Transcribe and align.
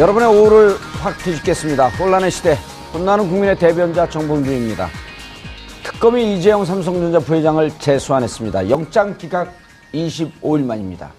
여러분의 0.00 0.28
오후를 0.28 0.76
확 1.02 1.18
뒤집겠습니다. 1.18 1.88
혼란의 1.88 2.30
시대, 2.30 2.56
혼나는 2.94 3.28
국민의 3.28 3.58
대변자 3.58 4.08
정봉주입니다. 4.08 4.88
특검이 5.84 6.38
이재용 6.38 6.64
삼성전자 6.64 7.18
부회장을 7.18 7.70
재소환했습니다. 7.78 8.70
영장 8.70 9.18
기각 9.18 9.52
25일 9.92 10.64
만입니다. 10.64 11.10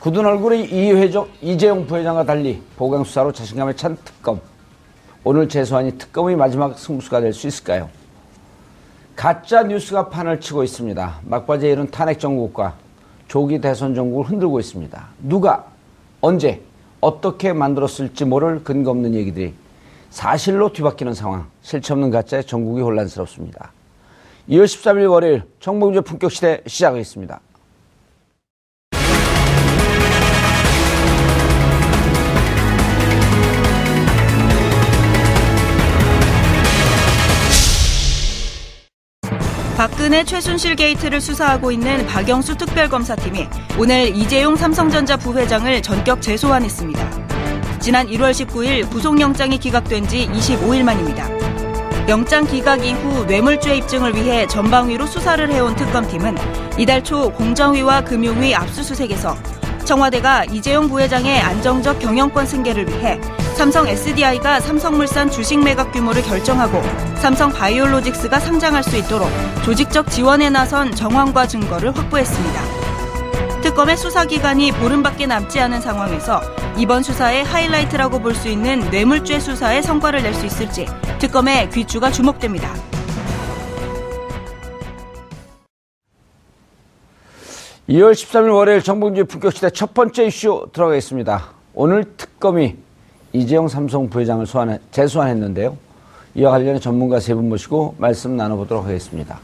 굳은 0.00 0.24
얼굴의 0.24 0.72
이회종, 0.72 1.28
이재용 1.42 1.86
부회장과 1.86 2.24
달리 2.24 2.62
보강 2.76 3.04
수사로 3.04 3.30
자신감에 3.30 3.74
찬 3.76 3.98
특검. 4.02 4.40
오늘 5.22 5.46
재소환이 5.46 5.98
특검의 5.98 6.34
마지막 6.34 6.78
승부수가 6.78 7.20
될 7.20 7.34
수 7.34 7.46
있을까요? 7.46 7.90
가짜 9.14 9.64
뉴스가 9.64 10.08
판을 10.08 10.40
치고 10.40 10.64
있습니다. 10.64 11.20
막바지에 11.24 11.72
이른 11.72 11.90
탄핵 11.90 12.20
정국과 12.20 12.72
조기 13.28 13.60
대선 13.60 13.94
정국을 13.94 14.30
흔들고 14.30 14.60
있습니다. 14.60 15.08
누가 15.18 15.66
언제 16.22 16.62
어떻게 17.00 17.52
만들었을지 17.52 18.24
모를 18.24 18.64
근거 18.64 18.90
없는 18.90 19.14
얘기들이 19.14 19.54
사실로 20.10 20.72
뒤바뀌는 20.72 21.14
상황, 21.14 21.46
실체 21.62 21.92
없는 21.92 22.10
가짜에 22.10 22.42
전국이 22.42 22.80
혼란스럽습니다. 22.80 23.72
2월 24.48 24.64
13일 24.64 25.10
월요일 25.10 25.42
정봉주의 25.60 26.02
품격시대 26.02 26.62
시작하겠습니다. 26.66 27.40
박근혜 40.06 40.22
최순실 40.22 40.76
게이트를 40.76 41.20
수사하고 41.20 41.72
있는 41.72 42.06
박영수 42.06 42.56
특별검사팀이 42.56 43.48
오늘 43.76 44.14
이재용 44.14 44.54
삼성전자 44.54 45.16
부회장을 45.16 45.82
전격 45.82 46.22
재소환했습니다. 46.22 47.80
지난 47.80 48.06
1월 48.06 48.30
19일 48.30 48.88
구속영장이 48.88 49.58
기각된 49.58 50.06
지 50.06 50.28
25일 50.28 50.84
만입니다. 50.84 51.28
영장 52.06 52.46
기각 52.46 52.86
이후 52.86 53.24
뇌물죄 53.24 53.78
입증을 53.78 54.14
위해 54.14 54.46
전방위로 54.46 55.06
수사를 55.06 55.50
해온 55.50 55.74
특검팀은 55.74 56.36
이달 56.78 57.02
초 57.02 57.32
공정위와 57.32 58.02
금융위 58.02 58.54
압수수색에서 58.54 59.36
청와대가 59.84 60.44
이재용 60.44 60.88
부회장의 60.88 61.40
안정적 61.40 61.98
경영권 61.98 62.46
승계를 62.46 62.88
위해 62.88 63.20
삼성 63.56 63.88
SDI가 63.88 64.60
삼성물산 64.60 65.30
주식 65.30 65.58
매각 65.64 65.90
규모를 65.90 66.20
결정하고 66.20 66.78
삼성 67.16 67.50
바이오로직스가 67.50 68.38
상장할 68.38 68.82
수 68.82 68.98
있도록 68.98 69.30
조직적 69.64 70.10
지원에 70.10 70.50
나선 70.50 70.94
정황과 70.94 71.46
증거를 71.46 71.96
확보했습니다. 71.96 72.60
특검의 73.62 73.96
수사 73.96 74.26
기간이 74.26 74.72
보름밖에 74.72 75.26
남지 75.26 75.58
않은 75.58 75.80
상황에서 75.80 76.42
이번 76.76 77.02
수사의 77.02 77.44
하이라이트라고 77.44 78.20
볼 78.20 78.34
수 78.34 78.48
있는 78.48 78.80
뇌물죄 78.90 79.40
수사에 79.40 79.80
성과를 79.80 80.22
낼 80.22 80.34
수 80.34 80.44
있을지 80.44 80.86
특검의 81.18 81.70
귀추가 81.70 82.10
주목됩니다. 82.10 82.74
(2월 87.88 88.12
13일) 88.12 88.54
월요일 88.54 88.82
정봉주의 88.82 89.24
품격시대 89.24 89.70
첫 89.70 89.94
번째 89.94 90.26
이슈 90.26 90.66
들어가겠습니다 90.74 91.52
오늘 91.72 92.04
특검이 92.16 92.85
이재용 93.36 93.68
삼성 93.68 94.08
부회장을 94.08 94.44
소환해, 94.46 94.78
재소환했는데요. 94.90 95.76
이와 96.34 96.50
관련해 96.52 96.80
전문가 96.80 97.18
세 97.20 97.34
분 97.34 97.48
모시고 97.48 97.94
말씀 97.98 98.36
나눠보도록 98.36 98.84
하겠습니다. 98.84 99.38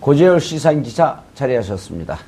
고재열 0.00 0.40
시사인 0.40 0.82
기자 0.82 1.22
자리하셨습니다. 1.34 2.18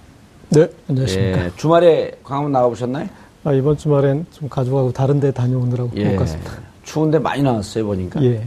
네, 0.51 0.69
안녕하십니까. 0.89 1.45
예, 1.47 1.51
주말에 1.57 2.13
광화문 2.25 2.53
나가보셨나요? 2.53 3.09
아, 3.45 3.53
이번 3.53 3.77
주말엔 3.77 4.27
좀 4.33 4.49
가져가고 4.49 4.93
다른 4.93 5.21
데 5.21 5.31
다녀오느라고 5.31 5.91
예, 5.97 6.11
못 6.11 6.17
갔습니다. 6.21 6.53
추운데 6.85 7.19
많이 7.19 7.43
나왔어요, 7.43 7.85
보니까. 7.87 8.23
예. 8.25 8.45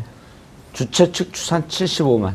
주최 0.74 1.12
측 1.12 1.32
추산 1.34 1.66
75만. 1.68 2.34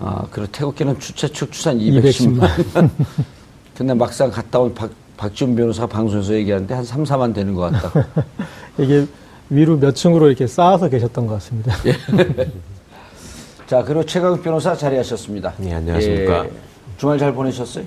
아, 0.00 0.26
그리고 0.30 0.50
태국계는 0.50 0.98
주최 0.98 1.28
측 1.28 1.52
추산 1.52 1.78
210만. 1.78 2.40
210만. 2.72 2.90
근데 3.76 3.94
막상 3.94 4.30
갔다 4.30 4.60
온 4.60 4.74
박, 4.74 4.90
박지훈 5.16 5.54
변호사가 5.54 5.86
방송에서 5.86 6.32
얘기하는데 6.34 6.74
한 6.74 6.84
3, 6.84 7.04
4만 7.04 7.34
되는 7.34 7.54
것 7.54 7.70
같다. 7.72 8.06
이게 8.78 9.06
위로 9.50 9.78
몇 9.78 9.94
층으로 9.94 10.28
이렇게 10.28 10.46
쌓아서 10.46 10.88
계셨던 10.88 11.26
것 11.26 11.34
같습니다. 11.34 11.74
예. 11.86 11.94
자, 13.66 13.82
그리고 13.82 14.04
최강 14.04 14.40
변호사 14.42 14.74
자리하셨습니다. 14.76 15.54
네, 15.58 15.74
안녕하십니까. 15.74 16.44
예, 16.44 16.50
주말 16.96 17.18
잘 17.18 17.32
보내셨어요? 17.32 17.84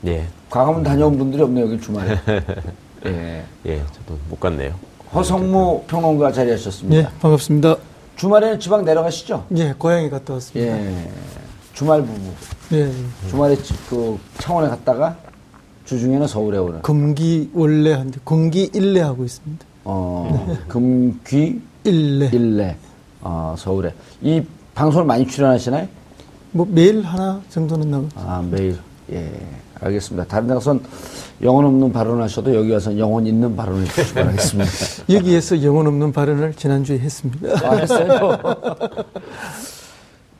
네. 0.00 0.26
광화문 0.50 0.82
다녀온 0.82 1.16
분들이 1.16 1.42
없네요, 1.42 1.66
여기 1.66 1.80
주말에. 1.80 2.18
예. 3.06 3.44
예, 3.66 3.78
저도 3.92 4.18
못 4.28 4.38
갔네요. 4.40 4.74
허성무 5.14 5.84
평론가 5.86 6.32
자리하셨습니다. 6.32 6.96
예, 6.96 7.08
반갑습니다. 7.20 7.76
주말에는 8.16 8.60
지방 8.60 8.84
내려가시죠? 8.84 9.46
예, 9.56 9.72
고향에 9.76 10.08
갔다 10.10 10.34
왔습니다. 10.34 10.76
예. 10.76 11.10
주말 11.72 12.02
부부. 12.02 12.32
예. 12.72 12.90
주말에 13.28 13.56
그 13.88 14.18
창원에 14.38 14.68
갔다가 14.68 15.16
주중에는 15.84 16.26
서울에 16.26 16.58
오는. 16.58 16.82
금기 16.82 17.50
원래 17.54 17.92
한데 17.92 18.18
금기 18.24 18.70
일례 18.72 19.00
하고 19.00 19.24
있습니다. 19.24 19.64
어, 19.84 20.44
네. 20.48 20.56
금귀 20.68 21.60
일례. 21.84 22.26
일례. 22.32 22.76
어, 23.20 23.54
서울에. 23.56 23.94
이 24.22 24.42
방송을 24.74 25.06
많이 25.06 25.26
출연하시나요? 25.26 25.86
뭐 26.52 26.66
매일 26.70 27.02
하나 27.02 27.40
정도는 27.50 27.90
나오죠. 27.90 28.08
아, 28.16 28.44
매일. 28.50 28.78
예. 29.12 29.30
알겠습니다. 29.80 30.26
다른 30.26 30.46
데 30.48 30.54
가선 30.54 30.80
영혼 31.42 31.66
없는 31.66 31.92
발언을 31.92 32.22
하셔도 32.22 32.54
여기 32.54 32.70
와서 32.70 32.96
영혼 32.96 33.26
있는 33.26 33.54
발언을 33.54 33.82
해주시기 33.82 34.14
바라겠습니다. 34.14 34.70
여기에서 35.12 35.62
영혼 35.62 35.86
없는 35.88 36.12
발언을 36.12 36.54
지난주에 36.54 36.98
했습니다. 36.98 37.68
아, 37.68 37.74
했어요? 37.74 38.38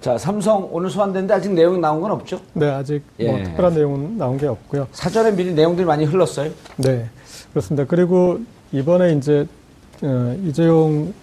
자, 0.00 0.16
삼성 0.16 0.69
오늘 0.71 0.88
소환됐는데 0.88 1.34
아직 1.34 1.53
내용 1.53 1.81
나온 1.81 2.00
건 2.00 2.10
없죠? 2.12 2.41
네, 2.54 2.71
아직 2.71 3.03
뭐 3.19 3.27
예. 3.27 3.33
뭐 3.33 3.43
특별한 3.44 3.75
내용은 3.75 4.19
나온 4.19 4.38
게 4.38 4.47
없고요. 4.47 4.87
사전에 4.93 5.33
미리 5.34 5.53
내용들이 5.53 5.87
많이 5.87 6.04
흘렀어요? 6.04 6.50
네, 6.77 7.09
그렇습니다. 7.50 7.84
그리고 7.87 8.38
이번에 8.75 9.12
이제 9.12 9.47
어, 10.03 10.37
이재용 10.45 11.15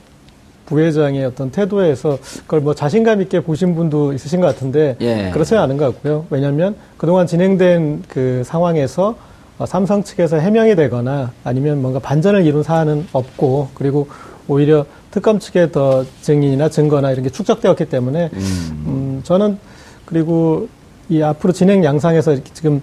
부회장의 0.66 1.26
어떤 1.26 1.52
태도에서 1.52 2.18
그걸 2.44 2.62
뭐 2.62 2.74
자신감 2.74 3.22
있게 3.24 3.42
보신 3.42 3.76
분도 3.76 4.14
있으신 4.14 4.40
것 4.40 4.48
같은데 4.48 4.96
예. 5.02 5.30
그렇지 5.34 5.56
않은 5.58 5.76
것 5.76 5.94
같고요. 5.94 6.26
왜냐하면 6.30 6.76
그동안 6.98 7.28
진행된 7.28 8.04
그 8.08 8.44
상황에서 8.46 9.16
어, 9.58 9.66
삼성 9.66 10.02
측에서 10.02 10.38
해명이 10.38 10.76
되거나 10.76 11.34
아니면 11.44 11.82
뭔가 11.82 12.00
반전을 12.00 12.46
이룬 12.46 12.64
사안은 12.64 13.08
없고 13.12 13.70
그리고 13.74 14.08
오히려 14.48 14.86
특검 15.12 15.40
측의 15.40 15.74
더 15.74 16.06
증인이나 16.22 16.70
증거나 16.70 17.12
이런 17.12 17.24
게 17.24 17.30
축적되었기 17.30 17.86
때문에 17.86 18.30
음, 18.34 18.84
음 18.88 19.22
저는 19.26 19.58
그리고 20.06 20.70
이 21.10 21.22
앞으로 21.22 21.52
진행 21.52 21.84
양상에서 21.84 22.38
지금 22.54 22.82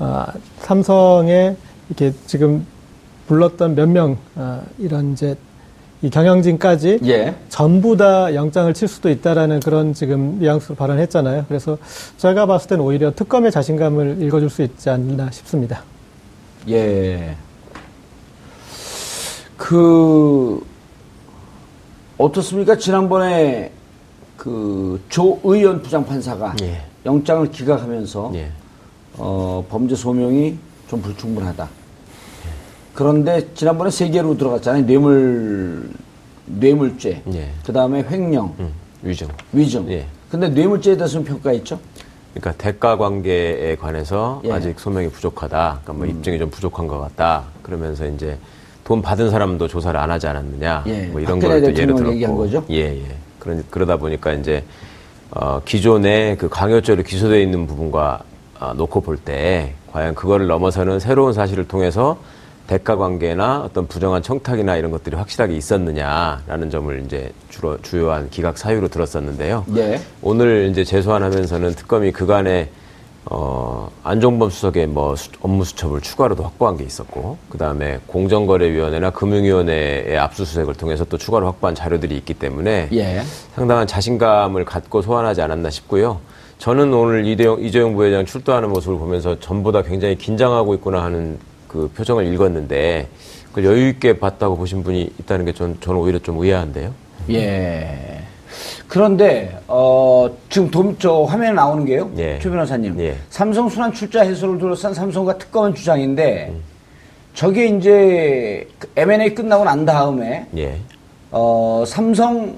어, 0.00 0.24
삼성의 0.58 1.56
이렇게 1.88 2.12
지금 2.26 2.66
불렀던 3.32 3.74
몇 3.74 3.88
명, 3.88 4.16
어, 4.34 4.62
이런 4.78 5.12
이제 5.12 5.36
이 6.00 6.10
경영진까지 6.10 7.00
예. 7.06 7.34
전부 7.48 7.96
다 7.96 8.34
영장을 8.34 8.72
칠 8.72 8.88
수도 8.88 9.10
있다라는 9.10 9.60
그런 9.60 9.92
지금 9.94 10.38
뉘앙스로 10.38 10.74
발언했잖아요. 10.76 11.44
그래서 11.48 11.76
제가 12.16 12.46
봤을 12.46 12.68
때는 12.68 12.84
오히려 12.84 13.12
특검의 13.14 13.50
자신감을 13.50 14.22
읽어줄 14.22 14.48
수 14.48 14.62
있지 14.62 14.88
않나 14.90 15.30
싶습니다. 15.30 15.82
예. 16.68 17.36
그 19.56 20.64
어떻습니까? 22.16 22.76
지난번에 22.78 23.72
그 24.36 25.00
조 25.08 25.40
의원 25.42 25.82
부장판사가 25.82 26.54
예. 26.62 26.82
영장을 27.04 27.50
기각하면서 27.50 28.32
예. 28.34 28.52
어, 29.16 29.64
범죄 29.68 29.96
소명이 29.96 30.56
좀 30.88 31.02
불충분하다. 31.02 31.68
그런데 33.02 33.46
지난번에 33.54 33.92
세 33.92 34.10
개로 34.10 34.36
들어갔잖아요. 34.36 34.84
뇌물 34.84 35.88
뇌물죄. 36.46 37.22
예. 37.32 37.48
그다음에 37.64 38.04
횡령. 38.10 38.52
음, 38.58 38.72
위증. 39.04 39.28
위증. 39.52 39.88
예. 39.92 40.04
근데 40.28 40.48
뇌물죄에 40.48 40.96
대해서는 40.96 41.24
평가 41.24 41.52
있죠? 41.52 41.78
그러니까 42.34 42.60
대가 42.60 42.96
관계에 42.96 43.76
관해서 43.76 44.42
예. 44.46 44.50
아직 44.50 44.80
소명이 44.80 45.10
부족하다. 45.10 45.78
그러니까 45.84 45.92
뭐 45.92 46.06
음. 46.06 46.10
입증이 46.10 46.40
좀 46.40 46.50
부족한 46.50 46.88
것 46.88 46.98
같다. 46.98 47.44
그러면서 47.62 48.04
이제 48.04 48.36
돈 48.82 49.00
받은 49.00 49.30
사람도 49.30 49.68
조사를 49.68 49.98
안 50.00 50.10
하지 50.10 50.26
않았느냐. 50.26 50.82
예. 50.88 51.02
뭐 51.06 51.20
이런 51.20 51.38
걸또 51.38 51.66
예를 51.72 51.94
들었고. 51.94 52.64
예, 52.70 52.78
예. 52.80 53.16
그러, 53.38 53.54
그러다 53.70 53.96
보니까 53.96 54.32
이제 54.32 54.64
어, 55.30 55.62
기존에 55.64 56.34
그 56.36 56.48
강요죄로 56.48 57.04
기소되어 57.04 57.38
있는 57.38 57.64
부분과 57.68 58.22
어, 58.58 58.74
놓고 58.74 59.02
볼 59.02 59.18
때 59.18 59.74
과연 59.92 60.16
그거를 60.16 60.48
넘어서는 60.48 60.98
새로운 60.98 61.32
사실을 61.32 61.68
통해서 61.68 62.18
대가 62.68 62.96
관계나 62.96 63.62
어떤 63.62 63.86
부정한 63.86 64.22
청탁이나 64.22 64.76
이런 64.76 64.90
것들이 64.90 65.16
확실하게 65.16 65.56
있었느냐라는 65.56 66.70
점을 66.70 67.02
이제 67.04 67.32
주로 67.48 67.80
주요한 67.80 68.28
기각 68.30 68.58
사유로 68.58 68.88
들었었는데요. 68.88 69.64
네. 69.66 69.98
오늘 70.20 70.68
이제 70.70 70.84
재소환하면서는 70.84 71.74
특검이 71.74 72.12
그간에 72.12 72.68
어, 73.30 73.90
안종범 74.04 74.50
수석의 74.50 74.86
뭐 74.86 75.16
수, 75.16 75.30
업무 75.40 75.64
수첩을 75.64 76.00
추가로도 76.00 76.42
확보한 76.44 76.76
게 76.76 76.84
있었고, 76.84 77.36
그 77.50 77.58
다음에 77.58 78.00
공정거래위원회나 78.06 79.10
금융위원회의 79.10 80.16
압수수색을 80.16 80.74
통해서 80.74 81.04
또 81.04 81.18
추가로 81.18 81.46
확보한 81.46 81.74
자료들이 81.74 82.16
있기 82.18 82.34
때문에 82.34 82.88
예. 82.92 83.22
상당한 83.54 83.86
자신감을 83.86 84.64
갖고 84.64 85.02
소환하지 85.02 85.42
않았나 85.42 85.68
싶고요. 85.68 86.20
저는 86.58 86.92
오늘 86.92 87.26
이대용, 87.26 87.62
이재용 87.62 87.94
부회장 87.94 88.24
출두하는 88.24 88.70
모습을 88.70 88.98
보면서 88.98 89.38
전보다 89.40 89.82
굉장히 89.82 90.16
긴장하고 90.16 90.74
있구나 90.74 91.02
하는 91.04 91.38
그 91.68 91.90
표정을 91.94 92.26
읽었는데 92.32 93.08
그 93.52 93.64
여유 93.64 93.88
있게 93.88 94.18
봤다고 94.18 94.56
보신 94.56 94.82
분이 94.82 95.12
있다는 95.20 95.44
게 95.44 95.52
전, 95.52 95.78
저는 95.80 96.00
오히려 96.00 96.18
좀 96.18 96.38
의아한데요. 96.38 96.92
예. 97.30 98.22
그런데 98.88 99.58
어, 99.68 100.28
지금 100.48 100.70
돔, 100.70 100.96
저 100.98 101.22
화면에 101.24 101.52
나오는 101.52 101.84
게요. 101.84 102.10
예. 102.16 102.38
최 102.40 102.48
변호사님. 102.48 102.98
예. 103.00 103.16
삼성 103.28 103.68
순환 103.68 103.92
출자 103.92 104.22
해소를 104.22 104.58
둘러싼 104.58 104.94
삼성과 104.94 105.38
특검은 105.38 105.74
주장인데 105.74 106.48
음. 106.50 106.62
저게 107.34 107.66
이제 107.66 108.66
M&A 108.96 109.34
끝나고 109.34 109.64
난 109.64 109.84
다음에 109.84 110.46
예. 110.56 110.76
어, 111.30 111.84
삼성 111.86 112.56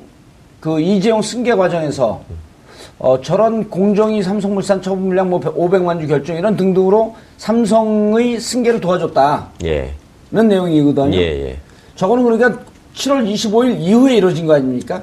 그 0.60 0.80
이재용 0.80 1.20
승계 1.20 1.54
과정에서 1.54 2.22
음. 2.30 2.49
어, 3.00 3.18
저런 3.22 3.70
공정위 3.70 4.22
삼성물산 4.22 4.82
처분 4.82 5.06
물량 5.08 5.30
뭐 5.30 5.40
500만 5.40 6.02
주 6.02 6.06
결정 6.06 6.36
이런 6.36 6.54
등등으로 6.54 7.16
삼성의 7.38 8.38
승계를 8.38 8.80
도와줬다. 8.80 9.48
예. 9.64 9.94
는 10.30 10.48
내용이거든요. 10.48 11.16
예, 11.16 11.48
예. 11.48 11.58
저거는 11.96 12.22
그러니까 12.22 12.62
7월 12.94 13.26
25일 13.26 13.80
이후에 13.80 14.16
이루어진 14.16 14.46
거 14.46 14.54
아닙니까? 14.54 15.02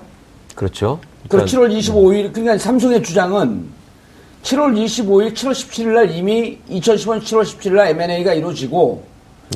그렇죠. 0.56 1.00
그 1.28 1.38
7월 1.40 1.76
25일 1.76 2.32
그러니까 2.32 2.58
삼성의 2.60 3.04
주장은 3.04 3.66
7월 4.44 4.76
25일, 4.76 5.34
7월 5.34 5.52
17일 5.52 5.88
날 5.88 6.12
이미 6.12 6.60
2015년 6.70 7.22
7월 7.22 7.42
17일 7.42 7.74
날 7.74 7.88
M&A가 7.88 8.34
이루어지고 8.36 9.04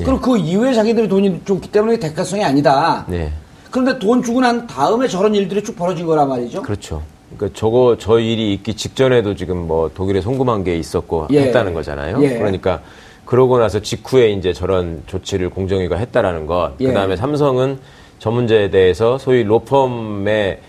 예. 0.00 0.04
그리고 0.04 0.20
그 0.20 0.36
이후에 0.36 0.74
자기들이 0.74 1.08
돈이 1.08 1.42
줬기 1.46 1.70
때문에 1.70 1.98
대가성이 1.98 2.44
아니다. 2.44 3.06
네. 3.08 3.32
그런데 3.70 3.98
돈 4.00 4.22
주고 4.22 4.40
난 4.40 4.66
다음에 4.66 5.06
저런 5.06 5.34
일들이 5.34 5.62
쭉 5.62 5.76
벌어진 5.76 6.06
거란 6.06 6.28
말이죠. 6.28 6.60
그렇죠. 6.62 7.02
그러니까 7.36 7.58
저거 7.58 7.96
저 7.98 8.18
일이 8.18 8.52
있기 8.54 8.74
직전에도 8.74 9.34
지금 9.34 9.66
뭐 9.66 9.90
독일에 9.94 10.20
송금한 10.20 10.64
게 10.64 10.76
있었고 10.76 11.28
예. 11.30 11.42
했다는 11.42 11.74
거잖아요. 11.74 12.22
예. 12.22 12.38
그러니까 12.38 12.80
그러고 13.24 13.58
나서 13.58 13.80
직후에 13.80 14.30
이제 14.30 14.52
저런 14.52 15.02
조치를 15.06 15.50
공정위가 15.50 15.96
했다라는 15.96 16.46
것. 16.46 16.72
예. 16.80 16.86
그다음에 16.86 17.16
삼성은 17.16 17.78
저 18.18 18.30
문제에 18.30 18.70
대해서 18.70 19.18
소위 19.18 19.42
로펌의 19.42 20.60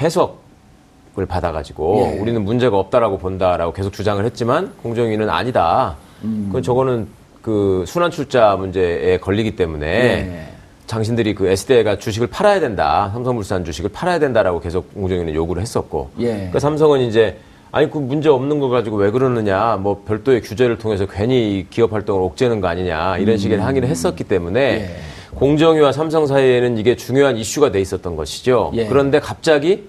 해석을 0.00 1.26
받아가지고 1.28 2.14
예. 2.14 2.18
우리는 2.18 2.42
문제가 2.44 2.78
없다라고 2.78 3.18
본다라고 3.18 3.72
계속 3.72 3.92
주장을 3.92 4.24
했지만 4.24 4.72
공정위는 4.82 5.28
아니다. 5.30 5.96
음. 6.24 6.44
그건 6.48 6.62
저거는 6.62 7.08
그 7.42 7.84
순환 7.86 8.10
출자 8.10 8.56
문제에 8.56 9.18
걸리기 9.18 9.56
때문에 9.56 9.86
예. 9.86 10.55
당신들이 10.86 11.34
그 11.34 11.48
SDI가 11.48 11.98
주식을 11.98 12.28
팔아야 12.28 12.60
된다. 12.60 13.10
삼성물산 13.12 13.64
주식을 13.64 13.90
팔아야 13.92 14.18
된다라고 14.18 14.60
계속 14.60 14.92
공정위는 14.94 15.34
요구를 15.34 15.62
했었고. 15.62 16.10
예. 16.20 16.26
그러니까 16.26 16.58
삼성은 16.58 17.00
이제 17.00 17.38
아니 17.72 17.90
그 17.90 17.98
문제 17.98 18.28
없는 18.28 18.60
거 18.60 18.68
가지고 18.68 18.96
왜 18.96 19.10
그러느냐. 19.10 19.76
뭐 19.76 20.02
별도의 20.06 20.42
규제를 20.42 20.78
통해서 20.78 21.06
괜히 21.06 21.66
기업 21.70 21.92
활동을 21.92 22.22
옥죄는 22.22 22.60
거 22.60 22.68
아니냐. 22.68 23.18
이런 23.18 23.36
식의 23.36 23.58
음. 23.58 23.64
항의를 23.64 23.88
했었기 23.88 24.24
때문에 24.24 24.60
예. 24.60 24.96
공정위와 25.34 25.92
삼성 25.92 26.26
사이에는 26.26 26.78
이게 26.78 26.96
중요한 26.96 27.36
이슈가 27.36 27.70
돼 27.70 27.80
있었던 27.80 28.16
것이죠. 28.16 28.70
예. 28.74 28.86
그런데 28.86 29.20
갑자기 29.20 29.84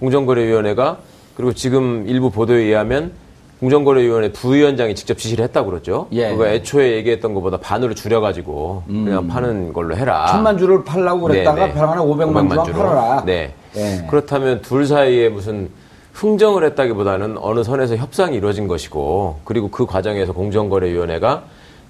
공정거래위원회가 0.00 0.98
그리고 1.36 1.52
지금 1.52 2.04
일부 2.06 2.30
보도에 2.30 2.62
의하면 2.62 3.12
공정거래위원회 3.60 4.32
부위원장이 4.32 4.94
직접 4.94 5.16
지시를 5.16 5.44
했다고 5.44 5.70
그러죠. 5.70 6.08
예. 6.12 6.30
그거 6.30 6.46
애초에 6.46 6.96
얘기했던 6.96 7.32
것보다 7.34 7.56
반으로 7.56 7.94
줄여가지고 7.94 8.82
음. 8.88 9.04
그냥 9.06 9.26
파는 9.28 9.72
걸로 9.72 9.96
해라. 9.96 10.26
천만 10.30 10.58
주를 10.58 10.84
팔라고 10.84 11.22
그랬다가 11.22 11.72
병원에 11.72 12.02
500만, 12.02 12.48
500만 12.48 12.64
주만 12.64 12.72
팔아라. 12.72 13.24
네. 13.24 13.54
예. 13.76 14.06
그렇다면 14.10 14.60
둘 14.60 14.86
사이에 14.86 15.30
무슨 15.30 15.70
흥정을 16.12 16.64
했다기보다는 16.64 17.36
어느 17.38 17.62
선에서 17.62 17.96
협상이 17.96 18.36
이루어진 18.36 18.68
것이고 18.68 19.40
그리고 19.44 19.70
그 19.70 19.86
과정에서 19.86 20.32
공정거래위원회가 20.32 21.44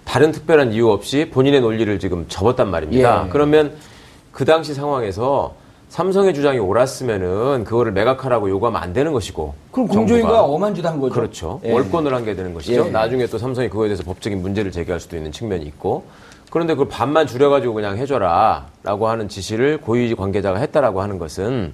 다른 0.05 0.31
특별한 0.31 0.73
이유 0.73 0.91
없이 0.91 1.31
본인의 1.33 1.61
논리를 1.61 1.99
지금 1.99 2.27
접었단 2.29 2.71
말입니다. 2.71 3.25
예. 3.27 3.31
그러면 3.31 3.73
그 4.31 4.45
당시 4.45 4.73
상황에서 4.73 5.55
삼성의 5.89 6.35
주장이 6.35 6.59
옳았으면은 6.59 7.65
그거를 7.65 7.93
매각하라고 7.93 8.51
요구하면 8.51 8.83
안 8.83 8.93
되는 8.93 9.13
것이고. 9.13 9.55
그럼 9.71 9.89
공조위가 9.89 10.43
엄한 10.43 10.75
짓 10.75 10.85
한 10.85 11.01
거죠. 11.01 11.15
그렇죠. 11.15 11.61
예. 11.65 11.73
월권을 11.73 12.13
한 12.13 12.25
게 12.25 12.35
되는 12.35 12.53
것이죠. 12.53 12.87
예. 12.87 12.91
나중에 12.91 13.27
또 13.27 13.39
삼성이 13.39 13.69
그거에 13.69 13.89
대해서 13.89 14.03
법적인 14.03 14.43
문제를 14.43 14.73
제기할 14.73 15.01
수도 15.01 15.17
있는 15.17 15.33
측면이 15.33 15.65
있고. 15.67 16.05
그런데 16.51 16.75
그걸 16.75 16.89
반만 16.89 17.27
줄여가지고 17.27 17.75
그냥 17.75 17.97
해줘라라고 17.99 19.09
하는 19.09 19.29
지시를 19.29 19.79
고위 19.81 20.15
관계자가 20.15 20.59
했다라고 20.59 21.01
하는 21.03 21.19
것은 21.19 21.73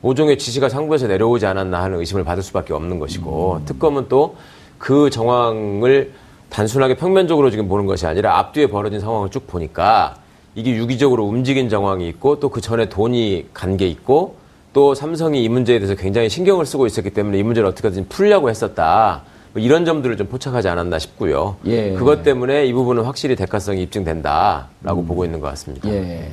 모종의 0.00 0.38
지시가 0.38 0.68
상부에서 0.68 1.06
내려오지 1.06 1.46
않았나 1.46 1.82
하는 1.82 1.98
의심을 1.98 2.24
받을 2.24 2.42
수밖에 2.42 2.72
없는 2.74 2.98
것이고 2.98 3.58
음. 3.60 3.64
특검은 3.64 4.08
또 4.08 4.34
그 4.78 5.08
정황을 5.08 6.12
단순하게 6.50 6.96
평면적으로 6.96 7.50
지금 7.50 7.66
보는 7.66 7.86
것이 7.86 8.06
아니라 8.06 8.36
앞뒤에 8.38 8.66
벌어진 8.66 9.00
상황을 9.00 9.30
쭉 9.30 9.46
보니까 9.46 10.16
이게 10.56 10.74
유기적으로 10.74 11.24
움직인 11.26 11.68
정황이 11.68 12.08
있고 12.08 12.40
또 12.40 12.48
그 12.48 12.60
전에 12.60 12.88
돈이 12.88 13.48
간 13.52 13.76
게 13.76 13.86
있고 13.88 14.36
또 14.72 14.94
삼성이 14.94 15.44
이 15.44 15.48
문제에 15.48 15.78
대해서 15.78 15.94
굉장히 15.94 16.28
신경을 16.30 16.64
쓰고 16.66 16.86
있었기 16.86 17.10
때문에 17.10 17.38
이 17.38 17.42
문제를 17.42 17.68
어떻게든 17.68 18.08
풀려고 18.08 18.48
했었다. 18.50 19.22
뭐 19.52 19.62
이런 19.62 19.84
점들을 19.84 20.16
좀 20.16 20.26
포착하지 20.28 20.68
않았나 20.68 20.98
싶고요. 20.98 21.56
예. 21.66 21.92
그것 21.94 22.22
때문에 22.22 22.66
이 22.66 22.72
부분은 22.72 23.04
확실히 23.04 23.36
대가성이 23.36 23.82
입증된다라고 23.84 25.00
음. 25.00 25.06
보고 25.06 25.24
있는 25.24 25.40
것 25.40 25.48
같습니다. 25.48 25.88
예. 25.90 26.30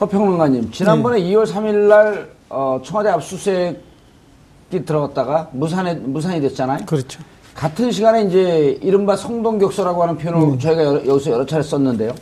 허평론가님, 0.00 0.70
지난번에 0.70 1.20
네. 1.20 1.30
2월 1.30 1.46
3일 1.46 1.74
날 1.88 2.30
어, 2.48 2.80
청와대 2.84 3.10
압수수색이 3.10 4.84
들어갔다가 4.86 5.48
무산에, 5.52 5.94
무산이 5.94 6.40
됐잖아요. 6.40 6.86
그렇죠. 6.86 7.20
같은 7.54 7.90
시간에 7.90 8.22
이제 8.22 8.78
이른바 8.80 9.16
성동격서라고 9.16 10.02
하는 10.02 10.16
표현을 10.16 10.40
음. 10.52 10.58
저희가 10.58 11.06
여기서 11.06 11.30
여러 11.32 11.44
차례 11.46 11.62
썼는데요. 11.62 12.14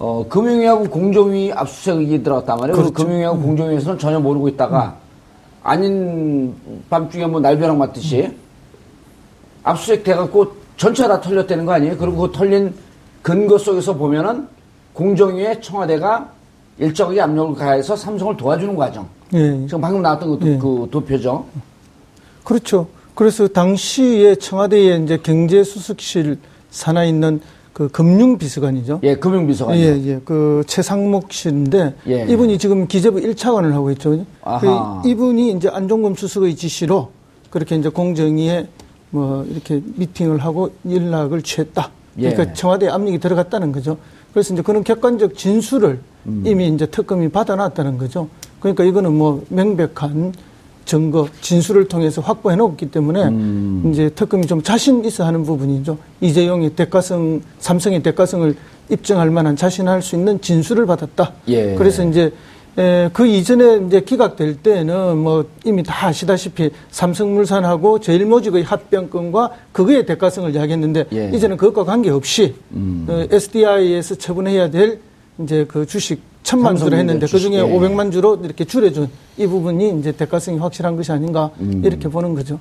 어, 0.00 0.24
금융위하고 0.26 0.84
공정위 0.84 1.52
압수수색이 1.52 2.22
들어갔단 2.22 2.58
말이에요. 2.58 2.74
그렇죠. 2.74 2.92
금융위하고 2.94 3.36
음. 3.36 3.42
공정위에서는 3.42 3.98
전혀 3.98 4.18
모르고 4.18 4.48
있다가 4.48 4.96
음. 4.96 5.10
아닌 5.62 6.54
밤중에 6.88 7.26
뭐 7.26 7.38
날벼락 7.38 7.76
맞듯이 7.76 8.22
음. 8.22 8.36
압수수색 9.62 10.02
돼갖고 10.02 10.52
전체가 10.78 11.08
다 11.08 11.20
털렸다는 11.20 11.66
거 11.66 11.72
아니에요? 11.72 11.98
그리고 11.98 12.16
그 12.16 12.32
털린 12.32 12.72
근거 13.20 13.58
속에서 13.58 13.94
보면은 13.94 14.48
공정위에 14.94 15.60
청와대가 15.60 16.30
일정하게 16.78 17.20
압력을 17.20 17.54
가해서 17.54 17.94
삼성을 17.94 18.38
도와주는 18.38 18.74
과정. 18.74 19.06
예. 19.34 19.66
지금 19.66 19.82
방금 19.82 20.00
나왔던 20.00 20.38
그, 20.38 20.46
예. 20.46 20.56
그 20.56 20.88
도표죠. 20.90 21.44
그렇죠. 22.42 22.86
그래서 23.14 23.46
당시에 23.46 24.36
청와대에 24.36 24.96
이제 24.96 25.18
경제수석실 25.18 26.38
산하 26.70 27.04
있는 27.04 27.42
그 27.72 27.88
금융비서관이죠. 27.88 29.00
예, 29.02 29.14
금융비서관. 29.16 29.76
예, 29.76 30.00
예. 30.04 30.20
그 30.24 30.62
최상목 30.66 31.32
씨인데 31.32 31.94
예. 32.08 32.26
이분이 32.28 32.58
지금 32.58 32.86
기재부 32.86 33.20
1차관을 33.20 33.72
하고 33.72 33.90
있죠. 33.92 34.24
그 34.60 35.08
이분이 35.08 35.52
이제 35.52 35.68
안종범 35.68 36.14
수석의 36.14 36.56
지시로 36.56 37.10
그렇게 37.50 37.76
이제 37.76 37.88
공정위에 37.88 38.66
뭐 39.10 39.44
이렇게 39.44 39.82
미팅을 39.96 40.38
하고 40.38 40.70
연락을 40.88 41.42
취했다. 41.42 41.90
그러니까 42.16 42.48
예. 42.48 42.52
청와대에 42.52 42.88
압력이 42.88 43.18
들어갔다는 43.18 43.72
거죠. 43.72 43.96
그래서 44.32 44.54
이제 44.54 44.62
그런 44.62 44.84
객관적 44.84 45.36
진술을 45.36 46.00
음. 46.26 46.42
이미 46.46 46.68
이제 46.68 46.86
특검이 46.86 47.28
받아놨다는 47.28 47.98
거죠. 47.98 48.28
그러니까 48.60 48.84
이거는 48.84 49.16
뭐 49.16 49.44
명백한 49.48 50.34
증거, 50.84 51.28
진술을 51.40 51.88
통해서 51.88 52.20
확보해 52.20 52.56
놓았기 52.56 52.90
때문에 52.90 53.24
음. 53.24 53.90
이제 53.92 54.10
특검이 54.10 54.46
좀 54.46 54.62
자신 54.62 55.04
있어 55.04 55.24
하는 55.24 55.44
부분이죠. 55.44 55.98
이재용이 56.20 56.74
대가성, 56.74 57.42
삼성의 57.58 58.02
대가성을 58.02 58.54
입증할 58.90 59.30
만한 59.30 59.56
자신할 59.56 60.02
수 60.02 60.16
있는 60.16 60.40
진술을 60.40 60.86
받았다. 60.86 61.32
예. 61.48 61.74
그래서 61.76 62.04
이제 62.04 62.32
에, 62.78 63.10
그 63.12 63.26
이전에 63.26 63.86
이제 63.86 64.00
기각될 64.00 64.62
때는 64.62 65.18
뭐 65.18 65.44
이미 65.64 65.82
다 65.82 66.06
아시다시피 66.06 66.70
삼성물산하고 66.90 68.00
제일모직의 68.00 68.62
합병권과 68.62 69.50
그거의 69.72 70.06
대가성을 70.06 70.54
이야기했는데 70.54 71.06
예. 71.12 71.30
이제는 71.34 71.56
그것과 71.56 71.84
관계없이 71.84 72.54
음. 72.72 73.06
어, 73.08 73.26
SDI에서 73.30 74.14
처분해야 74.14 74.70
될 74.70 75.00
이제 75.38 75.64
그 75.68 75.86
주식 75.86 76.29
천만 76.42 76.76
주로 76.76 76.96
했는데 76.96 77.26
그 77.26 77.38
중에 77.38 77.54
예. 77.56 77.62
500만 77.62 78.12
주로 78.12 78.36
이렇게 78.42 78.64
줄여준 78.64 79.08
이 79.36 79.46
부분이 79.46 79.98
이제 79.98 80.12
대가성이 80.12 80.58
확실한 80.58 80.96
것이 80.96 81.12
아닌가 81.12 81.50
음. 81.60 81.82
이렇게 81.84 82.08
보는 82.08 82.34
거죠. 82.34 82.58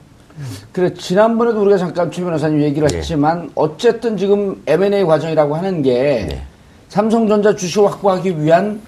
그래 0.71 0.93
지난번에도 0.93 1.61
우리가 1.61 1.77
잠깐 1.77 2.11
최 2.11 2.23
변호사님 2.23 2.61
얘기를 2.61 2.87
네. 2.87 2.97
했지만 2.97 3.49
어쨌든 3.55 4.15
지금 4.15 4.61
M&A 4.65 5.03
과정이라고 5.03 5.55
하는 5.55 5.81
게 5.81 6.27
네. 6.29 6.41
삼성전자 6.87 7.55
주식을 7.55 7.89
확보하기 7.91 8.41
위한 8.41 8.81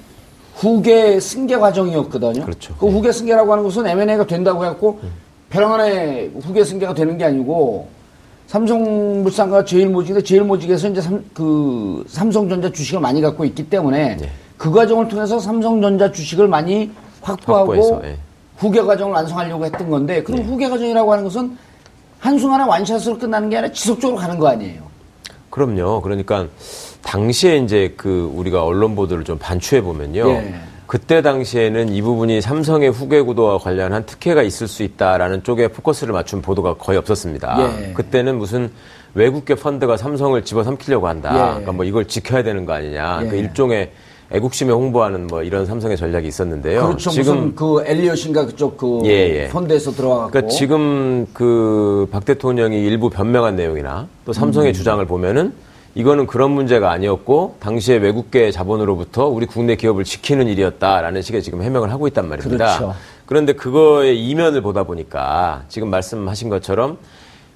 후계 0.55 1.19
승계 1.19 1.57
과정이었거든요. 1.57 2.43
그렇죠. 2.45 2.75
그 2.79 2.87
후계 2.87 3.11
승계라고 3.11 3.51
하는 3.51 3.63
것은 3.63 3.85
M&A가 3.87 4.27
된다고 4.27 4.63
해갖고 4.63 4.99
음. 5.03 5.09
벼랑 5.49 5.73
안에 5.73 6.31
후계 6.41 6.63
승계가 6.63 6.93
되는 6.93 7.17
게 7.17 7.25
아니고 7.25 7.89
삼성물산과 8.47 9.65
제일모직인데 9.65 10.23
제일모직에서 10.23 10.89
이제 10.89 11.01
삼, 11.01 11.23
그 11.33 12.03
삼성전자 12.07 12.71
주식을 12.71 12.99
많이 12.99 13.21
갖고 13.21 13.45
있기 13.45 13.69
때문에 13.69 14.17
네. 14.17 14.29
그 14.61 14.69
과정을 14.69 15.07
통해서 15.07 15.39
삼성전자 15.39 16.11
주식을 16.11 16.47
많이 16.47 16.91
확보하고 17.23 17.73
확보해서, 17.73 18.01
예. 18.03 18.15
후계 18.57 18.79
과정을 18.83 19.11
완성하려고 19.11 19.65
했던 19.65 19.89
건데 19.89 20.21
그럼 20.21 20.41
네. 20.41 20.45
후계 20.45 20.69
과정이라고 20.69 21.11
하는 21.11 21.23
것은 21.23 21.57
한순간에 22.19 22.65
완샷으로 22.65 23.17
끝나는 23.17 23.49
게 23.49 23.57
아니라 23.57 23.73
지속적으로 23.73 24.19
가는 24.19 24.37
거 24.37 24.49
아니에요? 24.49 24.83
그럼요. 25.49 26.01
그러니까 26.01 26.45
당시에 27.01 27.57
이제 27.57 27.95
그 27.97 28.31
우리가 28.35 28.63
언론 28.63 28.93
보도를 28.93 29.23
좀 29.23 29.39
반추해 29.39 29.81
보면요. 29.81 30.29
예. 30.29 30.53
그때 30.85 31.23
당시에는 31.23 31.89
이 31.89 31.99
부분이 32.03 32.41
삼성의 32.41 32.91
후계 32.91 33.23
구도와 33.23 33.57
관련한 33.57 34.05
특혜가 34.05 34.43
있을 34.43 34.67
수 34.67 34.83
있다라는 34.83 35.41
쪽에 35.41 35.69
포커스를 35.69 36.13
맞춘 36.13 36.43
보도가 36.43 36.75
거의 36.75 36.99
없었습니다. 36.99 37.87
예. 37.87 37.93
그때는 37.93 38.37
무슨 38.37 38.71
외국계 39.15 39.55
펀드가 39.55 39.97
삼성을 39.97 40.39
집어삼키려고 40.45 41.07
한다. 41.07 41.31
예. 41.33 41.49
그러니까 41.49 41.71
뭐 41.71 41.83
이걸 41.83 42.07
지켜야 42.07 42.43
되는 42.43 42.67
거 42.67 42.73
아니냐. 42.73 43.21
그 43.27 43.35
일종의 43.37 43.91
애국심에 44.33 44.71
홍보하는 44.71 45.27
뭐 45.27 45.43
이런 45.43 45.65
삼성의 45.65 45.97
전략이 45.97 46.27
있었는데요. 46.27 46.85
그렇죠. 46.87 47.09
지금 47.09 47.53
그 47.55 47.83
엘리엇인가 47.85 48.45
그쪽 48.45 48.77
그 48.77 49.01
예, 49.05 49.09
예. 49.09 49.49
펀드에서 49.49 49.91
들어가고. 49.91 50.31
그러니까 50.31 50.49
지금 50.51 51.27
그 51.33 52.07
박 52.11 52.25
대통령이 52.25 52.77
일부 52.83 53.09
변명한 53.09 53.55
내용이나 53.55 54.07
또 54.25 54.33
삼성의 54.33 54.71
음. 54.71 54.73
주장을 54.73 55.03
보면은 55.05 55.53
이거는 55.95 56.25
그런 56.25 56.51
문제가 56.51 56.91
아니었고 56.91 57.57
당시에 57.59 57.97
외국계 57.97 58.51
자본으로부터 58.51 59.27
우리 59.27 59.45
국내 59.45 59.75
기업을 59.75 60.05
지키는 60.05 60.47
일이었다라는 60.47 61.21
식의 61.21 61.43
지금 61.43 61.61
해명을 61.61 61.91
하고 61.91 62.07
있단 62.07 62.29
말입니다. 62.29 62.77
그렇죠. 62.77 62.95
그런데 63.25 63.53
그거의 63.53 64.23
이면을 64.25 64.61
보다 64.61 64.83
보니까 64.83 65.63
지금 65.67 65.89
말씀하신 65.89 66.49
것처럼 66.49 66.97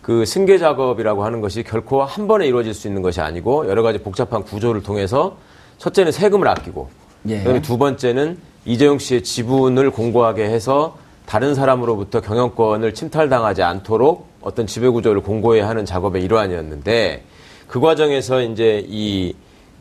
그 0.01 0.25
승계 0.25 0.57
작업이라고 0.57 1.23
하는 1.23 1.39
것이 1.41 1.63
결코 1.63 2.03
한 2.03 2.27
번에 2.27 2.45
이루어질 2.45 2.73
수 2.73 2.87
있는 2.87 3.01
것이 3.01 3.21
아니고 3.21 3.67
여러 3.69 3.81
가지 3.81 3.99
복잡한 3.99 4.43
구조를 4.43 4.83
통해서 4.83 5.37
첫째는 5.77 6.11
세금을 6.11 6.47
아끼고 6.47 6.89
예. 7.27 7.39
그다음에 7.39 7.61
두 7.61 7.77
번째는 7.77 8.37
이재용 8.65 8.99
씨의 8.99 9.23
지분을 9.23 9.91
공고하게 9.91 10.45
해서 10.45 10.97
다른 11.25 11.55
사람으로부터 11.55 12.21
경영권을 12.21 12.93
침탈당하지 12.93 13.63
않도록 13.63 14.27
어떤 14.41 14.67
지배 14.67 14.87
구조를 14.89 15.21
공고해야 15.21 15.67
하는 15.67 15.85
작업의 15.85 16.23
일환이었는데 16.23 17.23
그 17.67 17.79
과정에서 17.79 18.41
이제 18.41 18.85
이 18.87 19.33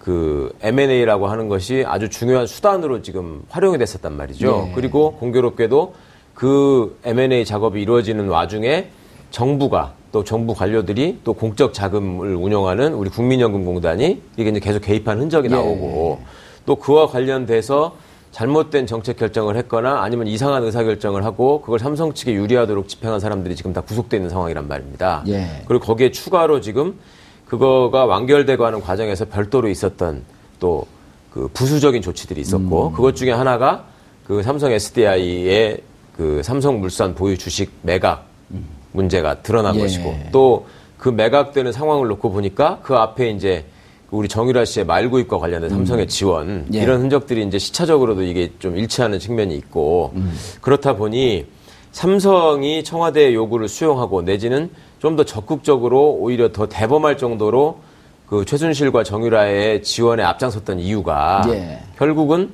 그 0.05 0.55
M&A라고 0.61 1.29
하는 1.29 1.49
것이 1.49 1.83
아주 1.87 2.11
중요한 2.11 2.47
수단으로 2.47 3.01
지금 3.01 3.43
활용이 3.49 3.79
됐었단 3.79 4.15
말이죠. 4.15 4.67
예. 4.69 4.73
그리고 4.75 5.13
공교롭게도 5.15 5.95
그 6.35 6.99
M&A 7.05 7.47
작업이 7.47 7.81
이루어지는 7.81 8.29
와중에 8.29 8.91
정부가 9.31 9.95
또 10.14 10.23
정부 10.23 10.54
관료들이 10.54 11.18
또 11.25 11.33
공적 11.33 11.75
자금을 11.75 12.37
운영하는 12.37 12.94
우리 12.94 13.11
국민연금공단이 13.11 14.23
이게 14.37 14.49
이제 14.49 14.61
계속 14.61 14.80
개입한 14.80 15.18
흔적이 15.21 15.49
예. 15.50 15.54
나오고 15.56 16.18
예. 16.21 16.26
또 16.64 16.76
그와 16.76 17.09
관련돼서 17.09 17.97
잘못된 18.30 18.87
정책 18.87 19.16
결정을 19.16 19.56
했거나 19.56 20.02
아니면 20.02 20.26
이상한 20.26 20.62
의사 20.62 20.85
결정을 20.85 21.25
하고 21.25 21.61
그걸 21.61 21.78
삼성 21.78 22.14
측에 22.14 22.33
유리하도록 22.33 22.88
집행한 22.88 23.21
사람들이 23.21 23.56
지금 23.56 23.73
다 23.73 23.80
구속돼 23.80 24.16
있는 24.16 24.30
상황이란 24.30 24.68
말입니다. 24.68 25.25
예. 25.26 25.62
그리고 25.66 25.85
거기에 25.85 26.11
추가로 26.11 26.61
지금 26.61 26.99
그거가 27.47 28.06
완결되고 28.06 28.64
하는 28.64 28.80
과정에서 28.80 29.25
별도로 29.26 29.68
있었던 29.68 30.23
또 30.61 30.87
그 31.35 31.49
부수적인 31.52 32.00
조치들이 32.00 32.40
있었고 32.42 32.88
음. 32.88 32.92
그것 32.92 33.16
중에 33.16 33.33
하나가 33.33 33.87
그 34.25 34.44
삼성 34.44 34.71
SDI의 34.71 35.80
그 36.16 36.40
삼성물산 36.44 37.16
보유 37.16 37.37
주식 37.37 37.73
매각 37.83 38.26
음. 38.52 38.64
문제가 38.95 39.43
드러난 39.43 39.77
예. 39.77 39.81
것이고 39.81 40.17
또 40.33 40.65
그 41.05 41.11
매각되는 41.11 41.71
상황을 41.71 42.09
놓고 42.09 42.31
보니까 42.31 42.79
그 42.83 42.95
앞에 42.95 43.29
이제 43.29 43.67
우리 44.11 44.27
정유라 44.27 44.65
씨의 44.65 44.87
말구입과 44.87 45.37
관련된 45.39 45.71
음. 45.71 45.77
삼성의 45.77 46.09
지원 46.09 46.67
예. 46.73 46.79
이런 46.81 47.03
흔적들이 47.03 47.45
이제 47.45 47.59
시차적으로도 47.59 48.23
이게 48.23 48.51
좀 48.59 48.79
일치하는 48.79 49.19
측면이 49.19 49.55
있고 49.57 50.13
음. 50.15 50.33
그렇다 50.63 50.97
보니 50.97 51.45
삼성이 51.93 52.83
청와대의 52.83 53.35
요구를 53.35 53.69
수용하고 53.69 54.23
내지는 54.23 54.71
좀 54.99 55.17
더 55.17 55.25
적극적으로 55.25 56.13
오히려 56.13 56.51
더 56.51 56.67
대범할 56.67 57.19
정도로 57.19 57.81
그 58.27 58.47
최순실과 58.47 59.05
정유라의 59.05 59.83
지원에 59.83 60.23
앞장섰던 60.23 60.81
이유가 60.81 61.43
예. 61.49 61.81
결국은 61.99 62.49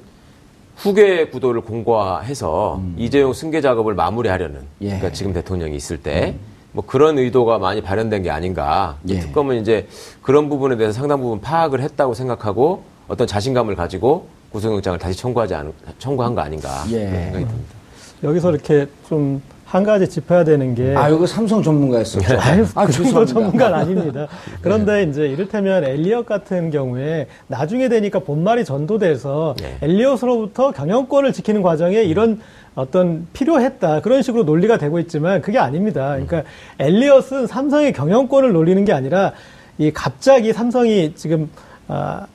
후계 0.80 1.28
구도를 1.28 1.60
공고화해서 1.60 2.76
음. 2.76 2.94
이재용 2.96 3.34
승계 3.34 3.60
작업을 3.60 3.94
마무리하려는 3.94 4.62
예. 4.80 4.86
그러니까 4.86 5.12
지금 5.12 5.34
대통령이 5.34 5.76
있을 5.76 5.98
때뭐 5.98 6.32
음. 6.74 6.82
그런 6.86 7.18
의도가 7.18 7.58
많이 7.58 7.82
발현된 7.82 8.22
게 8.22 8.30
아닌가. 8.30 8.96
예. 9.08 9.20
특검은 9.20 9.60
이제 9.60 9.86
그런 10.22 10.48
부분에 10.48 10.76
대해서 10.76 10.98
상당 10.98 11.20
부분 11.20 11.40
파악을 11.40 11.82
했다고 11.82 12.14
생각하고 12.14 12.82
어떤 13.08 13.26
자신감을 13.26 13.76
가지고 13.76 14.28
구속영장을 14.52 14.98
다시 14.98 15.18
청구하지 15.18 15.54
않, 15.54 15.72
청구한 15.98 16.34
거 16.34 16.40
아닌가 16.40 16.82
예. 16.88 17.10
생각이 17.10 17.44
듭니다. 17.44 17.74
여기서 18.22 18.50
이렇게 18.50 18.86
좀 19.06 19.42
한 19.70 19.84
가지 19.84 20.08
짚어야 20.08 20.42
되는 20.42 20.74
게. 20.74 20.96
아, 20.96 21.08
이거 21.08 21.24
삼성 21.28 21.62
전문가였었죠. 21.62 22.40
아유, 22.40 22.66
아, 22.74 22.86
그 22.86 22.92
정도 22.92 23.24
전문가는 23.24 23.78
아닙니다. 23.78 24.26
그런데 24.62 25.04
네. 25.04 25.10
이제 25.10 25.28
이를테면 25.28 25.84
엘리엇 25.84 26.26
같은 26.26 26.72
경우에 26.72 27.28
나중에 27.46 27.88
되니까 27.88 28.18
본말이 28.18 28.64
전도돼서 28.64 29.54
네. 29.60 29.78
엘리엇으로부터 29.82 30.72
경영권을 30.72 31.32
지키는 31.32 31.62
과정에 31.62 32.02
이런 32.02 32.40
어떤 32.74 33.28
필요했다. 33.32 34.00
그런 34.00 34.22
식으로 34.22 34.42
논리가 34.42 34.76
되고 34.76 34.98
있지만 34.98 35.40
그게 35.40 35.58
아닙니다. 35.58 36.16
그러니까 36.20 36.42
엘리엇은 36.80 37.46
삼성의 37.46 37.92
경영권을 37.92 38.52
노리는 38.52 38.84
게 38.84 38.92
아니라 38.92 39.34
이 39.78 39.92
갑자기 39.92 40.52
삼성이 40.52 41.14
지금, 41.14 41.48
아, 41.86 42.26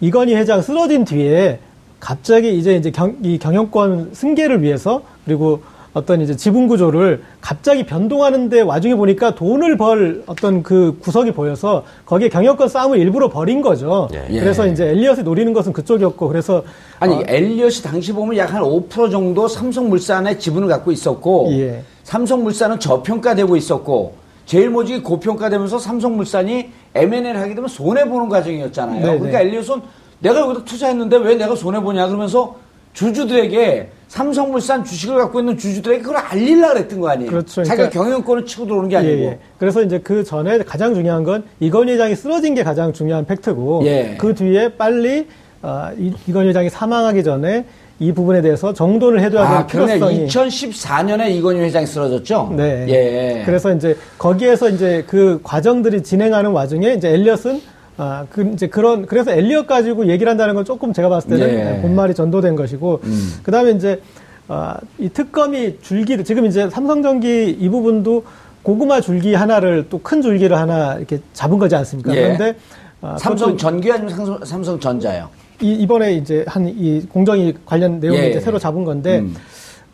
이건희 0.00 0.34
회장 0.36 0.62
쓰러진 0.62 1.04
뒤에 1.04 1.58
갑자기 2.00 2.58
이제 2.58 2.76
이제 2.76 2.90
경, 2.90 3.18
이 3.22 3.38
경영권 3.38 4.14
승계를 4.14 4.62
위해서 4.62 5.02
그리고 5.26 5.62
어떤 5.94 6.20
이제 6.22 6.36
지분 6.36 6.68
구조를 6.68 7.22
갑자기 7.40 7.84
변동하는데 7.84 8.60
와중에 8.62 8.94
보니까 8.94 9.34
돈을 9.34 9.76
벌 9.76 10.22
어떤 10.26 10.62
그 10.62 10.96
구석이 11.00 11.32
보여서 11.32 11.84
거기에 12.06 12.28
경영권 12.28 12.68
싸움을 12.68 12.98
일부러 12.98 13.28
벌인 13.28 13.60
거죠. 13.60 14.08
예. 14.14 14.40
그래서 14.40 14.66
이제 14.66 14.86
엘리엇이 14.88 15.22
노리는 15.22 15.52
것은 15.52 15.72
그쪽이었고 15.72 16.28
그래서 16.28 16.62
아니 16.98 17.16
어, 17.16 17.22
엘리엇이 17.26 17.82
당시 17.82 18.12
보면 18.12 18.36
약 18.36 18.52
한 18.52 18.62
5% 18.62 19.10
정도 19.10 19.48
삼성물산의 19.48 20.38
지분을 20.38 20.68
갖고 20.68 20.92
있었고 20.92 21.48
예. 21.52 21.82
삼성물산은 22.04 22.80
저평가되고 22.80 23.56
있었고 23.56 24.14
제일 24.44 24.68
모직이 24.68 25.02
고평가되면서 25.02 25.78
삼성물산이 25.78 26.70
M&A를 26.94 27.40
하게 27.40 27.54
되면 27.54 27.68
손해 27.68 28.06
보는 28.06 28.28
과정이었잖아요. 28.28 29.00
네네. 29.00 29.18
그러니까 29.18 29.38
네. 29.38 29.44
엘리엇은 29.46 29.80
내가 30.18 30.40
여기다 30.40 30.64
투자했는데 30.64 31.16
왜 31.16 31.34
내가 31.36 31.54
손해 31.56 31.80
보냐 31.80 32.06
그러면서 32.06 32.56
주주들에게 32.92 33.88
삼성물산 34.08 34.84
주식을 34.84 35.16
갖고 35.16 35.40
있는 35.40 35.56
주주들에게 35.56 36.02
그걸 36.02 36.18
알릴라 36.18 36.74
그랬던 36.74 37.00
거 37.00 37.08
아니에요. 37.08 37.30
그렇죠. 37.30 37.64
자기가 37.64 37.88
그러니까, 37.88 37.98
경영권을 37.98 38.44
치고 38.44 38.66
들어오는 38.66 38.88
게 38.90 38.96
아니고. 38.98 39.12
예, 39.12 39.24
예. 39.24 39.38
그래서 39.58 39.82
이제 39.82 39.98
그 39.98 40.22
전에 40.22 40.58
가장 40.58 40.94
중요한 40.94 41.24
건 41.24 41.44
이건희 41.60 41.92
회장이 41.92 42.14
쓰러진 42.14 42.54
게 42.54 42.62
가장 42.62 42.92
중요한 42.92 43.24
팩트고 43.24 43.82
예. 43.86 44.16
그 44.18 44.34
뒤에 44.34 44.74
빨리 44.76 45.26
어, 45.62 45.90
이, 45.98 46.12
이건희 46.26 46.48
회장이 46.48 46.68
사망하기 46.68 47.24
전에 47.24 47.64
이 48.00 48.12
부분에 48.12 48.42
대해서 48.42 48.74
정돈을 48.74 49.20
해둬야 49.20 49.48
될 49.48 49.56
아, 49.58 49.66
필요성이. 49.66 50.26
2014년에 50.26 51.30
이건희 51.30 51.60
회장이 51.60 51.86
쓰러졌죠. 51.86 52.52
네. 52.56 52.84
예. 52.88 53.42
그래서 53.46 53.72
이제 53.72 53.96
거기에서 54.18 54.68
이제 54.68 55.04
그 55.06 55.40
과정들이 55.42 56.02
진행하는 56.02 56.50
와중에 56.50 56.94
이제 56.94 57.08
엘리엇은 57.10 57.62
아, 58.02 58.26
그, 58.30 58.50
이제 58.52 58.66
그런, 58.66 59.06
그래서 59.06 59.30
엘리엇 59.30 59.68
가지고 59.68 60.06
얘기를 60.08 60.28
한다는 60.28 60.56
건 60.56 60.64
조금 60.64 60.92
제가 60.92 61.08
봤을 61.08 61.30
때는 61.30 61.76
예. 61.76 61.80
본말이 61.80 62.14
전도된 62.14 62.56
것이고, 62.56 63.00
음. 63.04 63.32
그 63.44 63.52
다음에 63.52 63.70
이제, 63.70 64.00
아, 64.48 64.76
이 64.98 65.08
특검이 65.08 65.78
줄기, 65.82 66.22
지금 66.24 66.44
이제 66.46 66.68
삼성전기 66.68 67.56
이 67.60 67.68
부분도 67.68 68.24
고구마 68.64 69.00
줄기 69.00 69.34
하나를 69.34 69.86
또 69.88 70.00
큰 70.02 70.20
줄기를 70.20 70.56
하나 70.58 70.94
이렇게 70.94 71.20
잡은 71.32 71.58
거지 71.58 71.76
않습니까? 71.76 72.12
예. 72.16 72.22
그런데 72.22 72.56
아, 73.00 73.16
삼성 73.18 73.56
전기 73.56 73.90
아니면 73.92 74.40
삼성, 74.44 74.80
전자요? 74.80 75.28
이, 75.60 75.72
이번에 75.74 76.14
이제 76.14 76.44
한 76.48 76.66
이 76.66 77.02
공정위 77.08 77.54
관련 77.64 78.00
내용을 78.00 78.20
예. 78.24 78.30
이제 78.30 78.40
새로 78.40 78.58
잡은 78.58 78.82
건데 78.84 79.20
음. 79.20 79.34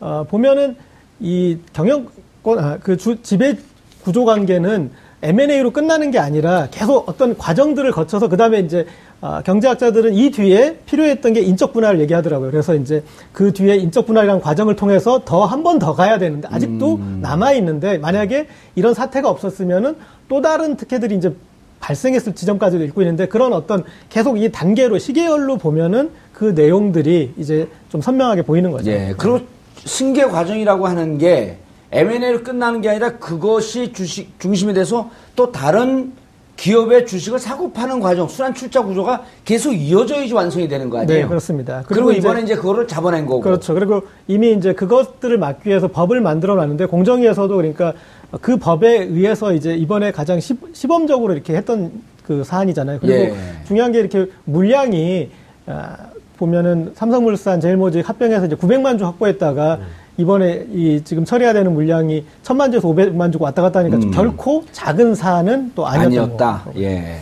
어, 0.00 0.24
보면은 0.28 0.76
이 1.20 1.58
경영권 1.74 2.58
아, 2.58 2.78
그 2.82 2.96
주, 2.96 3.20
지배 3.22 3.54
구조 4.02 4.24
관계는 4.24 4.90
M&A로 5.22 5.72
끝나는 5.72 6.10
게 6.10 6.18
아니라 6.18 6.68
계속 6.70 7.08
어떤 7.08 7.36
과정들을 7.36 7.90
거쳐서 7.92 8.28
그 8.28 8.36
다음에 8.36 8.60
이제 8.60 8.86
아, 9.20 9.42
경제학자들은 9.44 10.14
이 10.14 10.30
뒤에 10.30 10.76
필요했던 10.86 11.32
게 11.32 11.40
인적 11.40 11.72
분할을 11.72 11.98
얘기하더라고요. 12.02 12.52
그래서 12.52 12.76
이제 12.76 13.02
그 13.32 13.52
뒤에 13.52 13.76
인적 13.76 14.06
분할이라는 14.06 14.40
과정을 14.40 14.76
통해서 14.76 15.22
더 15.24 15.44
한 15.44 15.64
번 15.64 15.80
더 15.80 15.92
가야 15.94 16.18
되는데 16.18 16.46
아직도 16.50 16.94
음. 16.96 17.18
남아 17.20 17.52
있는데 17.54 17.98
만약에 17.98 18.46
이런 18.76 18.94
사태가 18.94 19.28
없었으면은 19.28 19.96
또 20.28 20.40
다른 20.40 20.76
특혜들이 20.76 21.16
이제 21.16 21.34
발생했을 21.80 22.34
지점까지도 22.34 22.84
읽고 22.84 23.02
있는데 23.02 23.26
그런 23.26 23.52
어떤 23.52 23.82
계속 24.08 24.40
이 24.40 24.50
단계로 24.52 24.98
시계열로 24.98 25.56
보면은 25.56 26.10
그 26.32 26.44
내용들이 26.54 27.34
이제 27.38 27.68
좀 27.88 28.00
선명하게 28.00 28.42
보이는 28.42 28.70
거죠. 28.70 28.90
예. 28.90 29.14
그리고 29.18 29.40
승계 29.84 30.24
과정이라고 30.26 30.86
하는 30.86 31.18
게 31.18 31.56
M&A로 31.92 32.42
끝나는 32.42 32.80
게 32.80 32.90
아니라 32.90 33.18
그것이 33.18 33.92
주식 33.92 34.38
중심이 34.38 34.74
돼서 34.74 35.10
또 35.34 35.50
다른 35.50 36.12
기업의 36.56 37.06
주식을 37.06 37.38
사고 37.38 37.72
파는 37.72 38.00
과정, 38.00 38.26
순환 38.26 38.52
출자 38.52 38.82
구조가 38.82 39.22
계속 39.44 39.72
이어져야지 39.72 40.34
완성이 40.34 40.66
되는 40.66 40.90
거 40.90 40.98
아니에요? 40.98 41.22
네, 41.22 41.28
그렇습니다. 41.28 41.84
그리고, 41.86 42.06
그리고 42.06 42.18
이번에 42.18 42.40
이제, 42.40 42.54
이제 42.54 42.60
그거를 42.60 42.88
잡아낸 42.88 43.26
거고. 43.26 43.40
그렇죠. 43.40 43.74
그리고 43.74 44.02
이미 44.26 44.52
이제 44.52 44.72
그것들을 44.72 45.38
막기 45.38 45.68
위해서 45.68 45.86
법을 45.86 46.20
만들어 46.20 46.56
놨는데 46.56 46.86
공정위에서도 46.86 47.54
그러니까 47.54 47.92
그 48.40 48.56
법에 48.56 49.04
의해서 49.04 49.52
이제 49.52 49.74
이번에 49.74 50.10
가장 50.10 50.40
시, 50.40 50.54
시범적으로 50.72 51.32
이렇게 51.32 51.54
했던 51.54 51.92
그 52.26 52.42
사안이잖아요. 52.42 52.98
그리고 53.00 53.16
예. 53.16 53.34
중요한 53.66 53.92
게 53.92 54.00
이렇게 54.00 54.26
물량이 54.44 55.30
아, 55.66 55.96
보면은 56.38 56.92
삼성물산 56.94 57.60
제일모직 57.60 58.08
합병해서 58.08 58.46
이제 58.46 58.56
900만 58.56 58.98
주 58.98 59.04
확보했다가 59.04 59.74
음. 59.76 59.86
이번에 60.18 60.66
이 60.72 61.00
지금 61.04 61.24
처리해야 61.24 61.52
되는 61.52 61.72
물량이 61.72 62.26
천만 62.42 62.70
주에서 62.70 62.88
500만 62.88 63.32
주고 63.32 63.44
왔다 63.44 63.62
갔다 63.62 63.78
하니까 63.78 63.96
음. 63.96 64.10
결코 64.10 64.64
작은 64.72 65.14
사안은 65.14 65.72
또 65.74 65.86
아니었다. 65.86 66.64
거. 66.64 66.80
예. 66.80 67.20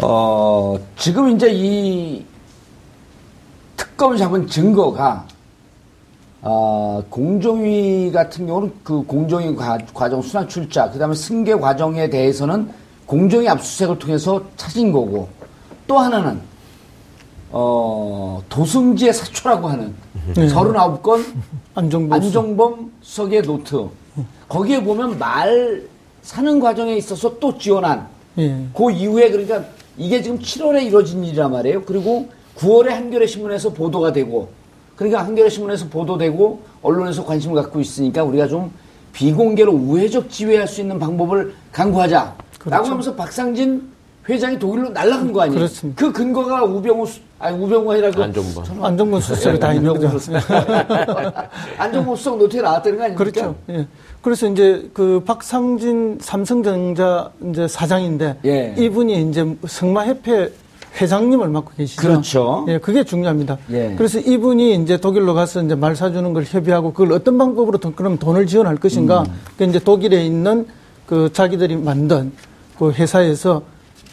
어, 0.00 0.76
지금 0.96 1.30
이제 1.30 1.50
이 1.52 2.24
특검을 3.76 4.16
잡은 4.16 4.46
증거가 4.46 5.26
어, 6.42 7.02
공정위 7.08 8.12
같은 8.12 8.46
경우는 8.46 8.72
그 8.84 9.02
공정위 9.02 9.56
과정 9.94 10.22
순환 10.22 10.46
출자, 10.48 10.90
그 10.90 10.98
다음에 10.98 11.14
승계 11.14 11.54
과정에 11.54 12.08
대해서는 12.08 12.68
공정위 13.06 13.48
압수수색을 13.48 13.98
통해서 13.98 14.42
찾은 14.56 14.92
거고, 14.92 15.28
또 15.86 15.98
하나는, 15.98 16.38
어, 17.56 18.42
도승지의 18.48 19.12
사초라고 19.12 19.68
하는 19.68 19.94
네. 20.34 20.48
39건 20.48 21.24
안정범, 21.76 22.12
안정범 22.12 22.92
수석의 23.00 23.42
노트. 23.42 23.88
거기에 24.48 24.82
보면 24.82 25.20
말 25.20 25.84
사는 26.22 26.58
과정에 26.58 26.96
있어서 26.96 27.38
또 27.38 27.56
지원한, 27.56 28.08
네. 28.34 28.66
그 28.74 28.90
이후에 28.90 29.30
그러니까 29.30 29.64
이게 29.96 30.20
지금 30.20 30.40
7월에 30.40 30.84
이루어진 30.84 31.22
일이란 31.22 31.52
말이에요. 31.52 31.84
그리고 31.84 32.28
9월에 32.56 32.88
한겨레 32.88 33.26
신문에서 33.28 33.72
보도가 33.72 34.12
되고, 34.12 34.48
그러니까 34.96 35.24
한겨레 35.24 35.48
신문에서 35.48 35.86
보도되고 35.88 36.60
언론에서 36.82 37.24
관심을 37.24 37.54
갖고 37.62 37.80
있으니까 37.80 38.24
우리가 38.24 38.48
좀 38.48 38.72
비공개로 39.12 39.72
우회적 39.72 40.28
지휘할 40.28 40.66
수 40.66 40.80
있는 40.80 40.98
방법을 40.98 41.54
강구하자. 41.70 42.34
그렇죠. 42.58 42.90
하면서 42.90 43.14
박상진 43.14 43.93
회장이 44.28 44.58
독일로 44.58 44.88
날라간 44.90 45.32
거 45.32 45.42
아니에요? 45.42 45.58
그렇습니다. 45.58 46.00
그 46.00 46.12
근거가 46.12 46.64
우병우, 46.64 47.06
아니, 47.38 47.62
우병우 47.62 47.92
아니라 47.92 48.10
그. 48.10 48.22
안정범. 48.22 48.82
안정범 48.84 49.20
수석이 49.20 49.58
다 49.58 49.74
있는 49.74 49.92
거죠. 49.92 50.10
안정범 51.78 52.16
수석 52.16 52.38
노트에 52.38 52.60
나왔다는 52.62 52.98
거 52.98 53.04
아닙니까? 53.04 53.24
그렇죠. 53.24 53.54
예. 53.68 53.86
그래서 54.22 54.48
이제 54.48 54.88
그 54.94 55.22
박상진 55.26 56.18
삼성전자 56.20 57.30
이제 57.50 57.68
사장인데. 57.68 58.38
예. 58.46 58.74
이분이 58.78 59.28
이제 59.28 59.56
성마협회 59.66 60.50
회장님을 61.00 61.48
맡고 61.48 61.72
계시죠. 61.76 62.00
그렇죠. 62.00 62.64
예, 62.68 62.78
그게 62.78 63.04
중요합니다. 63.04 63.58
예. 63.72 63.94
그래서 63.98 64.20
이분이 64.20 64.76
이제 64.76 64.96
독일로 64.96 65.34
가서 65.34 65.62
이제 65.62 65.74
말 65.74 65.96
사주는 65.96 66.32
걸 66.32 66.44
협의하고 66.44 66.92
그걸 66.92 67.12
어떤 67.12 67.36
방법으로 67.36 67.78
돈, 67.78 67.94
그럼 67.94 68.16
돈을 68.16 68.46
지원할 68.46 68.76
것인가. 68.76 69.22
음. 69.22 69.40
그 69.58 69.64
이제 69.64 69.78
독일에 69.80 70.24
있는 70.24 70.66
그 71.04 71.30
자기들이 71.32 71.76
만든 71.76 72.32
그 72.78 72.90
회사에서 72.92 73.62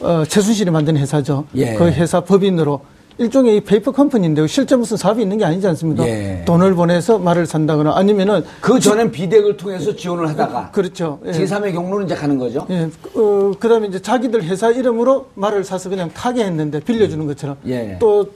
어, 0.01 0.23
최순실이 0.27 0.71
만든 0.71 0.97
회사죠. 0.97 1.45
예. 1.55 1.75
그 1.75 1.85
회사 1.85 2.21
법인으로 2.21 2.81
일종의 3.17 3.61
페이퍼 3.61 3.91
컴퍼니인데 3.91 4.47
실제 4.47 4.75
무슨 4.75 4.97
사업이 4.97 5.21
있는 5.21 5.37
게 5.37 5.45
아니지 5.45 5.67
않습니까? 5.67 6.07
예. 6.07 6.43
돈을 6.45 6.73
보내서 6.73 7.19
말을 7.19 7.45
산다거나 7.45 7.95
아니면은 7.95 8.43
그 8.61 8.79
전엔 8.79 9.11
비덱을 9.11 9.57
통해서 9.57 9.95
지원을 9.95 10.27
하다가 10.29 10.71
그렇죠. 10.71 11.19
예. 11.25 11.31
제3의 11.31 11.73
경로는 11.73 12.07
이제 12.07 12.15
가는 12.15 12.37
거죠. 12.37 12.65
예. 12.71 12.89
어, 13.15 13.51
그다음에 13.59 13.87
이제 13.87 14.01
자기들 14.01 14.43
회사 14.43 14.71
이름으로 14.71 15.27
말을 15.35 15.63
사서 15.63 15.89
그냥 15.89 16.09
타게 16.13 16.43
했는데 16.43 16.79
빌려주는 16.79 17.25
것처럼 17.27 17.57
예. 17.67 17.97
또 17.99 18.31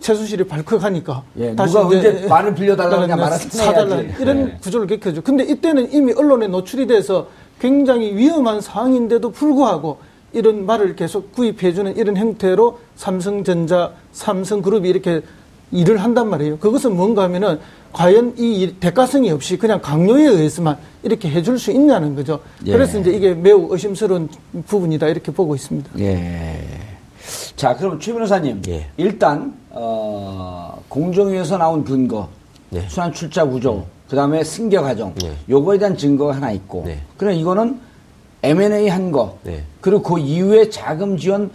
최순실이 0.00 0.44
발컥하니까 0.44 1.22
예. 1.38 1.56
다시 1.56 1.72
누가 1.72 1.86
언제 1.86 2.26
말을 2.28 2.54
빌려달라느냐 2.54 3.16
말을 3.16 3.38
사달라 3.38 3.96
이런 4.20 4.48
예. 4.48 4.58
구조를 4.60 4.86
겪혀죠. 4.88 5.22
근데 5.22 5.44
이때는 5.44 5.92
이미 5.92 6.12
언론에 6.12 6.46
노출이 6.48 6.86
돼서 6.86 7.28
굉장히 7.58 8.14
위험한 8.14 8.60
상황인데도 8.60 9.30
불구하고 9.30 9.98
이런 10.36 10.66
말을 10.66 10.96
계속 10.96 11.32
구입해주는 11.32 11.96
이런 11.96 12.16
형태로 12.18 12.78
삼성전자, 12.94 13.92
삼성그룹이 14.12 14.86
이렇게 14.86 15.22
일을 15.72 15.96
한단 15.96 16.28
말이에요. 16.28 16.58
그것은 16.58 16.94
뭔가 16.94 17.22
하면은 17.22 17.58
과연 17.92 18.34
이 18.36 18.74
대가성이 18.78 19.30
없이 19.30 19.56
그냥 19.56 19.80
강요에 19.80 20.24
의해서만 20.24 20.76
이렇게 21.02 21.30
해줄 21.30 21.58
수 21.58 21.72
있냐는 21.72 22.14
거죠. 22.14 22.40
예. 22.66 22.72
그래서 22.72 22.98
이제 22.98 23.10
이게 23.10 23.32
매우 23.32 23.68
의심스러운 23.70 24.28
부분이다 24.66 25.08
이렇게 25.08 25.32
보고 25.32 25.54
있습니다. 25.54 25.90
예. 26.00 26.60
자, 27.56 27.74
그럼 27.74 27.98
최 27.98 28.12
변호사님, 28.12 28.60
예. 28.68 28.86
일단 28.98 29.54
어, 29.70 30.82
공정위에서 30.90 31.56
나온 31.56 31.82
근거, 31.82 32.28
예. 32.74 32.86
순환 32.88 33.10
출자 33.10 33.46
구조, 33.46 33.76
음. 33.76 33.84
그다음에 34.10 34.44
승계 34.44 34.76
과정, 34.76 35.14
예. 35.24 35.32
요거에 35.48 35.78
대한 35.78 35.96
증거가 35.96 36.36
하나 36.36 36.52
있고, 36.52 36.82
네. 36.86 37.00
그럼 37.16 37.32
이거는 37.32 37.80
M&A 38.46 38.88
한 38.88 39.10
거, 39.12 39.38
네. 39.42 39.62
그리고 39.80 40.02
그 40.02 40.18
이후에 40.18 40.70
자금 40.70 41.16
지원, 41.16 41.50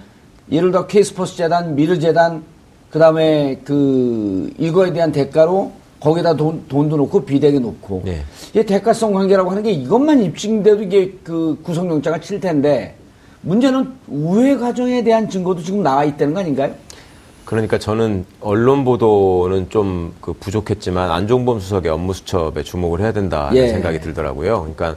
예를 0.51 0.71
들어 0.71 0.87
K스포츠 0.87 1.37
재단, 1.37 1.75
미르 1.75 1.97
재단, 1.99 2.43
그 2.89 2.99
다음에 2.99 3.59
그 3.63 4.51
이거에 4.57 4.91
대한 4.91 5.11
대가로 5.11 5.71
거기다 5.99 6.35
돈, 6.35 6.67
돈도 6.67 6.97
놓고 6.97 7.25
비대기 7.25 7.59
놓고. 7.59 8.01
네. 8.05 8.23
이게 8.49 8.65
대가성 8.65 9.13
관계라고 9.13 9.49
하는 9.51 9.63
게 9.63 9.71
이것만 9.71 10.21
입증돼도 10.23 10.83
이게 10.83 11.17
그 11.23 11.57
구속영장을 11.63 12.19
칠 12.21 12.39
텐데 12.39 12.95
문제는 13.41 13.93
우회 14.07 14.57
과정에 14.57 15.03
대한 15.03 15.29
증거도 15.29 15.61
지금 15.61 15.83
나와 15.83 16.03
있다는 16.03 16.33
거 16.33 16.41
아닌가요? 16.41 16.73
그러니까 17.45 17.77
저는 17.77 18.25
언론 18.41 18.83
보도는 18.83 19.69
좀 19.69 20.13
그 20.21 20.33
부족했지만 20.33 21.11
안종범 21.11 21.59
수석의 21.59 21.91
업무 21.91 22.13
수첩에 22.13 22.63
주목을 22.63 23.01
해야 23.01 23.11
된다는 23.11 23.55
예. 23.57 23.67
생각이 23.67 23.99
들더라고요. 23.99 24.59
그러니까 24.61 24.95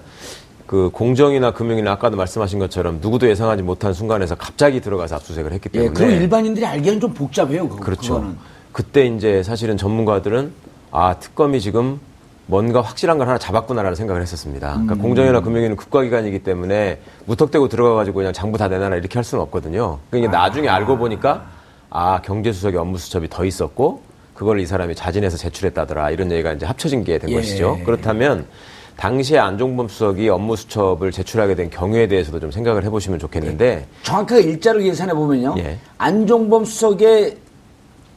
그 0.66 0.90
공정이나 0.92 1.52
금융이나 1.52 1.92
아까도 1.92 2.16
말씀하신 2.16 2.58
것처럼 2.58 2.98
누구도 3.00 3.28
예상하지 3.28 3.62
못한 3.62 3.92
순간에서 3.92 4.34
갑자기 4.34 4.80
들어가서 4.80 5.16
압수수색을 5.16 5.52
했기 5.52 5.68
때문에. 5.68 5.90
예, 5.90 5.92
그럼 5.92 6.10
일반인들이 6.10 6.64
알기에는 6.64 7.00
좀 7.00 7.12
복잡해요. 7.12 7.68
그, 7.68 7.80
그렇죠. 7.80 8.14
그거는. 8.14 8.36
그때 8.72 9.06
이제 9.06 9.42
사실은 9.42 9.76
전문가들은 9.76 10.52
아 10.90 11.16
특검이 11.18 11.60
지금 11.60 12.00
뭔가 12.46 12.80
확실한 12.80 13.18
걸 13.18 13.28
하나 13.28 13.38
잡았구나라는 13.38 13.94
생각을 13.94 14.20
했었습니다. 14.22 14.72
그러니까 14.72 14.94
음. 14.94 14.98
공정이나 14.98 15.40
금융위는 15.40 15.76
국가기관이기 15.76 16.40
때문에 16.40 16.98
무턱대고 17.26 17.68
들어가가지고 17.68 18.16
그냥 18.16 18.32
장부 18.32 18.58
다 18.58 18.68
내놔라 18.68 18.96
이렇게 18.96 19.14
할 19.14 19.24
수는 19.24 19.42
없거든요. 19.44 19.98
그러니까 20.10 20.38
아. 20.38 20.42
나중에 20.44 20.68
알고 20.68 20.98
보니까 20.98 21.46
아 21.90 22.20
경제수석의 22.22 22.78
업무수첩이 22.80 23.28
더 23.28 23.44
있었고 23.44 24.02
그걸 24.34 24.60
이 24.60 24.66
사람이 24.66 24.94
자진해서 24.94 25.36
제출했다더라 25.36 26.10
이런 26.10 26.30
얘기가 26.32 26.52
이제 26.52 26.66
합쳐진 26.66 27.04
게된 27.04 27.30
예. 27.30 27.34
것이죠. 27.36 27.78
그렇다면 27.84 28.46
당시에 28.96 29.38
안종범 29.38 29.88
수석이 29.88 30.28
업무 30.28 30.56
수첩을 30.56 31.10
제출하게 31.12 31.54
된 31.56 31.70
경우에 31.70 32.06
대해서도 32.06 32.40
좀 32.40 32.50
생각을 32.50 32.84
해보시면 32.84 33.18
좋겠는데 33.18 33.66
예. 33.66 33.86
정확하게 34.02 34.42
일자로 34.42 34.80
계산해 34.80 35.12
보면요. 35.14 35.54
예. 35.58 35.78
안종범 35.98 36.64
수석의 36.64 37.36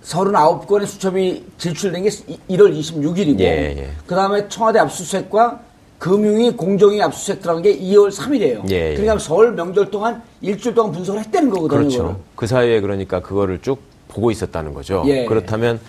39건의 0.04 0.86
수첩이 0.86 1.44
제출된 1.58 2.04
게 2.04 2.10
1월 2.10 2.80
26일이고 2.80 3.40
예, 3.42 3.76
예. 3.78 3.90
그다음에 4.06 4.48
청와대 4.48 4.80
압수수색과 4.80 5.60
금융위 6.00 6.52
공정위 6.52 7.02
압수수색 7.02 7.42
들어간 7.42 7.63
게 7.63 7.78
2월 7.78 8.12
3일이에요. 8.12 8.70
예, 8.70 8.92
예, 8.92 8.96
그러니까 8.96 9.18
설 9.18 9.54
명절 9.54 9.90
동안 9.90 10.22
일주일 10.42 10.76
동안 10.76 10.92
분석을 10.92 11.20
했다는 11.22 11.50
거거든요. 11.50 11.80
그렇죠. 11.80 11.98
그거를. 11.98 12.16
그 12.36 12.48
사이에 12.48 12.80
그러니까 12.82 13.20
그거를 13.22 13.60
쭉 13.62 13.80
보고 14.08 14.30
있었다는 14.32 14.74
거죠. 14.74 15.04
예. 15.08 15.26
그렇다면 15.26 15.80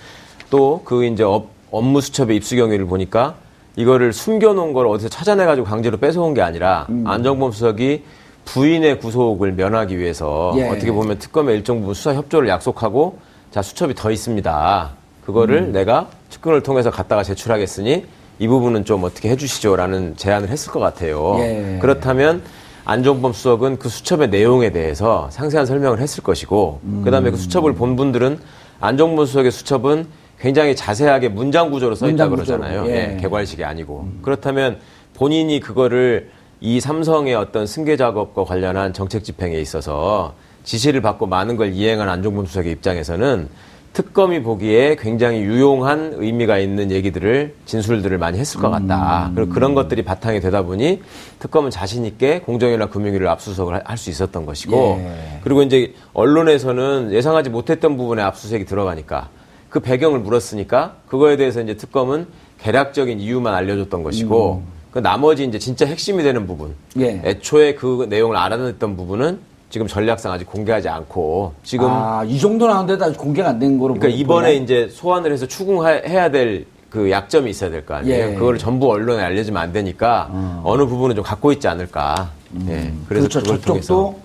또 0.51 0.81
그 0.85 1.05
이제 1.05 1.22
업, 1.22 1.48
업무 1.70 2.01
수첩의 2.01 2.35
입수 2.37 2.57
경위를 2.57 2.87
보니까 2.87 3.37
이거를 3.79 4.12
숨겨놓은 4.12 4.73
걸 4.73 4.88
어디서 4.88 5.09
찾아내가지고 5.09 5.64
강제로 5.64 5.99
뺏어온 5.99 6.35
게 6.35 6.43
아니라 6.43 6.87
음. 6.91 7.07
안종범 7.07 7.53
수석이 7.53 8.03
부인의 8.45 8.99
구속을 8.99 9.53
면하기 9.53 9.97
위해서 9.99 10.53
예. 10.57 10.69
어떻게 10.69 10.91
보면 10.91 11.19
특검의 11.19 11.57
일정 11.57 11.79
부분 11.81 11.95
수사 11.95 12.12
협조를 12.12 12.49
약속하고 12.49 13.19
자 13.53 13.62
수첩이 13.62 13.95
더 13.95 14.11
있습니다. 14.11 14.91
그거를 15.25 15.59
음. 15.59 15.73
내가 15.73 16.09
측근을 16.29 16.64
통해서 16.64 16.91
갖다가 16.91 17.23
제출하겠으니 17.23 18.05
이 18.41 18.49
부분은 18.49 18.85
좀 18.85 19.05
어떻게 19.05 19.29
해주시죠라는 19.31 20.17
제안을 20.17 20.49
했을 20.49 20.73
것 20.73 20.81
같아요. 20.81 21.37
예. 21.38 21.79
그렇다면 21.81 22.43
안종범 22.85 23.33
수석은 23.33 23.79
그 23.79 23.88
수첩의 23.88 24.31
내용에 24.31 24.71
대해서 24.71 25.29
상세한 25.31 25.67
설명을 25.67 26.01
했을 26.01 26.25
것이고 26.25 26.81
음. 26.83 27.03
그다음에 27.05 27.31
그 27.31 27.37
수첩을 27.37 27.75
본 27.75 27.95
분들은 27.95 28.41
안종범 28.81 29.27
수석의 29.27 29.53
수첩은 29.53 30.07
굉장히 30.40 30.77
자세하게 30.77 31.29
문장 31.29 31.70
구조로 31.70 31.94
써 31.94 32.09
있다 32.09 32.29
그러잖아요. 32.29 32.87
예. 32.87 33.14
예, 33.14 33.16
개괄식이 33.20 33.64
아니고 33.64 34.01
음. 34.07 34.18
그렇다면 34.22 34.79
본인이 35.14 35.59
그거를 35.61 36.31
이 36.61 36.81
삼성의 36.81 37.35
어떤 37.35 37.66
승계 37.66 37.96
작업과 37.96 38.44
관련한 38.44 38.92
정책 38.92 39.24
집행에 39.24 39.59
있어서 39.61 40.35
지시를 40.64 41.01
받고 41.03 41.27
많은 41.27 41.57
걸 41.57 41.72
이행한 41.72 42.09
안종범 42.09 42.46
수석의 42.46 42.72
입장에서는 42.72 43.48
특검이 43.94 44.42
보기에 44.42 44.96
굉장히 45.01 45.40
유용한 45.40 46.12
의미가 46.14 46.59
있는 46.59 46.90
얘기들을 46.92 47.55
진술들을 47.64 48.16
많이 48.18 48.38
했을 48.38 48.61
것 48.61 48.70
같다. 48.70 49.29
음. 49.31 49.35
그리고 49.35 49.53
그런 49.53 49.74
것들이 49.74 50.03
바탕이 50.05 50.40
되다 50.40 50.62
보니 50.62 51.03
특검은 51.40 51.70
자신 51.70 52.05
있게 52.05 52.40
공정이나 52.40 52.87
금융위를 52.87 53.27
압수수색을 53.29 53.81
할 53.85 53.96
수 53.96 54.11
있었던 54.11 54.46
것이고 54.46 54.98
예. 55.01 55.40
그리고 55.42 55.62
이제 55.62 55.94
언론에서는 56.12 57.11
예상하지 57.12 57.51
못했던 57.51 57.96
부분에 57.96 58.22
압수수색이 58.22 58.66
들어가니까 58.66 59.31
그 59.70 59.81
배경을 59.81 60.20
물었으니까 60.20 60.94
그거에 61.09 61.37
대해서 61.37 61.61
이제 61.61 61.76
특검은 61.76 62.26
개략적인 62.61 63.20
이유만 63.20 63.54
알려줬던 63.54 64.02
것이고 64.02 64.62
음. 64.64 64.72
그 64.90 64.98
나머지 65.00 65.44
이제 65.44 65.59
진짜 65.59 65.85
핵심이 65.87 66.22
되는 66.22 66.46
부분, 66.46 66.74
예. 66.98 67.20
애초에 67.24 67.74
그 67.74 68.07
내용을 68.09 68.37
알아냈던 68.37 68.96
부분은 68.96 69.38
지금 69.70 69.87
전략상 69.87 70.33
아직 70.33 70.46
공개하지 70.46 70.88
않고 70.88 71.52
지금 71.62 71.87
아, 71.90 72.24
이 72.26 72.38
정도 72.38 72.66
나왔는데도 72.66 73.04
아직 73.04 73.18
공개가 73.18 73.50
안 73.50 73.59
된 73.59 73.78
거로 73.78 73.94
그러니까 73.94 74.18
이번에 74.18 74.48
보면? 74.52 74.62
이제 74.62 74.88
소환을 74.90 75.33
해서 75.33 75.46
추궁해야 75.46 76.31
될 76.31 76.64
그 76.88 77.11
약점이 77.11 77.50
있어야 77.50 77.68
될 77.68 77.85
거 77.85 77.92
아니에요. 77.96 78.31
예. 78.31 78.35
그거를 78.35 78.59
전부 78.59 78.90
언론에 78.90 79.22
알려주면 79.22 79.62
안 79.62 79.74
되니까 79.74 80.31
음. 80.33 80.61
어느 80.64 80.87
부분은 80.87 81.16
좀 81.16 81.22
갖고 81.22 81.52
있지 81.52 81.68
않을까. 81.68 82.31
음. 82.54 82.66
예. 82.70 82.92
그래서 83.07 83.28
그렇죠. 83.28 83.59
저쪽도. 83.59 84.18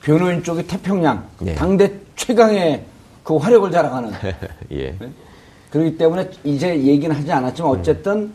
변호인 0.00 0.44
쪽이 0.44 0.64
태평양 0.68 1.24
예. 1.46 1.54
당대 1.56 1.92
최강의 2.14 2.84
그 3.24 3.36
화력을 3.36 3.68
자랑하는. 3.72 4.12
예. 4.70 4.94
네? 5.00 5.10
그렇기 5.70 5.96
때문에 5.96 6.30
이제 6.44 6.68
얘기는 6.78 7.14
하지 7.14 7.32
않았지만 7.32 7.70
어쨌든 7.72 8.12
음. 8.16 8.34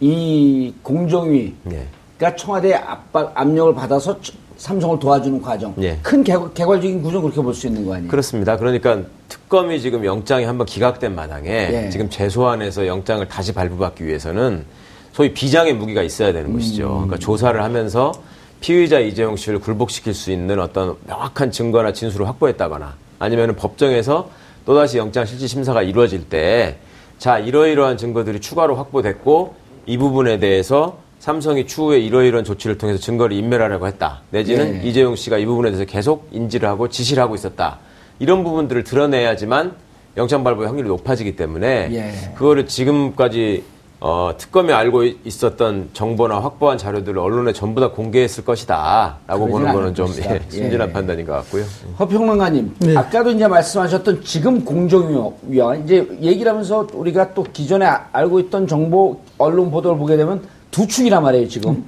이 0.00 0.72
공정위가 0.82 1.52
예. 1.72 2.36
청와대 2.36 2.74
압박 2.74 3.32
압력을 3.34 3.74
받아서 3.74 4.18
삼성을 4.56 4.98
도와주는 5.00 5.42
과정. 5.42 5.74
예. 5.80 5.98
큰 6.02 6.22
개괄, 6.24 6.54
개괄 6.54 6.80
적인 6.80 7.02
구조 7.02 7.20
그렇게 7.20 7.42
볼 7.42 7.52
수 7.52 7.66
있는 7.66 7.84
거 7.84 7.94
아니에요? 7.94 8.08
그렇습니다. 8.10 8.56
그러니까 8.56 9.00
특검이 9.28 9.80
지금 9.80 10.04
영장이 10.04 10.44
한번 10.44 10.66
기각된 10.66 11.14
마당에 11.14 11.48
예. 11.50 11.90
지금 11.90 12.08
재소안에서 12.08 12.86
영장을 12.86 13.26
다시 13.28 13.52
발부받기 13.52 14.06
위해서는 14.06 14.64
소위 15.12 15.34
비장의 15.34 15.74
무기가 15.74 16.02
있어야 16.02 16.32
되는 16.32 16.50
음. 16.50 16.54
것이죠. 16.54 16.88
그러니까 16.88 17.18
조사를 17.18 17.60
하면서 17.62 18.12
피의자 18.60 19.00
이재용 19.00 19.36
씨를 19.36 19.58
굴복시킬 19.58 20.14
수 20.14 20.30
있는 20.30 20.58
어떤 20.60 20.96
명확한 21.06 21.50
증거나 21.50 21.92
진술을 21.92 22.26
확보했다거나 22.28 22.94
아니면 23.24 23.56
법정에서 23.56 24.30
또다시 24.66 24.98
영장 24.98 25.24
실질 25.24 25.48
심사가 25.48 25.82
이루어질 25.82 26.28
때 26.28 26.76
자, 27.18 27.38
이러이러한 27.38 27.96
증거들이 27.96 28.40
추가로 28.40 28.76
확보됐고 28.76 29.54
이 29.86 29.98
부분에 29.98 30.38
대해서 30.38 30.98
삼성이 31.18 31.66
추후에 31.66 31.98
이러이러한 32.00 32.44
조치를 32.44 32.76
통해서 32.76 32.98
증거를 33.00 33.36
인멸하려고 33.36 33.86
했다. 33.86 34.20
내지는 34.30 34.82
예. 34.82 34.88
이재용 34.88 35.16
씨가 35.16 35.38
이 35.38 35.46
부분에 35.46 35.70
대해서 35.70 35.90
계속 35.90 36.28
인지를 36.32 36.68
하고 36.68 36.88
지시를 36.88 37.22
하고 37.22 37.34
있었다. 37.34 37.78
이런 38.18 38.44
부분들을 38.44 38.84
드러내야지만 38.84 39.74
영장 40.16 40.44
발부 40.44 40.64
확률이 40.66 40.86
높아지기 40.88 41.34
때문에 41.36 41.88
예. 41.92 42.34
그거를 42.34 42.66
지금까지 42.66 43.64
어, 44.06 44.34
특검이 44.36 44.70
알고 44.70 45.04
있었던 45.24 45.88
정보나 45.94 46.38
확보한 46.38 46.76
자료들을 46.76 47.18
언론에 47.18 47.54
전부 47.54 47.80
다 47.80 47.90
공개했을 47.90 48.44
것이다. 48.44 49.16
라고 49.26 49.46
보는 49.46 49.72
거는 49.72 49.94
좀 49.94 50.08
예, 50.08 50.42
순진한 50.50 50.90
예. 50.90 50.92
판단인 50.92 51.24
것 51.24 51.32
같고요. 51.32 51.64
허평론가님, 51.98 52.74
네. 52.80 52.96
아까도 52.98 53.30
이제 53.30 53.48
말씀하셨던 53.48 54.22
지금 54.22 54.62
공정위원, 54.62 55.84
이제 55.84 56.06
얘기를 56.20 56.52
하면서 56.52 56.86
우리가 56.92 57.32
또 57.32 57.44
기존에 57.44 57.86
알고 58.12 58.40
있던 58.40 58.66
정보, 58.66 59.22
언론 59.38 59.70
보도를 59.70 59.96
보게 59.96 60.18
되면 60.18 60.42
두 60.70 60.86
축이란 60.86 61.22
말이에요, 61.22 61.48
지금. 61.48 61.70
음. 61.70 61.84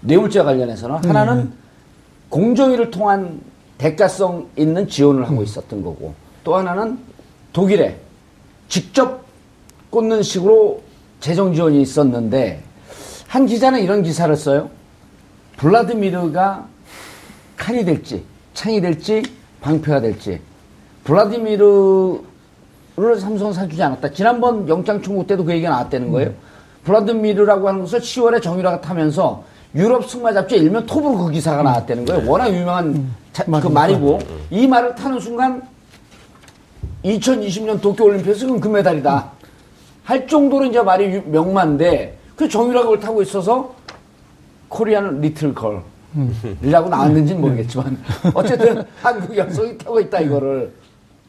뇌물죄 0.00 0.42
관련해서는. 0.42 0.96
음. 0.96 1.08
하나는 1.08 1.52
공정위를 2.28 2.90
통한 2.90 3.40
대가성 3.78 4.48
있는 4.56 4.88
지원을 4.88 5.26
하고 5.26 5.36
음. 5.36 5.44
있었던 5.44 5.80
거고, 5.84 6.14
또 6.42 6.56
하나는 6.56 6.98
독일에 7.52 8.00
직접 8.66 9.22
꽂는 9.90 10.24
식으로 10.24 10.82
재정 11.22 11.54
지원이 11.54 11.80
있었는데, 11.80 12.60
한 13.28 13.46
기자는 13.46 13.80
이런 13.80 14.02
기사를 14.02 14.34
써요. 14.36 14.68
블라드미르가 15.56 16.66
칼이 17.56 17.84
될지, 17.84 18.24
창이 18.54 18.80
될지, 18.80 19.22
방패가 19.60 20.00
될지. 20.00 20.40
블라디미르를 21.04 22.18
삼성은 23.20 23.52
사주지 23.52 23.80
않았다. 23.80 24.10
지난번 24.10 24.68
영장 24.68 25.00
청구 25.00 25.24
때도 25.24 25.44
그 25.44 25.52
얘기가 25.52 25.70
나왔다는 25.70 26.10
거예요. 26.10 26.30
음. 26.30 26.36
블라드미르라고 26.84 27.68
하는 27.68 27.80
것을 27.82 28.00
10월에 28.00 28.42
정유라가 28.42 28.80
타면서 28.80 29.44
유럽 29.76 30.10
승마 30.10 30.32
잡지 30.32 30.56
일면 30.56 30.84
톱으로 30.86 31.16
그 31.18 31.30
기사가 31.30 31.62
나왔다는 31.62 32.04
거예요. 32.04 32.28
워낙 32.28 32.52
유명한 32.52 32.86
음, 32.86 33.14
자, 33.32 33.44
그 33.44 33.68
말이고 33.68 34.18
이 34.50 34.66
말을 34.66 34.96
타는 34.96 35.20
순간 35.20 35.62
2020년 37.04 37.80
도쿄올림픽에서 37.80 38.58
금메달이다. 38.58 39.30
할 40.04 40.26
정도로 40.26 40.66
이제 40.66 40.80
말이 40.82 41.20
명만데 41.20 42.18
그 42.36 42.48
정유라가 42.48 42.98
타고 43.00 43.22
있어서 43.22 43.74
코리안 44.68 45.20
리틀 45.20 45.54
걸 45.54 45.82
이라고 46.62 46.88
나왔는지는 46.88 47.40
모르겠지만 47.40 47.98
어쨌든 48.34 48.84
한국 49.00 49.36
여성이 49.36 49.78
타고 49.78 50.00
있다 50.00 50.20
이거를 50.20 50.72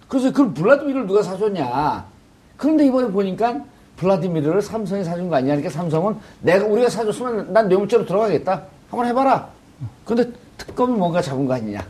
그래서 0.07 0.31
그 0.31 0.53
블라드미르를 0.53 1.07
누가 1.07 1.21
사줬냐 1.21 2.05
그런데 2.57 2.85
이번에 2.85 3.07
보니까 3.09 3.61
블라디미르를 3.97 4.61
삼성이 4.61 5.03
사준 5.03 5.29
거 5.29 5.35
아니냐. 5.35 5.55
그러니까 5.55 5.69
삼성은 5.69 6.17
내가 6.41 6.65
우리가 6.65 6.89
사줬으면 6.89 7.53
난 7.53 7.67
뇌물죄로 7.67 8.05
들어가겠다. 8.05 8.63
한번 8.89 9.07
해봐라. 9.07 9.49
근데 10.05 10.29
특검이 10.57 10.97
뭔가 10.97 11.21
잡은 11.21 11.45
거 11.45 11.53
아니냐. 11.53 11.85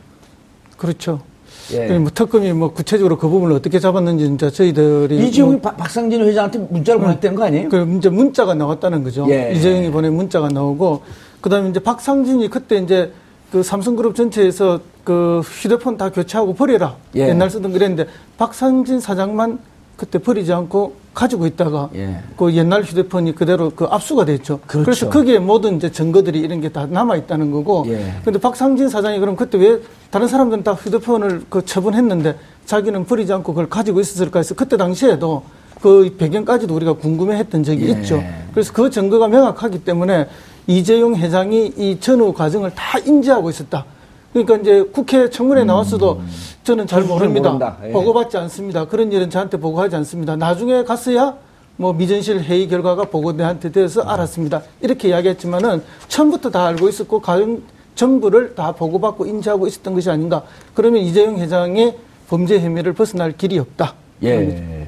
그렇죠. 0.78 1.22
예. 1.72 1.98
뭐 1.98 2.10
특검이 2.14 2.52
뭐 2.54 2.74
구체적으로 2.74 3.18
그 3.18 3.28
부분을 3.28 3.56
어떻게 3.56 3.80
잡았는지 3.80 4.26
진짜 4.26 4.50
저희들이 4.50 5.28
이재용이 5.28 5.58
뭐 5.62 5.72
박상진 5.72 6.22
회장한테 6.22 6.60
문자를 6.70 7.02
음, 7.02 7.06
보냈다는 7.06 7.36
거 7.36 7.44
아니에요? 7.46 7.70
그 7.70 7.96
이제 7.98 8.10
문자가 8.10 8.54
나왔다는 8.54 9.04
거죠. 9.04 9.26
예. 9.30 9.54
이재용이 9.56 9.92
보낸 9.92 10.14
문자가 10.14 10.50
나오고 10.50 11.02
그다음에 11.42 11.70
이제 11.70 11.80
박상진이 11.80 12.50
그때 12.50 12.78
이제 12.78 13.12
그 13.52 13.64
삼성그룹 13.64 14.16
전체에서 14.16 14.80
그 15.04 15.42
휴대폰 15.44 15.98
다 15.98 16.10
교체하고 16.10 16.54
버려라. 16.54 16.96
예. 17.16 17.30
옛날 17.30 17.50
쓰던 17.50 17.72
그랬는데 17.72 18.08
박상진 18.38 19.00
사장만 19.00 19.60
그때 19.96 20.20
버리지 20.20 20.52
않고 20.52 20.94
가지고 21.14 21.46
있다가 21.46 21.90
예. 21.96 22.20
그 22.36 22.54
옛날 22.56 22.82
휴대폰이 22.84 23.34
그대로 23.36 23.70
그 23.70 23.86
압수가 23.86 24.26
됐죠. 24.26 24.60
그렇죠. 24.66 24.84
그래서 24.86 25.10
거기에 25.10 25.38
모든 25.40 25.76
이제 25.78 25.92
증거들이 25.92 26.40
이런 26.40 26.60
게 26.62 26.70
다 26.70 26.88
남아 26.88 27.16
있다는 27.18 27.52
거고. 27.52 27.86
예. 27.88 28.14
근데 28.26 28.40
박상진 28.40 28.90
사장이 28.90 29.20
그럼 29.20 29.36
그때 29.36 29.58
왜 29.60 29.80
다른 30.10 30.28
사람들은 30.28 30.64
다 30.64 30.74
휴대폰을 30.74 31.44
그 31.50 31.64
처분했는데 31.64 32.36
자기는 32.66 33.06
버리지 33.06 33.32
않고 33.34 33.54
그걸 33.54 33.70
가지고 33.70 34.00
있었을까 34.00 34.40
해서 34.40 34.56
그때 34.56 34.76
당시에도 34.78 35.44
그 35.82 36.16
배경까지도 36.18 36.74
우리가 36.74 36.94
궁금해 36.94 37.38
했던 37.38 37.64
적이 37.64 37.90
예. 37.90 37.92
있죠. 37.92 38.24
그래서 38.54 38.74
그 38.74 38.90
증거가 38.90 39.28
명확하기 39.28 39.84
때문에 39.84 40.28
이재용 40.66 41.16
회장이 41.16 41.74
이 41.78 42.00
전후 42.00 42.34
과정을 42.34 42.72
다 42.74 42.98
인지하고 42.98 43.50
있었다. 43.52 43.86
그러니까 44.34 44.58
이제 44.58 44.84
국회 44.92 45.30
청문회 45.30 45.62
음. 45.62 45.68
나왔어도 45.68 46.22
저는 46.64 46.88
잘 46.88 47.04
모릅니다. 47.04 47.78
예. 47.86 47.92
보고받지 47.92 48.36
않습니다. 48.38 48.86
그런 48.86 49.12
일은 49.12 49.30
저한테 49.30 49.58
보고하지 49.58 49.96
않습니다. 49.98 50.36
나중에 50.36 50.84
갔어야 50.84 51.36
뭐 51.78 51.94
미전실 51.94 52.42
회의 52.42 52.68
결과가 52.68 53.06
보고대한테 53.06 53.72
돼서 53.72 54.02
음. 54.02 54.08
알았습니다. 54.10 54.64
이렇게 54.82 55.10
이야기했지만은 55.10 55.84
처음부터 56.08 56.50
다 56.50 56.66
알고 56.66 56.90
있었고 56.90 57.22
가정 57.22 57.62
정부를 57.96 58.56
다 58.56 58.72
보고받고 58.72 59.28
인지하고 59.28 59.68
있었던 59.68 59.94
것이 59.94 60.10
아닌가. 60.10 60.42
그러면 60.74 61.02
이재용 61.02 61.38
회장의 61.38 61.96
범죄 62.28 62.60
혐의를 62.60 62.94
벗어날 62.94 63.34
길이 63.34 63.60
없다. 63.60 63.94
예. 64.24 64.88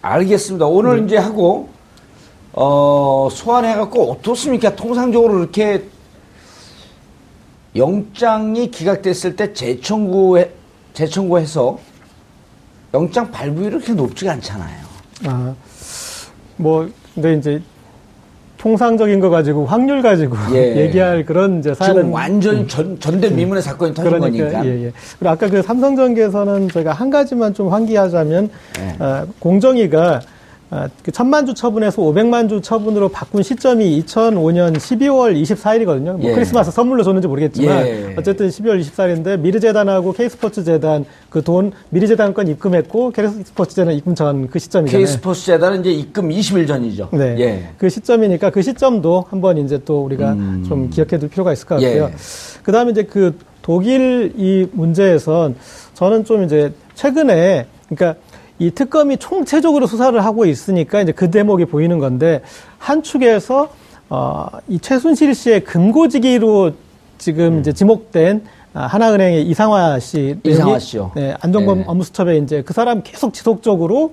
알겠습니다. 0.00 0.66
오늘 0.66 1.00
네. 1.00 1.06
이제 1.06 1.16
하고 1.18 1.68
어, 2.52 3.28
소환해갖고 3.30 4.12
어떻습니까? 4.12 4.74
통상적으로 4.74 5.40
이렇게 5.40 5.84
영장이 7.76 8.70
기각됐을 8.70 9.36
때 9.36 9.52
재청구해, 9.52 10.50
재청구해서 10.94 11.78
영장 12.94 13.30
발부율이 13.30 13.70
그렇게 13.76 13.92
높지가 13.92 14.32
않잖아요. 14.32 14.86
아, 15.26 15.54
뭐, 16.56 16.88
근데 17.14 17.34
이제 17.34 17.60
통상적인 18.56 19.20
거 19.20 19.30
가지고 19.30 19.66
확률 19.66 20.02
가지고 20.02 20.36
예. 20.52 20.76
얘기할 20.82 21.24
그런 21.24 21.60
이제 21.60 21.72
사안은 21.74 21.96
지금 21.96 22.12
완전히 22.12 22.66
전, 22.66 22.98
전대 22.98 23.30
미문의 23.30 23.62
사건이 23.62 23.94
터진 23.94 24.10
그러니까, 24.10 24.44
거니까. 24.44 24.66
예, 24.66 24.86
예. 24.86 24.92
그리고 25.18 25.30
아까 25.30 25.48
그 25.48 25.62
삼성전기에서는 25.62 26.68
저희가 26.68 26.92
한 26.92 27.08
가지만 27.10 27.54
좀 27.54 27.68
환기하자면 27.68 28.50
예. 28.80 29.02
어, 29.02 29.26
공정위가 29.38 30.14
아, 30.14 30.20
그 30.20 30.26
천만 31.12 31.46
주 31.46 31.54
처분에서 31.54 32.02
500만 32.02 32.48
주 32.48 32.60
처분으로 32.60 33.08
바꾼 33.08 33.42
시점이 33.42 34.02
2005년 34.04 34.76
12월 34.76 35.40
24일이거든요. 35.42 36.18
뭐 36.18 36.20
예. 36.24 36.34
크리스마스 36.34 36.70
선물로 36.70 37.02
줬는지 37.02 37.26
모르겠지만 37.26 37.86
예. 37.86 38.14
어쨌든 38.18 38.48
12월 38.48 38.78
24일인데 38.80 39.38
미르재단하고 39.40 40.12
K스포츠재단 40.12 41.04
그 41.30 41.42
돈 41.42 41.72
미르재단 41.88 42.34
건 42.34 42.48
입금했고 42.48 43.12
K스포츠재단 43.12 43.94
입금 43.94 44.14
전 44.14 44.48
그 44.50 44.58
시점이잖아요. 44.58 45.06
K스포츠재단은 45.06 45.80
이제 45.80 45.90
입금 45.90 46.28
20일 46.28 46.66
전이죠. 46.68 47.08
네. 47.12 47.36
예. 47.38 47.68
그 47.78 47.88
시점이니까 47.88 48.50
그 48.50 48.60
시점도 48.60 49.24
한번 49.30 49.56
이제 49.58 49.80
또 49.86 50.04
우리가 50.04 50.32
음. 50.32 50.64
좀 50.68 50.90
기억해 50.90 51.18
둘 51.18 51.28
필요가 51.30 51.52
있을 51.52 51.66
것 51.66 51.76
같고요. 51.76 52.04
예. 52.04 52.12
그다음에 52.62 52.90
이제 52.90 53.04
그 53.04 53.38
독일 53.62 54.32
이 54.36 54.66
문제에선 54.72 55.54
저는 55.94 56.24
좀 56.24 56.44
이제 56.44 56.72
최근에 56.94 57.66
그러니까 57.88 58.20
이 58.58 58.70
특검이 58.70 59.18
총체적으로 59.18 59.86
수사를 59.86 60.22
하고 60.24 60.44
있으니까 60.44 61.00
이제 61.00 61.12
그 61.12 61.30
대목이 61.30 61.66
보이는 61.66 61.98
건데 61.98 62.42
한 62.78 63.02
축에서 63.02 63.70
어, 64.10 64.46
이 64.68 64.78
최순실 64.78 65.34
씨의 65.34 65.64
금고지기로 65.64 66.72
지금 67.18 67.54
음. 67.54 67.60
이제 67.60 67.72
지목된 67.72 68.44
아, 68.74 68.86
하나은행의 68.86 69.46
이상화 69.46 69.98
씨, 69.98 70.36
이상화 70.44 70.78
씨요. 70.78 71.12
네, 71.14 71.34
안정범 71.40 71.78
네. 71.78 71.84
업무수첩에 71.86 72.36
이제 72.38 72.62
그 72.62 72.72
사람 72.72 73.02
계속 73.02 73.32
지속적으로 73.32 74.12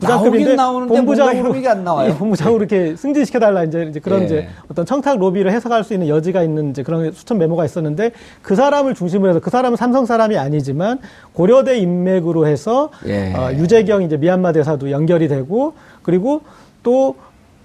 부장급인데 0.00 0.56
본부장으로 0.88 1.54
이게 1.54 1.68
안 1.68 1.84
나와요. 1.84 2.14
본부장으로 2.14 2.58
이렇게 2.58 2.96
승진시켜 2.96 3.38
달라 3.38 3.64
이제, 3.64 3.86
이제 3.88 4.00
그런 4.00 4.22
예. 4.22 4.24
이제 4.26 4.48
어떤 4.70 4.84
청탁 4.84 5.18
로비를 5.18 5.50
해석할 5.52 5.84
수 5.84 5.94
있는 5.94 6.08
여지가 6.08 6.42
있는 6.42 6.70
이제 6.70 6.82
그런 6.82 7.12
수천 7.12 7.38
메모가 7.38 7.64
있었는데 7.64 8.12
그 8.42 8.54
사람을 8.54 8.94
중심으로 8.94 9.30
해서 9.30 9.40
그 9.40 9.50
사람은 9.50 9.76
삼성 9.76 10.04
사람이 10.04 10.36
아니지만 10.36 10.98
고려대 11.32 11.78
인맥으로 11.78 12.46
해서 12.46 12.90
예. 13.06 13.32
어, 13.34 13.52
유재경 13.52 14.02
이제 14.02 14.16
미얀마 14.16 14.52
대사도 14.52 14.90
연결이 14.90 15.28
되고 15.28 15.74
그리고 16.02 16.42
또 16.82 17.16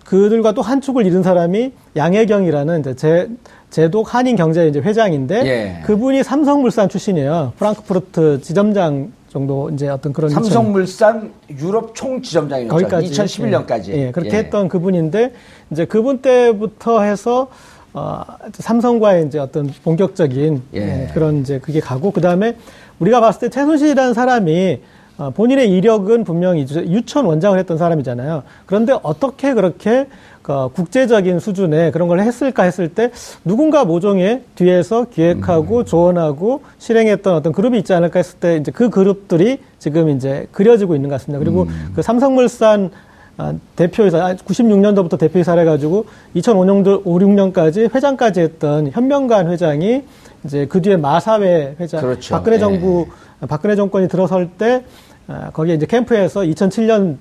그들과 0.06 0.54
또 0.54 0.62
한 0.62 0.82
축을 0.82 1.06
이룬 1.06 1.24
사람이 1.24 1.74
양혜경이라는 1.96 2.80
이제 2.80 2.96
제 2.96 3.30
제독 3.70 4.14
한인 4.14 4.36
경제 4.36 4.68
이제 4.68 4.80
회장인데 4.80 5.46
예. 5.46 5.84
그분이 5.86 6.24
삼성물산 6.24 6.90
출신이에요. 6.90 7.54
프랑크푸르트 7.58 8.42
지점장 8.42 9.12
정도 9.32 9.70
이제 9.70 9.88
어떤 9.88 10.12
그런 10.12 10.30
삼성물산 10.30 11.32
유럽 11.58 11.96
총지점장이었죠. 11.96 12.76
거기까지 12.76 13.12
2011년까지. 13.12 13.90
예, 13.92 14.08
예 14.08 14.12
그렇게 14.12 14.34
예. 14.34 14.40
했던 14.40 14.68
그분인데 14.68 15.32
이제 15.72 15.86
그분 15.86 16.18
때부터 16.18 17.02
해서 17.02 17.48
어, 17.94 18.24
삼성과의 18.52 19.28
이제 19.28 19.40
어떤 19.40 19.72
본격적인 19.86 20.64
예. 20.74 20.80
예, 20.80 21.14
그런 21.14 21.40
이제 21.40 21.60
그게 21.60 21.80
가고 21.80 22.12
그 22.12 22.20
다음에 22.20 22.58
우리가 23.00 23.22
봤을 23.22 23.40
때 23.40 23.50
최순실이라는 23.50 24.14
사람이 24.14 24.82
어, 25.18 25.30
본인의 25.30 25.70
이력은 25.70 26.26
분명히 26.26 26.66
유천 26.70 27.24
원장을 27.26 27.58
했던 27.58 27.78
사람이잖아요. 27.78 28.44
그런데 28.66 28.98
어떻게 29.02 29.54
그렇게 29.54 30.08
그 30.42 30.70
국제적인 30.74 31.40
수준의 31.40 31.92
그런 31.92 32.08
걸 32.08 32.20
했을까 32.20 32.64
했을 32.64 32.90
때 32.90 33.12
누군가 33.46 33.86
모종의 33.86 34.44
뒤에서 34.56 35.06
기획하고 35.06 35.80
음. 35.80 35.86
조언하고 35.86 36.62
실행했던 36.80 37.36
어떤 37.36 37.54
그룹이 37.54 37.78
있지 37.80 37.94
않을까 37.94 38.20
했을 38.20 38.40
때 38.40 38.58
이제 38.58 38.72
그 38.72 38.90
그룹들이 38.90 39.60
지금 39.80 40.10
이제 40.10 40.48
그려지고 40.52 40.96
있는 40.96 41.10
것 41.10 41.16
같습니다. 41.16 41.40
그리고 41.40 41.64
음. 41.64 41.92
그 41.96 42.02
삼성물산 42.02 42.92
아, 43.38 43.54
대표이사 43.76 44.36
96년도부터 44.36 45.18
대표이사를 45.18 45.60
해가지고 45.62 46.06
2005년도 46.36 47.02
5, 47.06 47.20
6년까지 47.20 47.94
회장까지 47.94 48.42
했던 48.42 48.92
현명관 48.92 49.50
회장이 49.50 50.04
이제 50.44 50.66
그 50.68 50.82
뒤에 50.82 50.98
마사회 50.98 51.76
회장 51.80 52.02
그렇죠. 52.02 52.36
박근혜 52.36 52.60
정부 52.60 53.08
네. 53.40 53.48
박근혜 53.48 53.76
정권이 53.76 54.08
들어설 54.10 54.50
때 54.58 54.84
아, 55.28 55.50
거기에 55.52 55.76
이제 55.76 55.86
캠프에서 55.86 56.42
2007년 56.42 57.18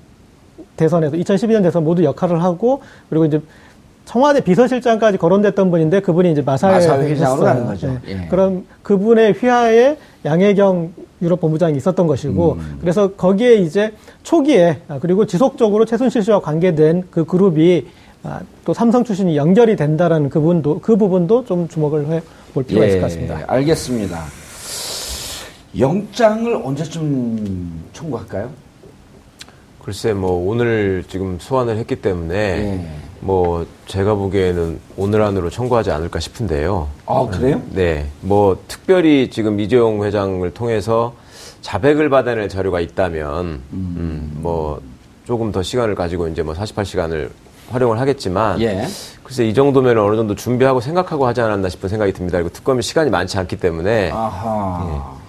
대선에서 0.80 1.16
2012년 1.16 1.62
대선 1.62 1.84
모두 1.84 2.02
역할을 2.04 2.42
하고 2.42 2.80
그리고 3.08 3.24
이제 3.26 3.40
청와대 4.06 4.40
비서실장까지 4.40 5.18
거론됐던 5.18 5.70
분인데 5.70 6.00
그분이 6.00 6.32
이제 6.32 6.42
마사회, 6.42 6.72
마사회 6.72 7.10
회장으로 7.10 7.44
가는 7.44 7.64
거죠. 7.66 7.86
네. 7.88 7.98
예. 8.08 8.26
그럼 8.28 8.64
그분의 8.82 9.34
휘하에 9.34 9.96
양혜경 10.24 10.92
유럽 11.22 11.40
본부장이 11.40 11.76
있었던 11.76 12.06
것이고 12.06 12.52
음. 12.54 12.78
그래서 12.80 13.12
거기에 13.12 13.54
이제 13.56 13.92
초기에 14.22 14.78
아, 14.88 14.98
그리고 15.00 15.26
지속적으로 15.26 15.84
최순실 15.84 16.22
씨와 16.24 16.40
관계된 16.40 17.04
그 17.10 17.24
그룹이 17.24 17.86
아, 18.22 18.40
또 18.64 18.74
삼성 18.74 19.04
출신이 19.04 19.36
연결이 19.36 19.76
된다라는 19.76 20.28
그 20.30 20.40
부분도 20.40 20.80
그 20.80 20.96
부분도 20.96 21.44
좀 21.44 21.68
주목을 21.68 22.06
해 22.08 22.20
볼 22.52 22.64
필요가 22.64 22.84
예, 22.84 22.88
있을 22.88 23.00
것 23.00 23.06
같습니다. 23.06 23.44
알겠습니다. 23.46 24.24
영장을 25.78 26.52
언제쯤 26.64 27.70
청구할까요? 27.92 28.50
글쎄 29.84 30.12
뭐 30.12 30.32
오늘 30.48 31.04
지금 31.08 31.38
소환을 31.40 31.76
했기 31.78 31.96
때문에 31.96 32.34
예. 32.36 32.86
뭐 33.20 33.66
제가 33.86 34.14
보기에는 34.14 34.78
오늘 34.96 35.22
안으로 35.22 35.50
청구하지 35.50 35.90
않을까 35.90 36.20
싶은데요. 36.20 36.88
아 37.06 37.26
그래요? 37.30 37.62
네. 37.70 38.06
뭐 38.20 38.62
특별히 38.68 39.30
지금 39.30 39.60
이재용 39.60 40.04
회장을 40.04 40.48
통해서 40.52 41.14
자백을 41.62 42.08
받아낼 42.08 42.48
자료가 42.48 42.80
있다면 42.80 43.44
음. 43.44 43.62
음, 43.72 44.38
뭐 44.42 44.80
조금 45.26 45.52
더 45.52 45.62
시간을 45.62 45.94
가지고 45.94 46.28
이제 46.28 46.42
뭐 46.42 46.54
48시간을 46.54 47.30
활용을 47.70 48.00
하겠지만 48.00 48.60
예. 48.60 48.86
글쎄 49.22 49.46
이 49.46 49.54
정도면 49.54 49.96
어느 49.98 50.16
정도 50.16 50.34
준비하고 50.34 50.80
생각하고 50.80 51.26
하지 51.26 51.40
않았나 51.40 51.68
싶은 51.68 51.88
생각이 51.88 52.12
듭니다. 52.12 52.38
그리고 52.38 52.52
특검이 52.52 52.82
시간이 52.82 53.10
많지 53.10 53.38
않기 53.38 53.56
때문에 53.56 54.10
아하. 54.10 55.14
예. 55.16 55.19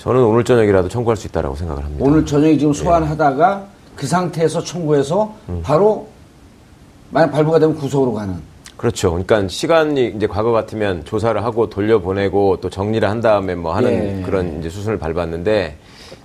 저는 0.00 0.24
오늘 0.24 0.44
저녁이라도 0.44 0.88
청구할 0.88 1.16
수 1.18 1.26
있다라고 1.26 1.54
생각을 1.56 1.84
합니다. 1.84 2.02
오늘 2.02 2.24
저녁에 2.24 2.56
지금 2.56 2.72
예. 2.72 2.78
소환하다가 2.78 3.62
예. 3.62 3.90
그 3.94 4.06
상태에서 4.06 4.64
청구해서 4.64 5.34
음. 5.50 5.60
바로 5.62 6.08
만약 7.10 7.30
발부가 7.30 7.58
되면 7.58 7.76
구속으로 7.76 8.14
가는. 8.14 8.36
그렇죠. 8.78 9.10
그러니까 9.10 9.46
시간이 9.46 10.14
이제 10.16 10.26
과거 10.26 10.52
같으면 10.52 11.04
조사를 11.04 11.44
하고 11.44 11.68
돌려보내고 11.68 12.60
또 12.62 12.70
정리를 12.70 13.06
한 13.06 13.20
다음에 13.20 13.54
뭐 13.54 13.74
하는 13.74 14.20
예. 14.20 14.22
그런 14.22 14.60
이제 14.60 14.70
수순을 14.70 14.98
밟았는데 14.98 15.76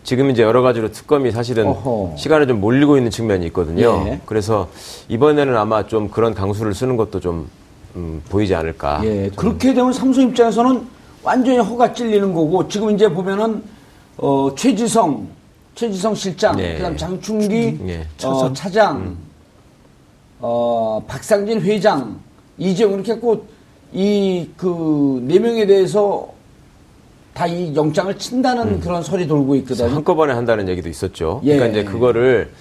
지금 0.03 0.29
이제 0.29 0.41
여러 0.41 0.61
가지로 0.61 0.93
특검이 0.93 1.31
사실은 1.31 1.67
어허. 1.67 2.15
시간을 2.15 2.47
좀 2.47 2.61
몰리고 2.61 2.95
있는 2.95 3.11
측면이 3.11 3.45
있거든요. 3.47 4.05
예. 4.07 4.21
그래서 4.25 4.69
이번에는 5.09 5.57
아마 5.57 5.85
좀 5.85 6.07
그런 6.07 6.33
강수를 6.33 6.73
쓰는 6.73 6.95
것도 6.95 7.19
좀 7.19 7.49
음, 7.97 8.21
보이지 8.29 8.55
않을까. 8.55 9.01
예. 9.03 9.29
그렇게 9.35 9.73
되면 9.73 9.91
삼성 9.91 10.23
입장에서는 10.23 10.94
완전히 11.25 11.57
허가 11.57 11.91
찔리는 11.91 12.33
거고 12.33 12.67
지금 12.67 12.91
이제 12.91 13.09
보면은 13.09 13.63
어, 14.17 14.53
최지성 14.55 15.27
최지성 15.73 16.15
실장, 16.15 16.55
네. 16.55 16.75
그다음 16.77 16.95
장충기 16.95 17.79
네. 17.81 18.07
어, 18.23 18.53
차장, 18.53 18.97
음. 18.97 19.17
어, 20.39 21.03
박상진 21.05 21.59
회장, 21.61 22.17
이재용 22.57 22.93
이렇게 22.93 23.11
했고 23.13 23.45
이 23.91 24.47
그 24.55 25.19
네 25.23 25.39
명에 25.39 25.65
대해서 25.65 26.29
다 27.33 27.47
이 27.47 27.75
영장을 27.75 28.17
친다는 28.17 28.75
음. 28.75 28.79
그런 28.79 29.03
설이 29.03 29.27
돌고 29.27 29.55
있거든요. 29.57 29.89
한꺼번에 29.93 30.31
한다는 30.33 30.69
얘기도 30.69 30.87
있었죠. 30.87 31.41
예. 31.43 31.57
그러니까 31.57 31.79
이제 31.79 31.89
그거를 31.91 32.51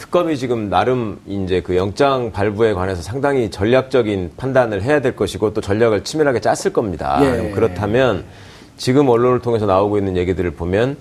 특검이 0.00 0.38
지금 0.38 0.70
나름 0.70 1.20
이제 1.26 1.60
그 1.60 1.76
영장 1.76 2.32
발부에 2.32 2.72
관해서 2.72 3.02
상당히 3.02 3.50
전략적인 3.50 4.32
판단을 4.38 4.82
해야 4.82 5.02
될 5.02 5.14
것이고 5.14 5.52
또 5.52 5.60
전략을 5.60 6.04
치밀하게 6.04 6.40
짰을 6.40 6.72
겁니다. 6.72 7.20
예. 7.22 7.50
그렇다면 7.50 8.24
지금 8.78 9.10
언론을 9.10 9.40
통해서 9.40 9.66
나오고 9.66 9.98
있는 9.98 10.16
얘기들을 10.16 10.52
보면 10.52 10.96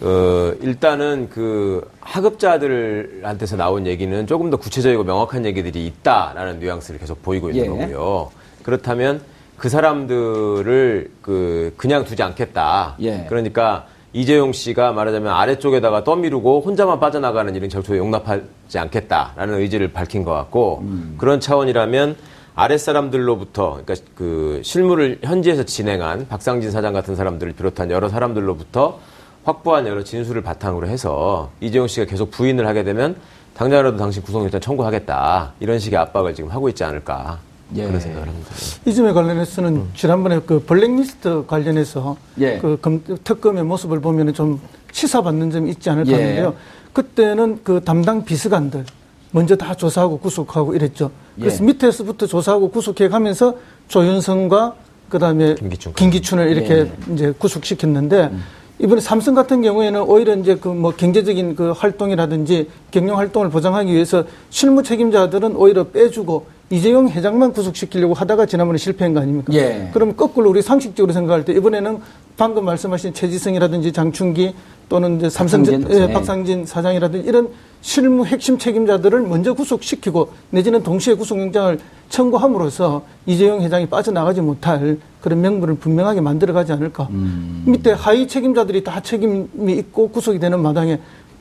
어, 0.00 0.54
일단은 0.62 1.28
그 1.30 1.86
하급자들한테서 2.00 3.56
나온 3.56 3.86
얘기는 3.86 4.26
조금 4.26 4.48
더 4.48 4.56
구체적이고 4.56 5.04
명확한 5.04 5.44
얘기들이 5.44 5.86
있다라는 5.86 6.60
뉘앙스를 6.60 6.98
계속 6.98 7.22
보이고 7.22 7.50
있는 7.50 7.64
예. 7.64 7.68
거고요. 7.68 8.30
그렇다면 8.62 9.20
그 9.58 9.68
사람들을 9.68 11.10
그 11.20 11.74
그냥 11.76 12.06
두지 12.06 12.22
않겠다. 12.22 12.96
예. 13.00 13.26
그러니까 13.28 13.86
이재용 14.14 14.52
씨가 14.52 14.92
말하자면 14.92 15.32
아래쪽에다가 15.32 16.04
떠미루고 16.04 16.62
혼자만 16.64 17.00
빠져나가는 17.00 17.52
일은 17.54 17.68
절대 17.68 17.98
용납하지 17.98 18.78
않겠다라는 18.78 19.58
의지를 19.58 19.92
밝힌 19.92 20.24
것 20.24 20.32
같고 20.32 20.78
음. 20.82 21.16
그런 21.18 21.40
차원이라면 21.40 22.16
아랫사람들로부터 22.54 23.80
그러니까 23.84 23.94
그 24.14 24.60
실무를 24.62 25.18
현지에서 25.24 25.64
진행한 25.64 26.28
박상진 26.28 26.70
사장 26.70 26.92
같은 26.92 27.16
사람들을 27.16 27.54
비롯한 27.54 27.90
여러 27.90 28.08
사람들로부터 28.08 29.00
확보한 29.42 29.88
여러 29.88 30.04
진술을 30.04 30.42
바탕으로 30.42 30.86
해서 30.86 31.50
이재용 31.60 31.88
씨가 31.88 32.06
계속 32.06 32.30
부인을 32.30 32.68
하게 32.68 32.84
되면 32.84 33.16
당장이라도 33.54 33.96
당신 33.96 34.22
구속영장 34.22 34.60
청구하겠다 34.60 35.54
이런 35.58 35.80
식의 35.80 35.98
압박을 35.98 36.34
지금 36.34 36.50
하고 36.50 36.68
있지 36.68 36.84
않을까 36.84 37.40
예. 37.76 37.86
그런 37.86 38.00
생각을 38.00 38.28
합니다. 38.28 38.50
이 38.86 38.94
점에 38.94 39.12
관련해서는 39.12 39.76
음. 39.76 39.90
지난번에 39.94 40.40
그 40.46 40.60
블랙리스트 40.60 41.44
관련해서 41.46 42.16
예. 42.40 42.58
그 42.58 42.78
검, 42.80 43.02
특검의 43.24 43.64
모습을 43.64 44.00
보면 44.00 44.32
좀 44.34 44.60
치사받는 44.92 45.50
점이 45.50 45.70
있지 45.70 45.90
않을까 45.90 46.10
예. 46.12 46.14
하는데요. 46.14 46.54
그때는 46.92 47.60
그 47.64 47.80
담당 47.84 48.24
비서관들 48.24 48.84
먼저 49.32 49.56
다 49.56 49.74
조사하고 49.74 50.18
구속하고 50.18 50.74
이랬죠. 50.74 51.10
그래서 51.38 51.62
예. 51.62 51.66
밑에서부터 51.66 52.26
조사하고 52.26 52.70
구속해 52.70 53.08
가면서 53.08 53.56
조윤성과 53.88 54.74
그다음에 55.08 55.56
김기춘. 55.96 56.38
을 56.38 56.48
이렇게 56.50 56.74
예. 56.74 57.12
이제 57.12 57.32
구속시켰는데 57.36 58.30
음. 58.32 58.42
이번에 58.78 59.00
삼성 59.00 59.34
같은 59.34 59.62
경우에는 59.62 60.02
오히려 60.02 60.34
이제 60.36 60.56
그 60.56 60.68
뭐 60.68 60.92
경제적인 60.92 61.54
그 61.54 61.70
활동이라든지 61.70 62.68
경영 62.90 63.18
활동을 63.18 63.48
보장하기 63.50 63.92
위해서 63.92 64.24
실무 64.50 64.82
책임자들은 64.82 65.56
오히려 65.56 65.84
빼주고 65.84 66.46
이재용 66.70 67.08
회장만 67.08 67.52
구속시키려고 67.52 68.14
하다가 68.14 68.46
지난번에 68.46 68.78
실패한 68.78 69.12
거 69.12 69.20
아닙니까? 69.20 69.52
예. 69.52 69.90
그럼 69.92 70.16
거꾸로 70.16 70.50
우리 70.50 70.62
상식적으로 70.62 71.12
생각할 71.12 71.44
때 71.44 71.52
이번에는 71.52 71.98
방금 72.36 72.64
말씀하신 72.64 73.14
최지성이라든지 73.14 73.92
장충기 73.92 74.54
또는 74.88 75.16
이제 75.16 75.30
삼성 75.30 75.62
박상진, 75.62 75.90
예, 75.90 76.12
박상진 76.12 76.66
사장이라든지 76.66 77.28
이런 77.28 77.48
실무 77.80 78.26
핵심 78.26 78.58
책임자들을 78.58 79.20
먼저 79.22 79.52
구속시키고 79.52 80.30
내지는 80.50 80.82
동시에 80.82 81.14
구속영장을 81.14 81.78
청구함으로써 82.08 83.02
이재용 83.26 83.62
회장이 83.62 83.86
빠져나가지 83.88 84.40
못할 84.40 84.98
그런 85.20 85.40
명분을 85.40 85.76
분명하게 85.76 86.20
만들어가지 86.20 86.72
않을까. 86.72 87.08
음. 87.10 87.64
밑에 87.66 87.92
하위 87.92 88.26
책임자들이 88.26 88.84
다 88.84 89.00
책임이 89.00 89.72
있고 89.74 90.08
구속이 90.08 90.38
되는 90.38 90.60
마당에 90.60 90.98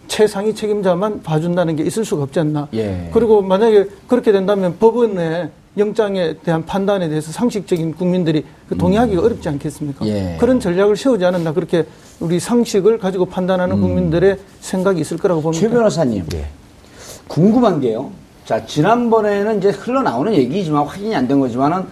최상위 0.08 0.54
책임자만 0.54 1.24
봐준다는 1.24 1.76
게 1.76 1.84
있을 1.84 2.06
수가 2.06 2.24
없지 2.24 2.40
않나. 2.40 2.68
예. 2.74 3.10
그리고 3.14 3.42
만약에 3.42 3.88
그렇게 4.08 4.32
된다면 4.32 4.76
법원에 4.80 5.50
영장에 5.78 6.36
대한 6.44 6.66
판단에 6.66 7.10
대해서 7.10 7.32
상식적인 7.32 7.96
국민들이 7.96 8.46
그 8.70 8.78
동의하기가 8.78 9.22
음. 9.22 9.26
어렵지 9.26 9.50
않겠습니까? 9.50 10.06
예. 10.06 10.38
그런 10.40 10.60
전략을 10.60 10.96
세우지 10.96 11.26
않았나 11.26 11.54
그렇게 11.54 11.86
우리 12.20 12.40
상식을 12.40 13.00
가지고 13.00 13.26
판단하는 13.26 13.78
음. 13.78 13.82
국민들의 13.82 14.38
생각이 14.62 15.02
있을 15.02 15.18
거라고 15.18 15.42
봅니다. 15.42 15.66
최 15.68 15.74
변호사님, 15.74 16.26
예. 16.36 16.46
궁금한 17.28 17.80
게요. 17.82 18.12
자 18.46 18.64
지난번에는 18.66 19.58
이제 19.60 19.70
흘러나오는 19.70 20.34
얘기지만 20.34 20.86
확인이 20.86 21.16
안 21.16 21.28
된 21.28 21.40
거지만은 21.40 21.86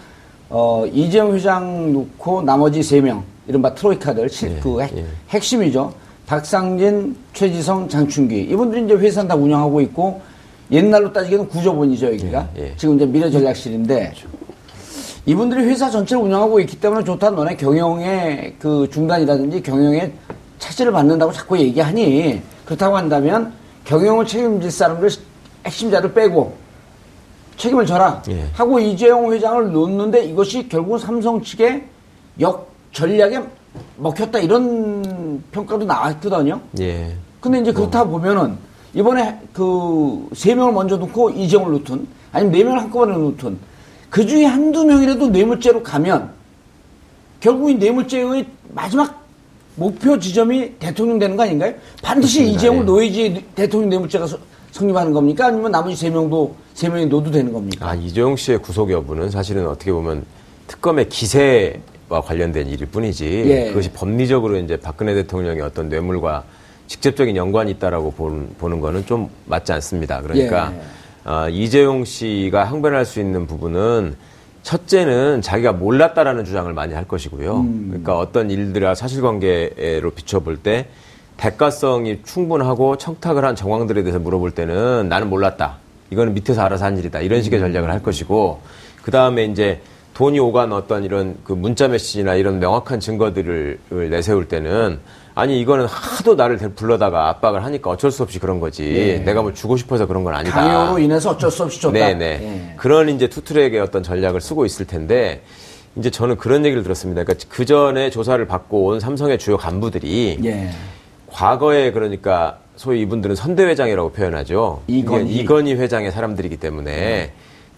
어, 0.50 0.86
이재용 0.93 1.34
회장 1.34 1.93
놓고 1.93 2.41
나머지 2.43 2.84
세 2.84 3.00
명 3.02 3.24
이른바 3.47 3.74
트로이카들 3.74 4.30
예. 4.43 4.60
그 4.62 4.82
핵, 4.82 4.95
예. 4.97 5.06
핵심이죠. 5.30 5.91
박상진, 6.25 7.15
최지성, 7.34 7.89
장충기 7.89 8.41
이분들이 8.43 8.86
이제 8.86 8.93
회사 8.95 9.25
다 9.27 9.36
운영하고 9.36 9.81
있고 9.81 10.21
옛날로 10.71 11.12
따지기에는 11.12 11.49
구조본이죠 11.49 12.07
여기가 12.07 12.49
예, 12.57 12.62
예. 12.62 12.73
지금 12.77 12.95
이제 12.95 13.05
미래전략실인데 13.05 13.99
그렇죠. 13.99 14.27
이분들이 15.25 15.63
회사 15.65 15.89
전체를 15.89 16.23
운영하고 16.23 16.60
있기 16.62 16.79
때문에 16.79 17.03
좋다 17.03 17.31
너네 17.31 17.55
경영의 17.57 18.55
그 18.57 18.89
중단이라든지 18.91 19.62
경영의 19.62 20.13
차질을 20.60 20.91
받는다고 20.91 21.31
자꾸 21.31 21.57
얘기하니 21.60 22.41
그렇다고 22.65 22.95
한다면 22.95 23.53
경영을 23.84 24.25
책임질 24.25 24.71
사람들 24.71 25.10
핵심자를 25.65 26.13
빼고 26.13 26.55
책임을 27.57 27.86
져라 27.86 28.23
예. 28.29 28.47
하고 28.53 28.79
이재용 28.79 29.31
회장을 29.31 29.71
놓는데 29.71 30.23
이것이 30.25 30.67
결국 30.69 30.97
삼성 30.97 31.41
측의 31.43 31.84
역 32.39 32.71
전략에 32.91 33.41
먹혔다 33.97 34.39
이런 34.39 35.41
평가도 35.51 35.86
나왔거든요. 35.86 36.60
예. 36.79 37.15
근데 37.39 37.60
이제 37.60 37.71
그렇다 37.71 38.03
보면은 38.03 38.55
이번에 38.93 39.39
그 39.53 40.27
세 40.34 40.53
명을 40.55 40.73
먼저 40.73 40.97
놓고 40.97 41.31
이재용을 41.31 41.71
놓든 41.73 42.07
아니면 42.31 42.51
네 42.51 42.63
명을 42.63 42.79
한꺼번에 42.81 43.17
놓든 43.17 43.57
그 44.10 44.25
중에 44.25 44.45
한두 44.45 44.86
명이라도 44.86 45.27
뇌물죄로 45.29 45.84
가면 45.84 46.31
결국 47.39 47.69
이 47.69 47.75
뇌물죄의 47.75 48.45
마지막 48.69 49.21
목표 49.75 50.19
지점이 50.19 50.73
대통령 50.79 51.17
되는 51.17 51.36
거 51.38 51.43
아닌가요? 51.43 51.73
반드시 52.03 52.39
그렇습니다. 52.39 52.57
이재용을 52.60 52.86
놓여야지 52.86 53.45
대통령 53.55 53.89
뇌물죄가 53.89 54.27
성립하는 54.71 55.12
겁니까? 55.13 55.47
아니면 55.47 55.71
나머지 55.71 55.95
세 55.95 56.10
명도 56.10 56.55
세 56.73 56.89
명이 56.89 57.05
놓도 57.07 57.31
되는 57.31 57.51
겁니까? 57.53 57.89
아 57.89 57.95
이재용 57.95 58.36
씨의 58.36 58.60
구속 58.60 58.91
여부는 58.91 59.29
사실은 59.29 59.67
어떻게 59.67 59.91
보면 59.91 60.25
특검의 60.67 61.10
기세 61.10 61.79
와 62.12 62.19
관련된 62.19 62.67
일일 62.67 62.88
뿐이지 62.88 63.43
예. 63.47 63.67
그것이 63.69 63.89
법리적으로 63.91 64.58
이제 64.58 64.76
박근혜 64.76 65.13
대통령의 65.13 65.62
어떤 65.62 65.88
뇌물과 65.88 66.43
직접적인 66.88 67.38
연관이 67.38 67.71
있다라고 67.71 68.12
보는, 68.12 68.50
보는 68.58 68.82
거는 68.82 69.06
좀 69.06 69.30
맞지 69.45 69.71
않습니다. 69.71 70.21
그러니까 70.21 70.74
예. 70.74 71.30
어, 71.30 71.47
이재용 71.47 72.04
씨가 72.04 72.65
항변할 72.65 73.06
수 73.06 73.21
있는 73.21 73.47
부분은 73.47 74.17
첫째는 74.63 75.41
자기가 75.41 75.71
몰랐다라는 75.71 76.43
주장을 76.43 76.71
많이 76.74 76.93
할 76.93 77.08
것이고요. 77.08 77.62
음. 77.62 77.86
그러니까 77.88 78.17
어떤 78.17 78.52
일들과 78.52 78.93
사실관계로 78.93 80.12
비춰볼 80.12 80.58
때 80.58 80.88
대가성이 81.38 82.19
충분하고 82.26 82.97
청탁을 82.97 83.45
한 83.45 83.56
정황들에 83.56 84.04
대해서 84.04 84.19
물어볼 84.19 84.52
때는 84.52 85.08
나는 85.08 85.30
몰랐다. 85.30 85.78
이거는 86.10 86.34
밑에서 86.34 86.62
알아서 86.62 86.84
한 86.84 86.97
일이다. 86.97 87.21
이런 87.21 87.41
식의 87.41 87.60
음. 87.60 87.67
전략을 87.67 87.89
할 87.89 88.04
것이고 88.04 88.60
그 89.02 89.12
다음에 89.12 89.45
이제 89.45 89.80
돈이 90.13 90.39
오간 90.39 90.74
어떤 90.74 91.04
이런 91.04 91.38
그 91.43 91.54
문자 91.54 91.88
메시지나 91.88 92.36
이런 92.36 92.60
명확한 92.60 93.00
증거들을 93.00 93.80
내세울 94.10 94.47
때는 94.47 95.00
아니 95.34 95.62
이거는 95.62 95.86
하도 95.86 96.36
나를 96.36 96.58
불러다가 96.76 97.30
압박을 97.30 97.63
하니까 97.63 97.89
어쩔 97.89 98.12
수 98.12 98.21
없이 98.24 98.38
그런 98.38 98.60
거지. 98.60 98.84
네. 98.84 99.19
내가 99.19 99.41
뭐 99.41 99.54
주고 99.54 99.78
싶어서 99.78 100.06
그런 100.06 100.24
건 100.24 100.36
아니다. 100.36 100.62
강요로 100.62 101.00
인해서 101.00 101.32
어쩔 101.32 101.50
수 101.50 101.63
없이 101.63 101.82
줬다. 101.82 101.93
네네. 101.93 102.38
네. 102.38 102.74
그런 102.78 103.10
이제 103.10 103.28
투트랙의 103.28 103.80
어떤 103.80 104.04
전략을 104.04 104.41
쓰고 104.41 104.65
있을 104.65 104.86
텐데 104.86 105.41
이제 105.95 106.10
저는 106.10 106.38
그런 106.38 106.65
얘기를 106.65 106.84
들었습니다. 106.84 107.24
그러니까 107.24 107.45
그 107.50 107.65
전에 107.65 108.10
조사를 108.10 108.45
받고 108.45 108.86
온 108.86 109.00
삼성의 109.00 109.38
주요 109.38 109.58
간부들이 109.58 110.39
네. 110.41 110.69
과거에 111.28 111.91
그러니까 111.91 112.60
소위 112.76 113.02
이분들은 113.02 113.36
선대회장이라고 113.36 114.12
표현하죠. 114.12 114.82
이건희, 114.88 115.34
이건희 115.34 115.76
회장의 115.76 116.12
사람들이기 116.12 116.58
때문에 116.58 116.91
네. 116.91 117.32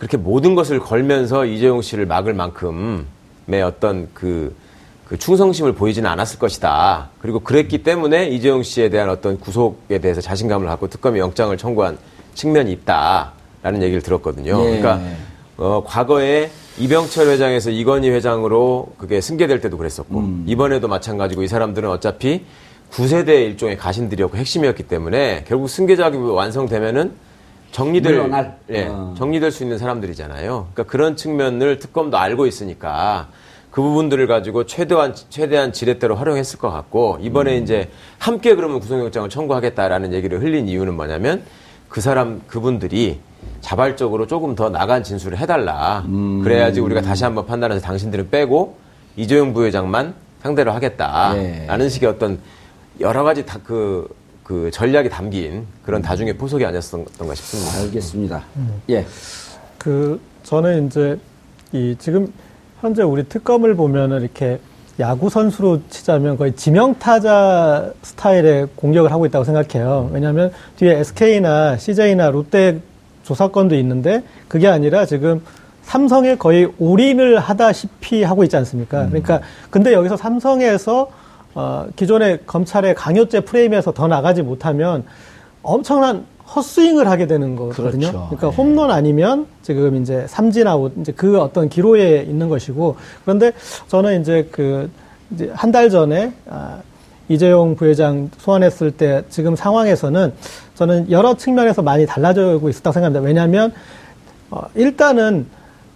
그렇게 0.03 0.17
모든 0.17 0.53
것을 0.53 0.79
걸면서 0.79 1.45
이재용 1.45 1.81
씨를 1.81 2.05
막을 2.05 2.33
만큼의 2.33 3.61
어떤 3.65 4.09
그, 4.13 4.53
그 5.07 5.17
충성심을 5.17 5.75
보이지는 5.75 6.09
않았을 6.09 6.39
것이다. 6.39 7.07
그리고 7.19 7.39
그랬기 7.39 7.83
때문에 7.83 8.27
이재용 8.27 8.63
씨에 8.63 8.89
대한 8.89 9.09
어떤 9.09 9.39
구속에 9.39 9.99
대해서 9.99 10.19
자신감을 10.19 10.67
갖고 10.67 10.89
특검이 10.89 11.21
영장을 11.21 11.55
청구한 11.55 11.97
측면이 12.33 12.73
있다라는 12.73 13.81
얘기를 13.81 14.01
들었거든요. 14.01 14.57
네. 14.57 14.81
그러니까 14.81 14.99
어, 15.55 15.83
과거에 15.87 16.51
이병철 16.79 17.27
회장에서 17.27 17.69
이건희 17.69 18.09
회장으로 18.09 18.95
그게 18.97 19.21
승계될 19.21 19.61
때도 19.61 19.77
그랬었고 19.77 20.19
음. 20.19 20.43
이번에도 20.45 20.89
마찬가지고 20.89 21.43
이 21.43 21.47
사람들은 21.47 21.89
어차피 21.89 22.43
9세대 22.91 23.29
일종의 23.29 23.77
가신들이었고 23.77 24.35
핵심이었기 24.35 24.83
때문에 24.83 25.45
결국 25.47 25.69
승계작이 25.69 26.17
완성되면은 26.17 27.13
정리될 27.73 28.31
예, 28.69 28.85
어. 28.85 29.13
정리될 29.17 29.51
수 29.51 29.63
있는 29.63 29.77
사람들이잖아요. 29.77 30.67
그러니까 30.73 30.83
그런 30.83 31.15
측면을 31.15 31.79
특검도 31.79 32.17
알고 32.17 32.45
있으니까 32.45 33.27
그 33.71 33.81
부분들을 33.81 34.27
가지고 34.27 34.65
최대한 34.65 35.15
최대한 35.29 35.73
지렛대로 35.73 36.15
활용했을 36.15 36.59
것 36.59 36.69
같고 36.69 37.17
이번에 37.19 37.57
음. 37.57 37.63
이제 37.63 37.89
함께 38.19 38.53
그러면 38.55 38.79
구속영장을 38.79 39.27
청구하겠다라는 39.27 40.13
얘기를 40.13 40.39
흘린 40.39 40.69
이유는 40.69 40.93
뭐냐면 40.93 41.41
그 41.89 41.99
사람 41.99 42.41
그분들이 42.47 43.19
자발적으로 43.61 44.27
조금 44.27 44.53
더 44.53 44.69
나간 44.69 45.03
진술을 45.03 45.39
해달라. 45.39 46.03
음. 46.05 46.41
그래야지 46.43 46.79
우리가 46.79 47.01
다시 47.01 47.23
한번 47.23 47.47
판단해서 47.47 47.81
당신들은 47.81 48.29
빼고 48.29 48.77
이재용 49.15 49.53
부회장만 49.53 50.13
상대로 50.43 50.71
하겠다라는 50.73 51.77
네. 51.79 51.89
식의 51.89 52.07
어떤 52.07 52.39
여러 52.99 53.23
가지 53.23 53.45
다 53.45 53.57
그 53.63 54.07
그 54.43 54.69
전략이 54.71 55.09
담긴 55.09 55.65
그런 55.83 56.01
다중의 56.01 56.37
포석이 56.37 56.65
아니었던가 56.65 57.35
싶습니다. 57.35 57.79
알겠습니다. 57.79 58.43
음. 58.57 58.81
예. 58.89 59.05
그 59.77 60.19
저는 60.43 60.87
이제 60.87 61.17
이 61.71 61.95
지금 61.97 62.31
현재 62.81 63.03
우리 63.03 63.23
특검을 63.23 63.75
보면은 63.75 64.21
이렇게 64.21 64.59
야구 64.99 65.29
선수로 65.29 65.81
치자면 65.89 66.37
거의 66.37 66.55
지명 66.55 66.93
타자 66.99 67.91
스타일의 68.03 68.67
공격을 68.75 69.11
하고 69.11 69.25
있다고 69.25 69.43
생각해요. 69.45 70.09
왜냐하면 70.13 70.51
뒤에 70.75 70.99
SK나 70.99 71.77
CJ나 71.77 72.29
롯데 72.29 72.79
조사건도 73.23 73.75
있는데 73.75 74.23
그게 74.47 74.67
아니라 74.67 75.05
지금 75.05 75.41
삼성에 75.83 76.35
거의 76.35 76.71
올인을 76.77 77.39
하다시피 77.39 78.23
하고 78.23 78.43
있지 78.43 78.55
않습니까? 78.57 79.03
음. 79.03 79.09
그러니까 79.09 79.41
근데 79.69 79.93
여기서 79.93 80.17
삼성에서 80.17 81.09
어, 81.55 81.87
기존의 81.95 82.39
검찰의 82.45 82.95
강요죄 82.95 83.41
프레임에서 83.41 83.93
더 83.93 84.07
나가지 84.07 84.41
못하면 84.41 85.03
엄청난 85.61 86.25
헛스윙을 86.55 87.07
하게 87.07 87.25
되는 87.27 87.55
거거든요. 87.55 87.91
그렇죠. 88.11 88.27
그러니까 88.29 88.49
네. 88.49 88.55
홈런 88.55 88.91
아니면 88.91 89.47
지금 89.61 90.01
이제 90.01 90.25
삼진 90.27 90.67
아웃 90.67 90.93
이제 90.99 91.11
그 91.13 91.39
어떤 91.39 91.69
기로에 91.69 92.23
있는 92.27 92.49
것이고 92.49 92.95
그런데 93.23 93.53
저는 93.87 94.21
이제 94.21 94.47
그 94.51 94.89
이제 95.31 95.49
한 95.53 95.71
달 95.71 95.89
전에 95.89 96.33
아, 96.49 96.79
이재용 97.29 97.75
부회장 97.75 98.29
소환했을 98.37 98.91
때 98.91 99.23
지금 99.29 99.55
상황에서는 99.55 100.33
저는 100.75 101.09
여러 101.09 101.35
측면에서 101.35 101.81
많이 101.81 102.05
달라지고 102.05 102.67
있었다고 102.69 102.93
생각합니다. 102.93 103.25
왜냐하면 103.25 103.71
어, 104.51 104.61
일단은 104.75 105.47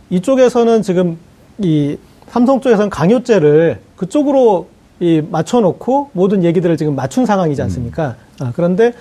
이쪽에서는 0.09 0.81
지금 0.81 1.17
이 1.59 1.97
삼성 2.29 2.61
쪽에서는 2.61 2.89
강요죄를 2.89 3.79
그쪽으로 3.97 4.67
이 4.99 5.21
맞춰놓고 5.29 6.09
모든 6.13 6.43
얘기들을 6.43 6.77
지금 6.77 6.95
맞춘 6.95 7.25
상황이지 7.25 7.61
않습니까? 7.61 8.15
음. 8.41 8.47
아, 8.47 8.51
그런데 8.55 8.93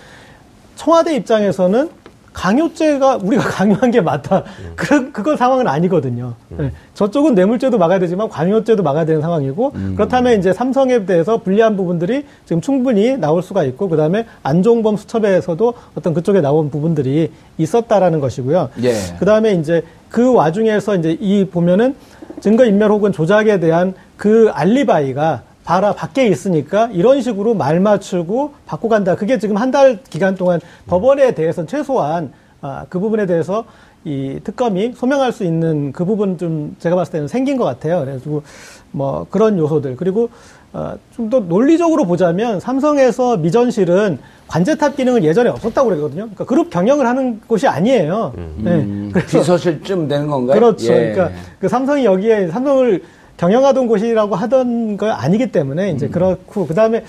청와대 0.74 1.16
입장에서는 1.16 1.90
강요죄가 2.36 3.16
우리가 3.22 3.44
강요한 3.48 3.90
게 3.90 4.02
맞다. 4.02 4.38
음. 4.60 4.72
그, 4.76 5.10
그건 5.10 5.38
상황은 5.38 5.66
아니거든요. 5.66 6.34
음. 6.52 6.56
네. 6.58 6.72
저쪽은 6.92 7.34
뇌물죄도 7.34 7.78
막아야 7.78 7.98
되지만 7.98 8.28
강요죄도 8.28 8.82
막아야 8.82 9.06
되는 9.06 9.22
상황이고 9.22 9.72
음. 9.74 9.94
그렇다면 9.96 10.38
이제 10.38 10.52
삼성에 10.52 11.06
대해서 11.06 11.38
불리한 11.38 11.78
부분들이 11.78 12.26
지금 12.44 12.60
충분히 12.60 13.16
나올 13.16 13.42
수가 13.42 13.64
있고 13.64 13.88
그다음에 13.88 14.26
안종범 14.42 14.98
수첩에서도 14.98 15.74
어떤 15.94 16.12
그쪽에 16.12 16.42
나온 16.42 16.70
부분들이 16.70 17.32
있었다라는 17.56 18.20
것이고요. 18.20 18.68
예. 18.82 18.92
그다음에 19.18 19.54
이제 19.54 19.82
그 20.10 20.34
와중에서 20.34 20.96
이제 20.96 21.16
이 21.18 21.46
보면은 21.46 21.94
증거 22.40 22.66
인멸 22.66 22.90
혹은 22.90 23.12
조작에 23.12 23.60
대한 23.60 23.94
그 24.18 24.50
알리바이가 24.52 25.42
바라 25.66 25.92
밖에 25.92 26.28
있으니까 26.28 26.88
이런 26.92 27.20
식으로 27.20 27.54
말 27.54 27.80
맞추고 27.80 28.52
바꿔 28.66 28.88
간다. 28.88 29.16
그게 29.16 29.36
지금 29.38 29.56
한 29.56 29.66
달 29.72 29.98
기간 30.08 30.36
동안 30.36 30.60
법원에 30.86 31.34
대해서 31.34 31.66
최소한 31.66 32.32
아, 32.62 32.86
그 32.88 33.00
부분에 33.00 33.26
대해서 33.26 33.64
이 34.04 34.38
특검이 34.44 34.92
소명할 34.94 35.32
수 35.32 35.42
있는 35.42 35.90
그 35.92 36.04
부분 36.04 36.38
좀 36.38 36.76
제가 36.78 36.94
봤을 36.94 37.12
때는 37.12 37.26
생긴 37.28 37.56
것 37.56 37.64
같아요. 37.64 37.98
그래가지고 38.00 38.44
뭐 38.92 39.26
그런 39.28 39.58
요소들 39.58 39.96
그리고 39.96 40.30
어, 40.72 40.94
좀 41.16 41.30
더 41.30 41.40
논리적으로 41.40 42.04
보자면 42.04 42.60
삼성에서 42.60 43.38
미전실은 43.38 44.18
관제탑 44.46 44.94
기능은 44.96 45.24
예전에 45.24 45.50
없었다고 45.50 45.88
그러거든요. 45.88 46.22
그러니까 46.22 46.44
그룹 46.44 46.70
경영을 46.70 47.06
하는 47.08 47.40
곳이 47.48 47.66
아니에요. 47.66 48.32
음. 48.38 49.10
네. 49.12 49.20
비서실쯤 49.26 50.06
되는 50.06 50.28
건가요? 50.28 50.60
그렇죠. 50.60 50.92
예. 50.92 51.12
그러니까 51.12 51.30
그 51.58 51.68
삼성이 51.68 52.04
여기에 52.04 52.48
삼성을 52.48 53.02
경영하던 53.36 53.86
곳이라고 53.86 54.34
하던 54.34 54.96
거 54.96 55.10
아니기 55.10 55.52
때문에 55.52 55.90
이제 55.90 56.06
음. 56.06 56.10
그렇고 56.10 56.66
그다음에 56.66 57.04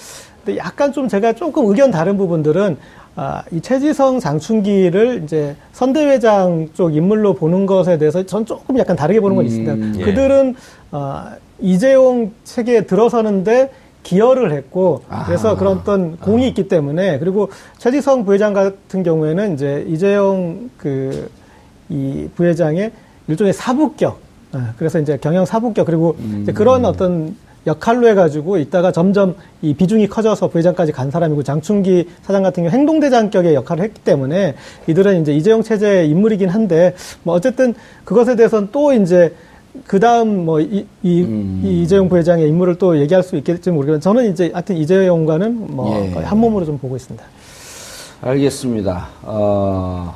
약간 0.57 0.93
좀 0.93 1.07
제가 1.07 1.33
조금 1.33 1.65
의견 1.67 1.91
다른 1.91 2.17
부분들은 2.17 2.77
아, 3.15 3.43
이 3.51 3.61
최지성 3.61 4.19
장충기를 4.19 5.23
이제 5.23 5.55
선대회장 5.73 6.69
쪽 6.73 6.95
인물로 6.95 7.33
보는 7.33 7.65
것에 7.65 7.97
대해서 7.97 8.23
전 8.25 8.45
조금 8.45 8.77
약간 8.77 8.95
다르게 8.95 9.19
보는 9.19 9.35
건 9.35 9.45
음, 9.45 9.47
있습니다. 9.47 9.99
예. 9.99 10.05
그들은 10.05 10.55
아, 10.91 11.35
이재용 11.59 12.31
책에 12.43 12.85
들어서는데 12.85 13.71
기여를 14.03 14.51
했고 14.51 15.01
아. 15.09 15.25
그래서 15.25 15.57
그런 15.57 15.79
어떤 15.79 16.17
공이 16.17 16.45
아. 16.45 16.47
있기 16.47 16.67
때문에 16.67 17.17
그리고 17.19 17.49
최지성 17.79 18.23
부회장 18.23 18.53
같은 18.53 19.03
경우에는 19.03 19.53
이제 19.55 19.83
이재용 19.87 20.69
그 20.77 21.29
이 21.89 22.27
부회장의 22.35 22.91
일종의 23.27 23.53
사부격 23.53 24.19
네, 24.19 24.26
그래서 24.77 24.99
이제 24.99 25.17
경영 25.21 25.45
사부격 25.45 25.85
그리고 25.85 26.15
음. 26.19 26.39
이제 26.43 26.51
그런 26.51 26.85
어떤 26.85 27.35
역할로 27.67 28.07
해가지고 28.07 28.57
있다가 28.57 28.91
점점 28.91 29.35
이 29.61 29.73
비중이 29.73 30.07
커져서 30.07 30.47
부회장까지 30.47 30.93
간 30.93 31.11
사람이고 31.11 31.43
장충기 31.43 32.07
사장 32.23 32.43
같은 32.43 32.63
경우 32.63 32.73
행동대장격의 32.73 33.53
역할을 33.55 33.83
했기 33.83 34.01
때문에 34.01 34.55
이들은 34.87 35.21
이제 35.21 35.33
이재용 35.33 35.61
체제의 35.61 36.09
인물이긴 36.09 36.49
한데 36.49 36.95
뭐 37.23 37.35
어쨌든 37.35 37.75
그것에 38.05 38.35
대해서는 38.37 38.69
또 38.71 38.93
이제 38.93 39.35
그 39.85 39.99
다음 39.99 40.45
뭐 40.45 40.59
이, 40.61 40.87
이, 41.03 41.21
음. 41.21 41.61
이 41.63 41.83
이재용 41.83 42.09
부회장의 42.09 42.47
인물을 42.47 42.77
또 42.77 42.97
얘기할 42.99 43.21
수 43.21 43.35
있겠지 43.35 43.69
모르겠는데 43.69 44.01
저는 44.01 44.31
이제 44.31 44.49
하여튼 44.53 44.77
이재용과는 44.77 45.75
뭐 45.75 46.05
예. 46.05 46.11
거의 46.11 46.25
한 46.25 46.37
몸으로 46.39 46.65
좀 46.65 46.77
보고 46.79 46.95
있습니다. 46.95 47.23
알겠습니다. 48.21 49.07
어, 49.23 50.15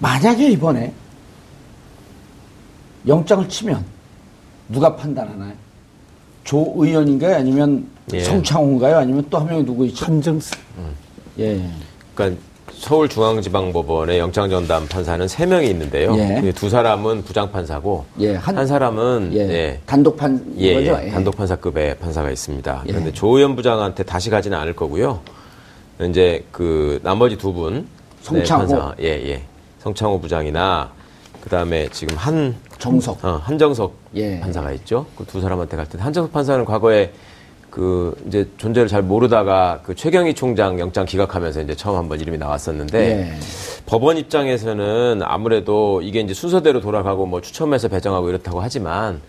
만약에 0.00 0.50
이번에 0.50 0.92
영장을 3.06 3.48
치면 3.48 3.84
누가 4.68 4.94
판단하나요? 4.96 5.52
조 6.44 6.72
의원인가요? 6.76 7.36
아니면 7.36 7.86
예. 8.12 8.20
성창호인가요? 8.20 8.96
아니면 8.98 9.24
또 9.30 9.38
한 9.38 9.46
명이 9.46 9.64
누구 9.64 9.86
있죠? 9.86 10.06
한정수. 10.06 10.54
음. 10.78 10.90
예. 11.38 11.62
그러니까 12.14 12.40
서울중앙지방법원의 12.72 14.18
영장전담 14.18 14.88
판사는 14.88 15.26
세 15.28 15.46
명이 15.46 15.68
있는데요. 15.70 16.14
예. 16.18 16.40
그두 16.40 16.68
사람은 16.68 17.22
부장판사고 17.24 18.04
예. 18.20 18.34
한, 18.34 18.56
한, 18.58 18.66
사람은 18.66 19.30
예. 19.32 19.38
예. 19.38 19.80
단독판 19.86 20.54
예, 20.58 20.74
거죠? 20.74 21.00
예. 21.04 21.10
단독판사급의 21.10 21.98
판사가 21.98 22.30
있습니다. 22.30 22.82
그런데 22.86 23.12
조 23.12 23.36
의원 23.36 23.56
부장한테 23.56 24.02
다시 24.02 24.28
가지는 24.30 24.58
않을 24.58 24.74
거고요. 24.74 25.20
이제 26.02 26.44
그 26.50 27.00
나머지 27.02 27.36
두 27.38 27.52
분, 27.52 27.86
성창호, 28.22 28.66
네, 28.66 28.74
판사, 28.74 28.94
예, 29.00 29.06
예, 29.06 29.42
성창호 29.80 30.20
부장이나 30.20 30.90
그 31.44 31.50
다음에 31.50 31.88
지금 31.92 32.16
한 32.16 32.54
정석, 32.78 33.22
어, 33.22 33.36
한정석 33.44 33.92
예. 34.16 34.40
판사가 34.40 34.72
있죠. 34.72 35.04
그 35.14 35.24
두 35.26 35.42
사람한테 35.42 35.76
갈 35.76 35.84
때 35.86 35.98
한정석 35.98 36.32
판사는 36.32 36.64
과거에 36.64 37.12
그 37.68 38.16
이제 38.26 38.48
존재를 38.56 38.88
잘 38.88 39.02
모르다가 39.02 39.80
그 39.84 39.94
최경희 39.94 40.32
총장 40.34 40.78
영장 40.80 41.04
기각하면서 41.04 41.60
이제 41.60 41.74
처음 41.74 41.96
한번 41.98 42.18
이름이 42.20 42.38
나왔었는데 42.38 42.98
예. 42.98 43.32
법원 43.84 44.16
입장에서는 44.16 45.20
아무래도 45.22 46.00
이게 46.00 46.20
이제 46.20 46.32
순서대로 46.32 46.80
돌아가고 46.80 47.26
뭐 47.26 47.42
추첨해서 47.42 47.88
배정하고 47.88 48.30
이렇다고 48.30 48.60
하지만 48.62 49.20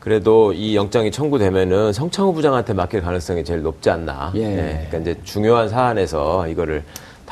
그래도 0.00 0.52
이 0.52 0.74
영장이 0.74 1.12
청구되면은 1.12 1.92
성창호 1.92 2.32
부장한테 2.32 2.72
맡길 2.72 3.02
가능성이 3.02 3.44
제일 3.44 3.62
높지 3.62 3.88
않나. 3.88 4.32
예. 4.34 4.40
예. 4.40 4.86
그러니까 4.90 4.98
이제 5.12 5.20
중요한 5.22 5.68
사안에서 5.68 6.48
이거를 6.48 6.82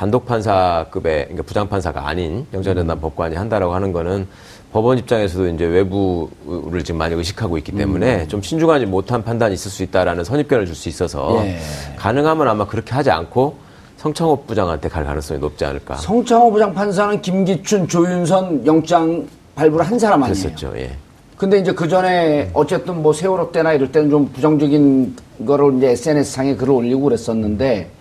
단독 0.00 0.24
판사급의 0.24 1.24
그러니까 1.24 1.42
부장 1.42 1.68
판사가 1.68 2.08
아닌 2.08 2.46
영장전담 2.54 2.96
음. 2.96 3.00
법관이 3.02 3.36
한다라고 3.36 3.74
하는 3.74 3.92
거는 3.92 4.26
법원 4.72 4.96
입장에서도 4.96 5.48
이제 5.48 5.66
외부를 5.66 6.82
지금 6.84 6.96
많이 6.96 7.14
의식하고 7.14 7.58
있기 7.58 7.72
때문에 7.72 8.22
음. 8.22 8.28
좀 8.28 8.40
신중하지 8.40 8.86
못한 8.86 9.22
판단이 9.22 9.52
있을 9.52 9.70
수 9.70 9.82
있다라는 9.82 10.24
선입견을 10.24 10.64
줄 10.64 10.74
수 10.74 10.88
있어서 10.88 11.44
예. 11.44 11.58
가능하면 11.96 12.48
아마 12.48 12.66
그렇게 12.66 12.94
하지 12.94 13.10
않고 13.10 13.56
성창호 13.98 14.44
부장한테 14.46 14.88
갈 14.88 15.04
가능성이 15.04 15.38
높지 15.38 15.66
않을까. 15.66 15.96
성창호 15.96 16.50
부장 16.50 16.72
판사는 16.72 17.20
김기춘, 17.20 17.86
조윤선 17.86 18.66
영장 18.66 19.26
발부를 19.54 19.84
한 19.84 19.98
사람 19.98 20.22
아니에요? 20.22 20.34
그랬었죠. 20.34 20.72
예. 20.76 20.92
근데 21.36 21.58
이제 21.58 21.74
그 21.74 21.86
전에 21.86 22.48
어쨌든 22.54 23.02
뭐 23.02 23.12
세월호 23.12 23.52
때나 23.52 23.74
이럴 23.74 23.92
때는 23.92 24.08
좀 24.08 24.30
부정적인 24.32 25.14
거를 25.46 25.76
이제 25.76 25.90
SNS상에 25.90 26.56
글을 26.56 26.72
올리고 26.72 27.02
그랬었는데 27.02 27.99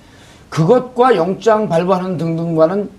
그것과 0.49 1.15
영장 1.15 1.69
발부하는 1.69 2.17
등등과는 2.17 2.89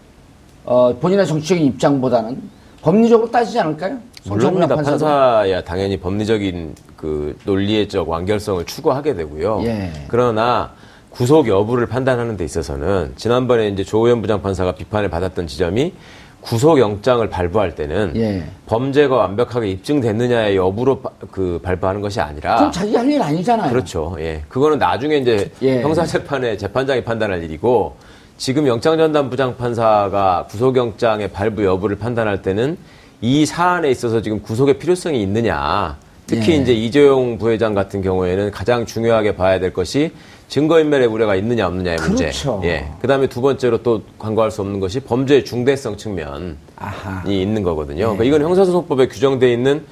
어, 0.65 0.95
본인의 1.01 1.27
정치적인 1.27 1.65
입장보다는 1.67 2.41
법리적으로 2.83 3.31
따지지 3.31 3.59
않을까요? 3.59 3.99
물론입니다. 4.25 4.77
판사야 4.77 5.63
당연히 5.65 5.99
법리적인 5.99 6.75
그 6.97 7.37
논리적 7.45 8.09
완결성을 8.09 8.65
추구하게 8.67 9.15
되고요. 9.15 9.63
예. 9.65 9.91
그러나 10.09 10.73
구속 11.11 11.49
여부를 11.49 11.87
판단하는 11.87 12.37
데 12.37 12.45
있어서는 12.45 13.15
지난번에 13.17 13.69
이제 13.69 13.83
조호연 13.83 14.21
부장판사가 14.23 14.73
비판을 14.73 15.09
받았던 15.09 15.47
지점이 15.47 15.93
구속영장을 16.41 17.29
발부할 17.29 17.75
때는 17.75 18.13
예. 18.17 18.43
범죄가 18.67 19.15
완벽하게 19.15 19.69
입증됐느냐의 19.71 20.57
여부로 20.57 21.03
그 21.31 21.61
발부하는 21.63 22.01
것이 22.01 22.21
아니라 22.21 22.57
그럼 22.57 22.73
자기 22.73 22.97
할 22.97 23.11
일 23.11 23.21
아니잖아요. 23.23 23.71
그렇죠. 23.71 24.17
예. 24.21 24.43
그거는 24.49 24.79
나중에 24.79 25.17
이제 25.19 25.51
예. 25.63 25.83
형사재판에 25.83 26.57
재판장이 26.57 27.03
판단할 27.05 27.43
일이고 27.43 27.97
지금 28.39 28.67
영장전담 28.67 29.29
부장판사가 29.31 30.47
구속영장의 30.49 31.29
발부 31.29 31.65
여부를 31.65 31.97
판단할 31.99 32.41
때는 32.43 32.79
이 33.21 33.45
사안에 33.45 33.91
있어서 33.91 34.23
지금 34.23 34.41
구속의 34.41 34.79
필요성이 34.79 35.21
있느냐 35.23 35.99
특히 36.27 36.53
예. 36.53 36.57
이제 36.57 36.73
이재용 36.73 37.37
부회장 37.37 37.75
같은 37.75 38.01
경우에는 38.01 38.51
가장 38.51 38.87
중요하게 38.87 39.37
봐야 39.37 39.59
될 39.59 39.73
것이 39.73 40.13
증거인멸의 40.51 41.07
우려가 41.07 41.37
있느냐 41.37 41.67
없느냐의 41.69 41.99
문제. 42.01 42.25
그렇죠. 42.25 42.61
예. 42.65 42.89
그다음에 43.01 43.29
두 43.29 43.41
번째로 43.41 43.79
또 43.85 44.03
간과할 44.19 44.51
수 44.51 44.61
없는 44.61 44.81
것이 44.81 44.99
범죄의 45.01 45.45
중대성 45.45 45.97
측면이 45.97 46.57
아하. 46.77 47.23
있는 47.27 47.63
거거든요. 47.63 48.11
네. 48.11 48.17
그러니까 48.17 48.25
이건 48.25 48.43
형사소송법에 48.43 49.07
규정돼 49.09 49.53
있는 49.53 49.85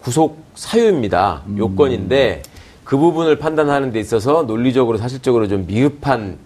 구속 0.00 0.38
사유입니다. 0.54 1.42
음. 1.48 1.58
요건인데 1.58 2.42
그 2.84 2.96
부분을 2.96 3.38
판단하는 3.38 3.90
데 3.90 3.98
있어서 3.98 4.44
논리적으로 4.44 4.98
사실적으로 4.98 5.48
좀 5.48 5.66
미흡한 5.66 6.38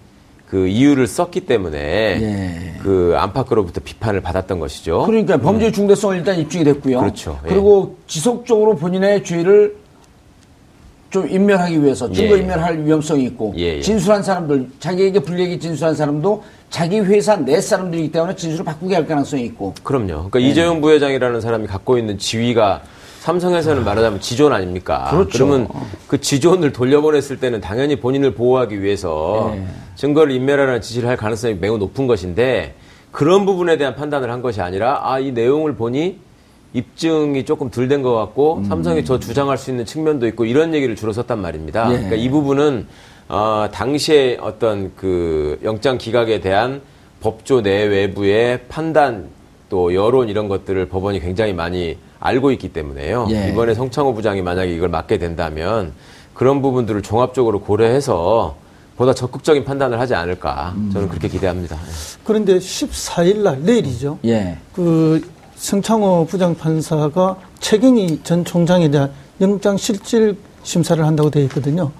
그 0.49 0.67
이유를 0.67 1.07
썼기 1.07 1.43
때문에 1.43 1.79
예. 1.79 2.75
그 2.83 3.13
안팎으로부터 3.19 3.83
비판을 3.85 4.23
받았던 4.23 4.61
것이죠. 4.61 5.03
그러니까 5.05 5.37
범죄의 5.37 5.73
음. 5.73 5.75
중대성은 5.75 6.17
일단 6.17 6.39
입증이 6.39 6.65
됐고요. 6.65 7.01
그렇죠. 7.01 7.39
그리고 7.43 7.97
예. 7.99 8.05
지속적으로 8.07 8.77
본인의 8.77 9.25
죄를 9.25 9.77
좀 11.11 11.27
인멸하기 11.29 11.83
위해서 11.83 12.11
증거 12.13 12.37
예. 12.37 12.41
인멸할 12.43 12.85
위험성이 12.85 13.25
있고 13.25 13.55
예, 13.57 13.77
예. 13.77 13.81
진술한 13.81 14.23
사람들 14.23 14.69
자기에게 14.79 15.21
불리하게 15.21 15.59
진술한 15.59 15.95
사람도 15.95 16.43
자기 16.69 17.01
회사 17.01 17.35
내 17.37 17.61
사람들이기 17.61 18.13
때문에 18.13 18.37
진술을 18.37 18.65
바꾸게 18.65 18.95
할 18.95 19.07
가능성이 19.07 19.45
있고 19.47 19.75
그럼요. 19.83 20.07
그러니까 20.29 20.43
예. 20.43 20.49
이재용 20.49 20.81
부회장이라는 20.83 21.41
사람이 21.41 21.67
갖고 21.67 21.97
있는 21.97 22.19
지위가 22.19 22.83
삼성에서는 23.21 23.85
말하자면 23.85 24.21
지존 24.21 24.53
아닙니까? 24.53 25.09
그렇죠. 25.11 25.31
그러면 25.47 25.69
그 26.07 26.21
지존을 26.21 26.73
돌려보냈을 26.73 27.41
때는 27.41 27.61
당연히 27.61 27.97
본인을 27.97 28.35
보호하기 28.35 28.83
위해서 28.83 29.53
예. 29.55 29.65
증거를 29.97 30.35
인멸하는 30.35 30.83
지시를 30.83 31.09
할 31.09 31.17
가능성이 31.17 31.55
매우 31.55 31.79
높은 31.79 32.07
것인데 32.07 32.75
그런 33.13 33.47
부분에 33.47 33.79
대한 33.79 33.95
판단을 33.97 34.31
한 34.31 34.43
것이 34.43 34.61
아니라 34.61 35.01
아 35.11 35.19
이 35.21 35.33
내용을 35.33 35.75
보니 35.75 36.19
입증이 36.75 37.45
조금 37.45 37.71
덜 37.71 37.89
된 37.89 38.03
것 38.03 38.15
같고 38.15 38.59
음. 38.59 38.65
삼성이 38.65 39.05
더 39.05 39.19
주장할 39.19 39.57
수 39.59 39.71
있는 39.71 39.85
측면도 39.85 40.27
있고 40.29 40.45
이런 40.45 40.75
얘기를 40.75 40.95
주로 40.97 41.13
썼단 41.13 41.41
말입니다. 41.41 41.87
예. 41.91 41.95
그러니까 41.95 42.17
이 42.17 42.29
부분은 42.29 42.87
어, 43.29 43.69
당시에 43.73 44.39
어떤 44.41 44.93
그 44.97 45.59
영장 45.63 45.99
기각에 45.99 46.41
대한 46.41 46.81
법조 47.21 47.61
내외부의 47.63 48.61
판단 48.69 49.29
또 49.69 49.95
여론 49.95 50.29
이런 50.29 50.49
것들을 50.49 50.89
법원이 50.89 51.21
굉장히 51.21 51.53
많이 51.53 51.99
알고 52.21 52.51
있기 52.53 52.73
때문에요. 52.73 53.29
예. 53.31 53.51
이번에 53.51 53.75
성창호 53.75 54.15
부장이 54.15 54.43
만약에 54.43 54.73
이걸 54.75 54.89
맡게 54.89 55.19
된다면 55.19 55.93
그런 56.35 56.63
부분들을 56.63 57.03
종합적으로 57.03 57.61
고려해서 57.61 58.57
보다 58.97 59.13
적극적인 59.15 59.65
판단을 59.65 60.01
하지 60.01 60.15
않을까 60.15 60.75
저는 60.93 61.09
그렇게 61.09 61.29
기대합니다. 61.29 61.77
예. 61.77 61.81
그런데 62.25 62.59
14일 62.59 63.39
날 63.43 63.61
내일이죠. 63.63 64.19
예. 64.25 64.57
그 64.73 65.23
성창호 65.59 66.27
부장판사가 66.31 67.37
최경희 67.59 68.21
전 68.23 68.45
총장에 68.45 68.91
대한 68.91 69.11
영장 69.41 69.77
실질 69.77 70.37
심사를 70.63 71.05
한다고 71.05 71.31
되어 71.31 71.43
있거든요. 71.45 71.91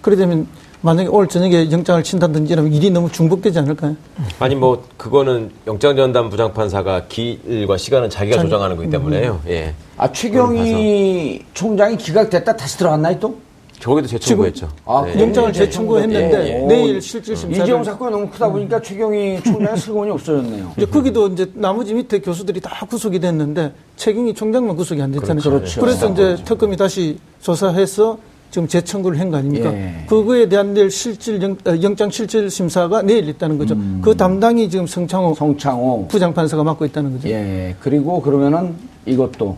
그러려면 0.00 0.46
만약에 0.80 1.08
오늘 1.08 1.26
저녁에 1.26 1.70
영장을 1.72 2.00
친다든지 2.04 2.52
이러면 2.52 2.72
일이 2.72 2.90
너무 2.90 3.10
중복되지 3.10 3.58
않을까요? 3.58 3.96
아니 4.38 4.54
뭐 4.54 4.84
그거는 4.96 5.50
영장 5.66 5.96
전담 5.96 6.30
부장판사가 6.30 7.06
기일과 7.08 7.76
시간은 7.76 8.08
자기가 8.08 8.36
자, 8.36 8.42
조정하는 8.42 8.76
거기 8.76 8.88
때문에요. 8.88 9.40
음. 9.44 9.50
예. 9.50 9.74
아 9.96 10.10
최경희 10.12 11.44
총장이 11.54 11.96
기각됐다 11.96 12.56
다시 12.56 12.78
들어갔나요 12.78 13.18
또? 13.18 13.36
저기도 13.78 14.08
재청구했죠. 14.08 14.68
아, 14.84 15.04
네. 15.06 15.20
영장을 15.20 15.52
재청구했는데 15.52 16.44
예, 16.48 16.62
예. 16.62 16.66
내일 16.66 17.00
실질 17.00 17.36
심사 17.36 17.62
이재용 17.62 17.84
사건이 17.84 18.10
너무 18.10 18.28
크다 18.28 18.50
보니까 18.50 18.80
최경희 18.82 19.42
총장의 19.44 19.78
슬그머니 19.78 20.10
없어졌네요. 20.10 20.72
이제 20.76 20.86
거기도 20.86 21.28
이제 21.28 21.50
나머지 21.54 21.94
밑에 21.94 22.20
교수들이 22.20 22.60
다 22.60 22.84
구속이 22.86 23.20
됐는데 23.20 23.72
최경희 23.96 24.34
총장만 24.34 24.76
구속이 24.76 25.00
안 25.00 25.12
됐잖아요. 25.12 25.42
그렇죠. 25.42 25.80
그래서 25.80 26.08
이제 26.10 26.22
그렇죠. 26.22 26.44
특검이 26.44 26.76
다시 26.76 27.18
조사해서 27.40 28.18
지금 28.50 28.66
재청구를 28.66 29.20
한 29.20 29.30
거 29.30 29.36
아닙니까? 29.36 29.72
예. 29.72 30.04
그거에 30.08 30.48
대한 30.48 30.72
내일 30.74 30.90
실질 30.90 31.40
영, 31.42 31.56
어, 31.64 31.94
장 31.96 32.10
실질 32.10 32.50
심사가 32.50 33.02
내일 33.02 33.28
있다는 33.28 33.58
거죠. 33.58 33.74
음. 33.74 34.00
그 34.02 34.16
담당이 34.16 34.70
지금 34.70 34.86
성창호, 34.86 35.34
성창호 35.34 36.08
부장판사가 36.08 36.64
맡고 36.64 36.84
있다는 36.86 37.12
거죠. 37.12 37.28
예. 37.28 37.76
그리고 37.80 38.20
그러면은 38.22 38.74
이것도 39.06 39.56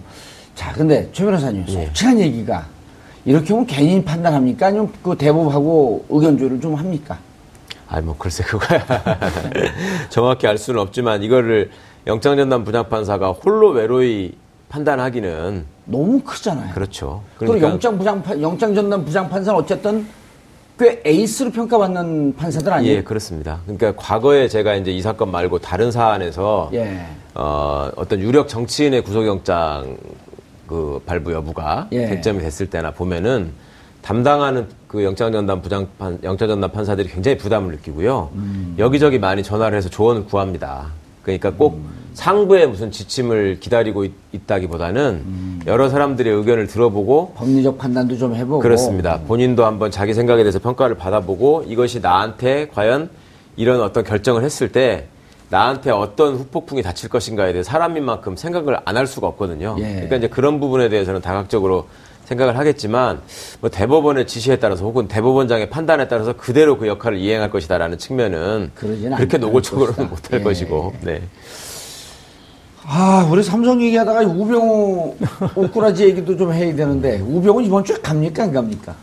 자, 0.56 0.72
근데 0.72 1.08
최 1.12 1.24
변호사님 1.24 1.64
예. 1.68 1.72
솔직한 1.72 2.18
얘기가 2.20 2.66
이렇게 3.24 3.52
하면 3.52 3.66
개인 3.66 4.04
판단합니까? 4.04 4.66
아니면 4.66 4.92
그 5.02 5.16
대법하고 5.16 6.06
의견 6.08 6.38
조율을 6.38 6.60
좀 6.60 6.74
합니까? 6.74 7.18
아니, 7.88 8.04
뭐, 8.06 8.14
글쎄, 8.16 8.44
그거야. 8.44 8.84
정확히 10.10 10.46
알 10.46 10.56
수는 10.56 10.80
없지만, 10.80 11.22
이거를 11.22 11.70
영장전담 12.06 12.64
부장판사가 12.64 13.32
홀로 13.32 13.70
외로이 13.70 14.32
판단하기는 14.68 15.64
너무 15.86 16.20
크잖아요. 16.20 16.72
그렇죠. 16.72 17.22
그러니까 17.36 17.58
그리고 17.58 17.72
영장 17.72 17.98
부장 17.98 18.22
영장 18.40 18.74
전담 18.74 19.04
부장 19.04 19.28
판사는 19.28 19.58
어쨌든 19.58 20.06
꽤 20.78 21.02
에이스로 21.04 21.50
평가받는 21.50 22.36
판사들 22.36 22.72
아니에요? 22.72 22.98
예, 22.98 23.02
그렇습니다. 23.02 23.58
그러니까 23.64 23.92
과거에 23.96 24.48
제가 24.48 24.76
이제 24.76 24.92
이 24.92 25.02
사건 25.02 25.30
말고 25.30 25.58
다른 25.58 25.90
사안에서 25.90 26.70
예. 26.72 27.04
어, 27.34 27.90
어떤 27.96 28.20
유력 28.20 28.48
정치인의 28.48 29.02
구속영장 29.02 29.96
그 30.70 31.02
발부 31.04 31.32
여부가 31.32 31.88
예. 31.90 32.06
쟁점이 32.06 32.38
됐을 32.38 32.70
때나 32.70 32.92
보면은 32.92 33.50
담당하는 34.02 34.68
그 34.86 35.02
영장전담 35.02 35.60
부장 35.62 35.88
판 35.98 36.16
영장전담 36.22 36.70
판사들이 36.70 37.08
굉장히 37.08 37.36
부담을 37.36 37.72
느끼고요. 37.72 38.30
음. 38.36 38.76
여기저기 38.78 39.18
많이 39.18 39.42
전화를 39.42 39.76
해서 39.76 39.88
조언을 39.88 40.26
구합니다. 40.26 40.86
그러니까 41.24 41.50
꼭 41.50 41.74
음. 41.74 41.90
상부의 42.14 42.68
무슨 42.68 42.92
지침을 42.92 43.58
기다리고 43.58 44.04
있, 44.04 44.12
다기보다는 44.46 45.02
음. 45.26 45.60
여러 45.66 45.88
사람들의 45.88 46.32
의견을 46.32 46.68
들어보고 46.68 47.32
법리적 47.34 47.76
판단도 47.76 48.16
좀 48.16 48.36
해보고 48.36 48.60
그렇습니다. 48.60 49.18
본인도 49.26 49.66
한번 49.66 49.90
자기 49.90 50.14
생각에 50.14 50.44
대해서 50.44 50.60
평가를 50.60 50.96
받아보고 50.96 51.64
이것이 51.66 52.00
나한테 52.00 52.68
과연 52.68 53.10
이런 53.56 53.80
어떤 53.80 54.04
결정을 54.04 54.44
했을 54.44 54.70
때 54.70 55.08
나한테 55.50 55.90
어떤 55.90 56.36
후폭풍이 56.36 56.82
닥칠 56.82 57.08
것인가에 57.10 57.52
대해 57.52 57.62
사람인 57.62 58.04
만큼 58.04 58.36
생각을 58.36 58.78
안 58.84 58.96
할 58.96 59.06
수가 59.06 59.26
없거든요. 59.28 59.76
예. 59.78 59.82
그러니까 59.94 60.16
이제 60.16 60.28
그런 60.28 60.60
부분에 60.60 60.88
대해서는 60.88 61.20
다각적으로 61.20 61.88
생각을 62.26 62.56
하겠지만 62.58 63.20
뭐 63.60 63.68
대법원의 63.70 64.26
지시에 64.28 64.56
따라서 64.56 64.84
혹은 64.84 65.08
대법원장의 65.08 65.70
판단에 65.70 66.06
따라서 66.06 66.32
그대로 66.34 66.78
그 66.78 66.86
역할을 66.86 67.18
이행할 67.18 67.50
것이다라는 67.50 67.98
측면은 67.98 68.70
그렇게 68.74 69.38
노골적으로는 69.38 70.08
못할 70.10 70.38
예. 70.40 70.44
것이고. 70.44 70.92
네. 71.02 71.22
아, 72.84 73.28
우리 73.30 73.42
삼성 73.42 73.80
얘기하다가 73.82 74.20
우병우 74.22 75.16
옷꾸라지 75.56 76.04
얘기도 76.04 76.36
좀 76.36 76.52
해야 76.52 76.74
되는데 76.74 77.20
우병우 77.20 77.62
이번 77.62 77.84
주에 77.84 77.96
갑니까 77.96 78.44
안 78.44 78.52
갑니까? 78.52 78.94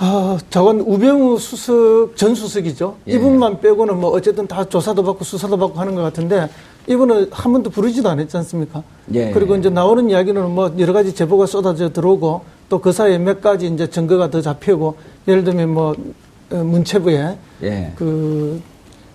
아, 0.00 0.38
저건 0.48 0.80
우병우 0.80 1.38
수석, 1.38 2.16
전 2.16 2.34
수석이죠. 2.34 2.96
예. 3.08 3.14
이분만 3.14 3.60
빼고는 3.60 3.98
뭐 3.98 4.10
어쨌든 4.10 4.46
다 4.46 4.64
조사도 4.64 5.02
받고 5.02 5.24
수사도 5.24 5.58
받고 5.58 5.78
하는 5.80 5.94
것 5.96 6.02
같은데 6.02 6.48
이분은 6.86 7.28
한 7.32 7.52
번도 7.52 7.70
부르지도 7.70 8.08
않았지 8.08 8.36
않습니까? 8.36 8.84
예. 9.14 9.32
그리고 9.32 9.56
이제 9.56 9.68
나오는 9.68 10.08
이야기는 10.08 10.50
뭐 10.50 10.72
여러 10.78 10.92
가지 10.92 11.14
제보가 11.14 11.46
쏟아져 11.46 11.92
들어오고 11.92 12.58
또 12.68 12.78
그 12.80 12.92
사이에 12.92 13.18
몇 13.18 13.40
가지 13.40 13.66
이제 13.66 13.88
증거가 13.88 14.30
더 14.30 14.40
잡히고 14.40 14.96
예를 15.26 15.42
들면 15.42 15.70
뭐 15.70 15.96
어, 16.50 16.54
문체부에 16.56 17.36
예. 17.64 17.92
그 17.96 18.60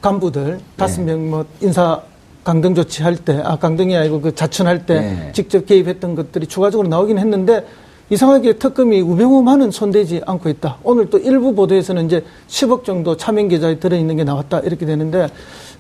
간부들 0.02 0.60
다섯 0.76 1.02
예. 1.02 1.06
명뭐 1.14 1.46
인사 1.62 2.02
강등 2.44 2.76
조치할 2.76 3.16
때, 3.16 3.42
아, 3.42 3.56
강등이 3.56 3.96
아니고 3.96 4.20
그 4.20 4.36
자춘할 4.36 4.86
때 4.86 5.00
네. 5.00 5.32
직접 5.32 5.66
개입했던 5.66 6.16
것들이 6.16 6.46
추가적으로 6.46 6.90
나오긴 6.90 7.18
했는데 7.18 7.66
이상하게 8.10 8.54
특검이 8.58 9.02
우병우만은 9.02 9.72
손대지 9.72 10.22
않고 10.26 10.50
있다. 10.50 10.78
오늘 10.84 11.10
또 11.10 11.18
일부 11.18 11.54
보도에서는 11.56 12.06
이제 12.06 12.24
10억 12.48 12.84
정도 12.84 13.18
차명 13.18 13.48
계좌에 13.48 13.80
들어있는 13.80 14.18
게 14.18 14.24
나왔다. 14.24 14.60
이렇게 14.60 14.86
되는데 14.86 15.28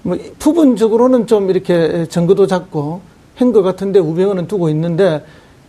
뭐 0.02 0.18
부분적으로는 0.40 1.28
좀 1.28 1.50
이렇게 1.50 2.06
증거도 2.08 2.48
잡고 2.48 3.02
한 3.36 3.52
것 3.52 3.62
같은데 3.62 4.00
우병우는 4.00 4.48
두고 4.48 4.70
있는데 4.70 5.24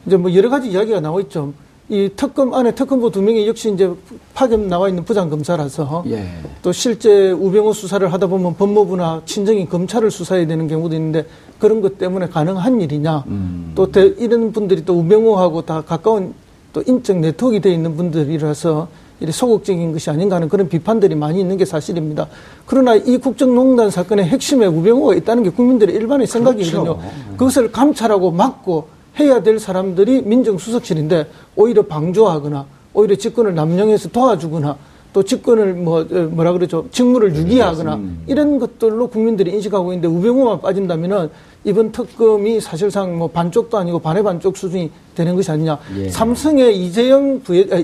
이제 0.06 0.16
뭐 0.16 0.32
여러 0.34 0.48
가지 0.50 0.70
이야기가 0.70 1.00
나와 1.00 1.20
있죠. 1.22 1.52
이 1.90 2.08
특검 2.16 2.54
안에 2.54 2.74
특검부 2.74 3.10
두 3.10 3.20
명이 3.20 3.46
역시 3.46 3.70
이제 3.72 3.90
파견 4.32 4.68
나와 4.68 4.88
있는 4.88 5.04
부장 5.04 5.28
검사라서 5.28 6.04
예. 6.08 6.26
또 6.62 6.72
실제 6.72 7.30
우병우 7.30 7.74
수사를 7.74 8.10
하다 8.10 8.26
보면 8.28 8.56
법무부나 8.56 9.20
친정인 9.26 9.68
검찰을 9.68 10.10
수사해야 10.10 10.46
되는 10.46 10.66
경우도 10.66 10.94
있는데 10.94 11.26
그런 11.58 11.82
것 11.82 11.98
때문에 11.98 12.28
가능한 12.28 12.80
일이냐 12.80 13.24
음. 13.26 13.72
또 13.74 13.90
대, 13.92 14.06
이런 14.18 14.52
분들이 14.52 14.82
또 14.84 14.94
우병우하고 14.98 15.62
다 15.62 15.82
가까운 15.82 16.32
또 16.74 16.82
인적 16.84 17.18
네트워크가 17.18 17.62
되어 17.62 17.72
있는 17.72 17.96
분들이라서 17.96 18.88
소극적인 19.30 19.92
것이 19.92 20.10
아닌가 20.10 20.36
하는 20.36 20.48
그런 20.48 20.68
비판들이 20.68 21.14
많이 21.14 21.40
있는 21.40 21.56
게 21.56 21.64
사실입니다. 21.64 22.26
그러나 22.66 22.96
이 22.96 23.16
국정농단 23.16 23.90
사건의 23.90 24.26
핵심에 24.26 24.66
우병우가 24.66 25.14
있다는 25.14 25.44
게 25.44 25.50
국민들의 25.50 25.94
일반의 25.94 26.26
생각이거든요. 26.26 26.96
그렇죠. 26.96 27.00
그것을 27.38 27.72
감찰하고 27.72 28.32
막고 28.32 28.88
해야 29.20 29.42
될 29.42 29.60
사람들이 29.60 30.22
민정수석실인데 30.22 31.28
오히려 31.54 31.82
방조하거나 31.86 32.66
오히려 32.92 33.14
직권을 33.14 33.54
남용해서 33.54 34.08
도와주거나 34.08 34.76
또 35.12 35.22
직권을 35.22 35.74
뭐 35.74 36.00
어, 36.00 36.28
뭐라 36.32 36.52
그러죠 36.52 36.86
직무를 36.90 37.32
네, 37.32 37.38
유기하거나 37.38 38.00
이런 38.26 38.58
것들로 38.58 39.06
국민들이 39.06 39.52
인식하고 39.52 39.92
있는데 39.92 40.08
우병우만 40.08 40.60
빠진다면은 40.60 41.30
이번 41.64 41.92
특검이 41.92 42.60
사실상 42.60 43.16
뭐 43.18 43.28
반쪽도 43.28 43.78
아니고 43.78 43.98
반의 43.98 44.22
반쪽 44.22 44.56
수준이 44.56 44.90
되는 45.14 45.34
것이 45.34 45.50
아니냐. 45.50 45.78
예. 45.96 46.10
삼성의 46.10 46.76
이재영 46.84 47.40
부회 47.42 47.66
아, 47.72 47.82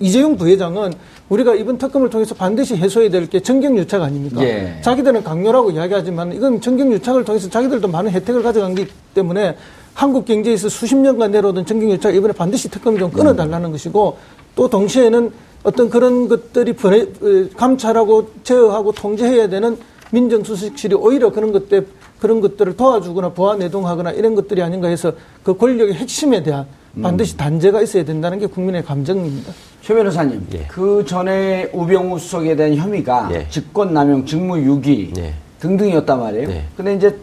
이재용 0.00 0.36
부회장은 0.36 0.92
우리가 1.28 1.54
이번 1.54 1.76
특검을 1.76 2.08
통해서 2.08 2.34
반드시 2.34 2.74
해소해야 2.76 3.10
될 3.10 3.26
게 3.28 3.40
정경유착 3.40 4.00
아닙니까? 4.02 4.42
예. 4.42 4.78
자기들은 4.82 5.24
강요라고 5.24 5.72
이야기하지만 5.72 6.32
이건 6.32 6.60
정경유착을 6.60 7.24
통해서 7.24 7.50
자기들도 7.50 7.86
많은 7.88 8.10
혜택을 8.12 8.42
가져간 8.42 8.74
기 8.74 8.86
때문에 9.14 9.56
한국 9.92 10.24
경제에서 10.24 10.68
수십 10.68 10.96
년간 10.96 11.32
내려오던 11.32 11.66
정경유착 11.66 12.14
이번에 12.14 12.32
반드시 12.32 12.70
특검을 12.70 12.98
좀 12.98 13.10
끊어달라는 13.10 13.66
음. 13.66 13.72
것이고 13.72 14.16
또 14.54 14.68
동시에는 14.70 15.30
어떤 15.64 15.90
그런 15.90 16.28
것들이 16.28 16.70
어, 16.70 17.56
감찰하고 17.56 18.30
제어하고 18.44 18.92
통제해야 18.92 19.48
되는 19.48 19.76
민정수석실이 20.12 20.94
오히려 20.94 21.30
그런 21.30 21.52
것들 21.52 21.86
그런 22.18 22.40
것들을 22.40 22.76
도와주거나 22.76 23.30
보안 23.30 23.60
내동하거나 23.60 24.12
이런 24.12 24.34
것들이 24.34 24.62
아닌가 24.62 24.88
해서 24.88 25.12
그 25.42 25.56
권력의 25.56 25.94
핵심에 25.94 26.42
대한 26.42 26.66
음. 26.96 27.02
반드시 27.02 27.36
단죄가 27.36 27.80
있어야 27.82 28.04
된다는 28.04 28.38
게 28.38 28.46
국민의 28.46 28.84
감정입니다. 28.84 29.52
최 29.82 29.94
변호사님, 29.94 30.46
예. 30.54 30.66
그 30.68 31.04
전에 31.06 31.70
우병우 31.72 32.18
수석에 32.18 32.56
대한 32.56 32.76
혐의가 32.76 33.30
예. 33.32 33.48
직권남용, 33.48 34.26
직무유기 34.26 35.14
예. 35.16 35.34
등등이었단 35.60 36.18
말이에요. 36.18 36.50
예. 36.50 36.64
근데 36.76 36.94
이제 36.94 37.16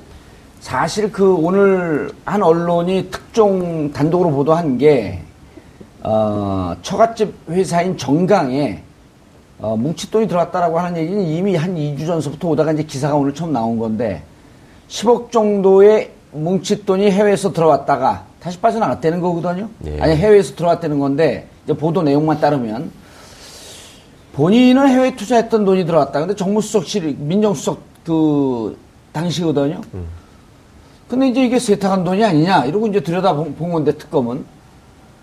사실 0.62 1.12
그 1.12 1.36
오늘 1.36 2.10
한 2.24 2.42
언론이 2.42 3.10
특종 3.12 3.92
단독으로 3.92 4.32
보도한 4.32 4.78
게, 4.78 5.22
어, 6.02 6.76
처갓집 6.82 7.34
회사인 7.50 7.98
정강에 7.98 8.82
어, 9.60 9.78
뭉칫돈이 9.78 10.28
들어갔다라고 10.28 10.80
하는 10.80 11.02
얘기는 11.02 11.22
이미 11.24 11.56
한 11.56 11.76
2주 11.76 12.06
전서부터 12.06 12.50
오다가 12.50 12.72
이제 12.74 12.84
기사가 12.84 13.16
오늘 13.16 13.34
처음 13.34 13.54
나온 13.54 13.78
건데, 13.78 14.24
10억 14.90 15.32
정도의 15.32 16.12
뭉칫돈이 16.32 17.12
해외에서 17.12 17.52
들어왔다가 17.54 18.26
다시 18.40 18.60
빠져나갔다는 18.60 19.22
거거든요. 19.22 19.70
예. 19.86 20.00
아니, 20.00 20.16
해외에서 20.16 20.56
들어왔다는 20.56 21.00
건데, 21.00 21.48
이제 21.64 21.74
보도 21.74 22.04
내용만 22.04 22.40
따르면, 22.40 22.92
본인은 24.34 24.90
해외 24.90 25.16
투자했던 25.16 25.66
돈이 25.66 25.86
들어왔다. 25.86 26.20
근데 26.20 26.36
정무수석실, 26.36 27.16
민정수석 27.20 27.80
그 28.04 28.78
당시거든요. 29.14 29.82
음. 29.94 30.06
근데 31.08 31.30
이제 31.30 31.46
이게 31.46 31.60
세탁한 31.60 32.04
돈이 32.04 32.24
아니냐 32.24 32.66
이러고 32.66 32.88
이제 32.88 33.00
들여다본 33.00 33.58
건데 33.58 33.94
특검은 33.98 34.44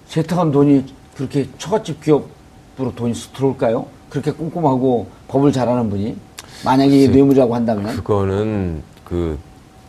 세탁한 0.06 0.50
돈이 0.52 0.84
그렇게 1.14 1.48
처갓집 1.58 2.02
기업으로 2.02 2.94
돈이 2.94 3.12
들어올까요? 3.34 3.86
그렇게 4.08 4.30
꼼꼼하고 4.30 5.06
법을 5.28 5.52
잘하는 5.52 5.90
분이 5.90 6.16
만약에 6.64 7.08
뇌물이라고 7.08 7.54
한다면 7.54 7.96
그거는 7.96 8.82
그 9.04 9.38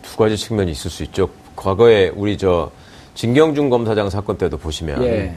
두 0.04 0.16
가지 0.16 0.36
측면이 0.36 0.70
있을 0.70 0.90
수 0.90 1.02
있죠. 1.04 1.28
과거에 1.56 2.12
우리 2.14 2.36
저 2.38 2.70
진경준 3.14 3.70
검사장 3.70 4.10
사건 4.10 4.36
때도 4.38 4.58
보시면 4.58 5.02
예. 5.04 5.34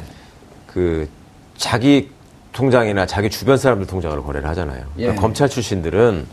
그 0.66 1.08
자기 1.56 2.10
통장이나 2.52 3.06
자기 3.06 3.30
주변 3.30 3.58
사람들 3.58 3.88
통장으로 3.88 4.24
거래를 4.24 4.50
하잖아요. 4.50 4.78
그러니까 4.78 4.94
예. 4.98 5.02
그러니까 5.04 5.22
검찰 5.22 5.50
출신들은 5.50 6.26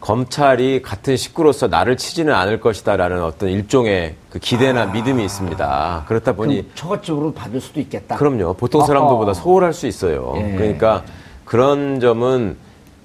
검찰이 0.00 0.82
같은 0.82 1.16
식구로서 1.16 1.68
나를 1.68 1.96
치지는 1.96 2.34
않을 2.34 2.60
것이다라는 2.60 3.22
어떤 3.22 3.48
일종의 3.48 4.16
그 4.28 4.38
기대나 4.38 4.82
아. 4.82 4.86
믿음이 4.86 5.24
있습니다. 5.24 6.04
그렇다 6.06 6.32
보니 6.34 6.70
처갓집으로 6.74 7.32
받을 7.32 7.60
수도 7.60 7.80
있겠다. 7.80 8.16
그럼요. 8.16 8.52
보통 8.54 8.84
사람들보다 8.84 9.32
소홀할 9.32 9.72
수 9.72 9.86
있어요. 9.86 10.34
예. 10.36 10.56
그러니까 10.56 11.04
그런 11.44 12.00
점은 12.00 12.56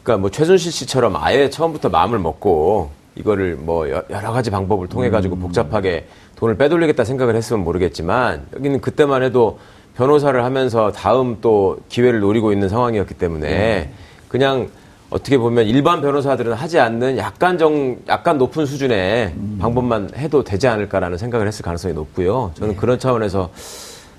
그러니까 0.03 0.21
뭐 0.21 0.29
최순실 0.29 0.71
씨처럼 0.71 1.15
아예 1.15 1.49
처음부터 1.49 1.89
마음을 1.89 2.19
먹고 2.19 2.91
이거를 3.15 3.55
뭐 3.55 3.89
여러 3.89 4.31
가지 4.31 4.49
방법을 4.49 4.87
통해 4.87 5.09
가지고 5.09 5.35
음. 5.35 5.39
복잡하게 5.41 6.07
돈을 6.35 6.55
빼돌리겠다 6.57 7.03
생각을 7.03 7.35
했으면 7.35 7.63
모르겠지만 7.63 8.47
여기는 8.55 8.81
그때만 8.81 9.23
해도 9.23 9.59
변호사를 9.95 10.41
하면서 10.43 10.91
다음 10.91 11.37
또 11.41 11.77
기회를 11.89 12.21
노리고 12.21 12.53
있는 12.53 12.69
상황이었기 12.69 13.15
때문에 13.15 13.49
네. 13.49 13.91
그냥 14.29 14.69
어떻게 15.09 15.37
보면 15.37 15.65
일반 15.65 16.01
변호사들은 16.01 16.53
하지 16.53 16.79
않는 16.79 17.17
약간 17.17 17.57
정 17.57 17.97
약간 18.07 18.37
높은 18.37 18.65
수준의 18.65 19.33
음. 19.35 19.57
방법만 19.59 20.11
해도 20.15 20.43
되지 20.43 20.67
않을까라는 20.67 21.17
생각을 21.17 21.47
했을 21.47 21.63
가능성이 21.63 21.93
높고요. 21.95 22.51
저는 22.53 22.75
네. 22.75 22.79
그런 22.79 22.99
차원에서 22.99 23.49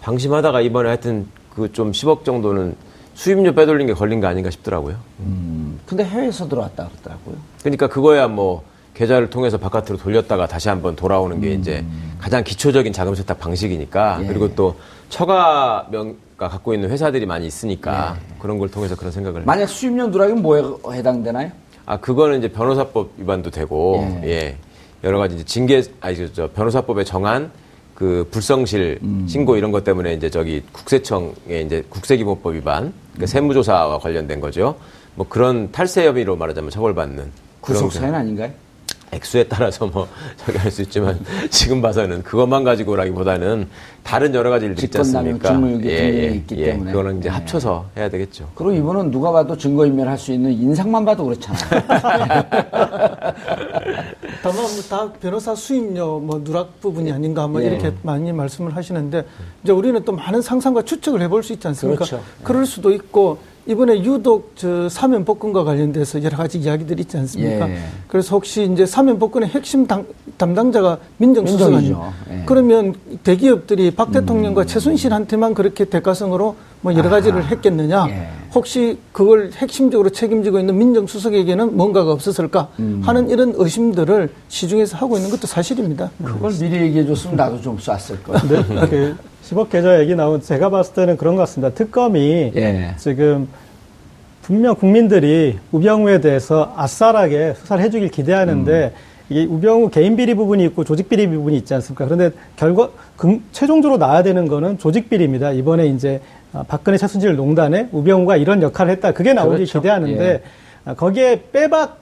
방심하다가 0.02 0.60
이번에 0.60 0.88
하여튼 0.88 1.26
그 1.54 1.68
좀 1.72 1.92
10억 1.92 2.24
정도는 2.24 2.74
수입료 3.14 3.52
빼돌린 3.54 3.86
게 3.86 3.92
걸린 3.92 4.20
거 4.20 4.26
아닌가 4.28 4.50
싶더라고요. 4.50 4.96
음. 5.20 5.78
근데 5.86 6.04
해외에서 6.04 6.48
들어왔다 6.48 6.88
그러더라고요. 6.88 7.36
그러니까 7.60 7.86
그거야 7.88 8.28
뭐 8.28 8.62
계좌를 9.00 9.30
통해서 9.30 9.56
바깥으로 9.56 9.96
돌렸다가 9.96 10.46
다시 10.46 10.68
한번 10.68 10.94
돌아오는 10.94 11.40
게 11.40 11.54
음. 11.54 11.60
이제 11.60 11.82
가장 12.18 12.44
기초적인 12.44 12.92
자금 12.92 13.14
세탁 13.14 13.38
방식이니까 13.38 14.18
예. 14.22 14.26
그리고 14.26 14.54
또 14.54 14.76
처가명가 15.08 16.48
갖고 16.50 16.74
있는 16.74 16.90
회사들이 16.90 17.24
많이 17.24 17.46
있으니까 17.46 18.18
예. 18.18 18.34
그런 18.38 18.58
걸 18.58 18.70
통해서 18.70 18.94
그런 18.94 19.10
생각을 19.10 19.42
만약 19.46 19.68
수입료 19.68 20.08
누락이면 20.08 20.42
뭐에 20.42 20.62
해당되나요? 20.92 21.50
아 21.86 21.98
그거는 21.98 22.40
이제 22.40 22.48
변호사법 22.48 23.12
위반도 23.16 23.50
되고 23.50 24.06
예, 24.22 24.28
예. 24.28 24.56
여러 25.02 25.18
가지 25.18 25.36
이제 25.36 25.44
징계 25.44 25.82
아니 26.02 26.34
저 26.34 26.50
변호사법에 26.50 27.04
정한 27.04 27.50
그 27.94 28.28
불성실 28.30 28.98
음. 29.02 29.26
신고 29.26 29.56
이런 29.56 29.72
것 29.72 29.82
때문에 29.82 30.12
이제 30.12 30.28
저기 30.28 30.62
국세청에 30.72 31.62
이제 31.64 31.82
국세기본법 31.88 32.54
위반 32.54 32.92
그러니까 33.12 33.22
음. 33.22 33.26
세무조사와 33.26 33.98
관련된 33.98 34.40
거죠. 34.40 34.76
뭐 35.14 35.24
그런 35.26 35.72
탈세 35.72 36.06
혐의로 36.06 36.36
말하자면 36.36 36.70
처벌받는 36.70 37.30
구속사연 37.62 38.14
아닌가요? 38.14 38.52
액수에 39.12 39.44
따라서 39.44 39.86
뭐 39.86 40.06
저기 40.38 40.58
할 40.58 40.70
수 40.70 40.82
있지만 40.82 41.18
지금 41.50 41.82
봐서는 41.82 42.22
그것만 42.22 42.62
가지고라기보다는 42.62 43.68
다른 44.04 44.34
여러 44.34 44.50
가지 44.50 44.66
일들이 44.66 44.86
있지 44.86 44.98
않습니까? 44.98 45.60
예, 45.82 45.88
예, 45.88 46.34
있기 46.36 46.56
예, 46.58 46.66
때문에 46.66 46.92
그거는 46.92 47.18
이제 47.18 47.28
네. 47.28 47.34
합쳐서 47.34 47.86
해야 47.96 48.08
되겠죠. 48.08 48.48
그리고 48.54 48.72
이분은 48.72 49.10
누가 49.10 49.32
봐도 49.32 49.56
증거인멸할 49.56 50.16
수 50.16 50.32
있는 50.32 50.52
인상만 50.52 51.04
봐도 51.04 51.24
그렇잖아요. 51.24 51.82
다만 54.42 54.56
뭐다 54.56 55.12
변호사 55.20 55.54
수임료 55.54 56.20
뭐 56.20 56.42
누락 56.42 56.80
부분이 56.80 57.12
아닌가 57.12 57.46
뭐 57.46 57.62
예. 57.62 57.66
이렇게 57.66 57.92
많이 58.02 58.32
말씀을 58.32 58.74
하시는데 58.76 59.24
이제 59.64 59.72
우리는 59.72 60.02
또 60.04 60.12
많은 60.12 60.40
상상과 60.40 60.82
추측을 60.82 61.20
해볼 61.22 61.42
수 61.42 61.52
있지 61.52 61.66
않습니까? 61.68 62.04
그렇죠. 62.04 62.22
그럴 62.42 62.64
수도 62.64 62.92
있고 62.92 63.38
이번에 63.66 64.02
유독 64.02 64.52
저 64.56 64.88
사면 64.88 65.24
복권과 65.24 65.64
관련돼서 65.64 66.22
여러 66.22 66.36
가지 66.36 66.58
이야기들이 66.58 67.02
있지 67.02 67.16
않습니까? 67.18 67.68
예. 67.70 67.78
그래서 68.08 68.34
혹시 68.34 68.68
이제 68.72 68.86
사면 68.86 69.18
복권의 69.18 69.50
핵심 69.50 69.86
당, 69.86 70.06
담당자가 70.38 70.98
민정수석 71.18 71.74
아니죠. 71.74 72.12
예. 72.30 72.42
그러면 72.46 72.94
대기업들이 73.22 73.90
박 73.90 74.12
대통령과 74.12 74.62
음. 74.62 74.66
최순실한테만 74.66 75.54
그렇게 75.54 75.84
대가성으로 75.84 76.56
뭐 76.80 76.94
여러 76.94 77.10
가지를 77.10 77.44
했겠느냐? 77.46 78.06
예. 78.08 78.28
혹시 78.54 78.98
그걸 79.12 79.50
핵심적으로 79.54 80.10
책임지고 80.10 80.58
있는 80.58 80.76
민정수석에게는 80.78 81.76
뭔가가 81.76 82.12
없었을까 82.12 82.68
음. 82.80 83.02
하는 83.04 83.28
이런 83.30 83.52
의심들을 83.54 84.30
시중에서 84.48 84.96
하고 84.96 85.16
있는 85.16 85.30
것도 85.30 85.46
사실입니다. 85.46 86.10
그걸 86.24 86.50
미리 86.52 86.76
얘기해 86.86 87.06
줬으면 87.06 87.36
나도 87.36 87.60
좀 87.60 87.78
쐈을 87.78 88.22
거야. 88.22 88.40
네. 88.90 89.14
그 89.50 89.54
10억 89.54 89.68
계좌 89.68 90.00
얘기 90.00 90.14
나온 90.14 90.40
제가 90.40 90.70
봤을 90.70 90.94
때는 90.94 91.16
그런 91.16 91.34
것 91.34 91.42
같습니다. 91.42 91.74
특검이 91.74 92.52
예. 92.54 92.94
지금 92.96 93.48
분명 94.42 94.74
국민들이 94.74 95.58
우병우에 95.72 96.20
대해서 96.20 96.72
아싸하게 96.76 97.54
수사를 97.54 97.82
해주길 97.82 98.08
기대하는데 98.10 98.92
음. 98.94 99.10
이게 99.28 99.44
우병우 99.44 99.90
개인 99.90 100.16
비리 100.16 100.34
부분이 100.34 100.64
있고 100.66 100.84
조직 100.84 101.08
비리 101.08 101.28
부분이 101.28 101.56
있지 101.58 101.74
않습니까? 101.74 102.04
그런데 102.04 102.30
결과 102.56 102.90
금, 103.16 103.44
최종적으로 103.52 103.98
나와야 103.98 104.22
되는 104.22 104.48
거는 104.48 104.78
조직 104.78 105.08
비리입니다. 105.08 105.52
이번에 105.52 105.86
이제 105.86 106.20
아, 106.52 106.64
박근혜 106.66 106.96
최순실 106.96 107.36
농단에 107.36 107.88
우병우가 107.92 108.36
이런 108.36 108.62
역할을 108.62 108.92
했다. 108.92 109.12
그게 109.12 109.32
나오길 109.32 109.58
그렇죠. 109.58 109.80
기대하는데 109.80 110.24
예. 110.24 110.42
아, 110.84 110.94
거기에 110.94 111.42
빼박 111.52 111.98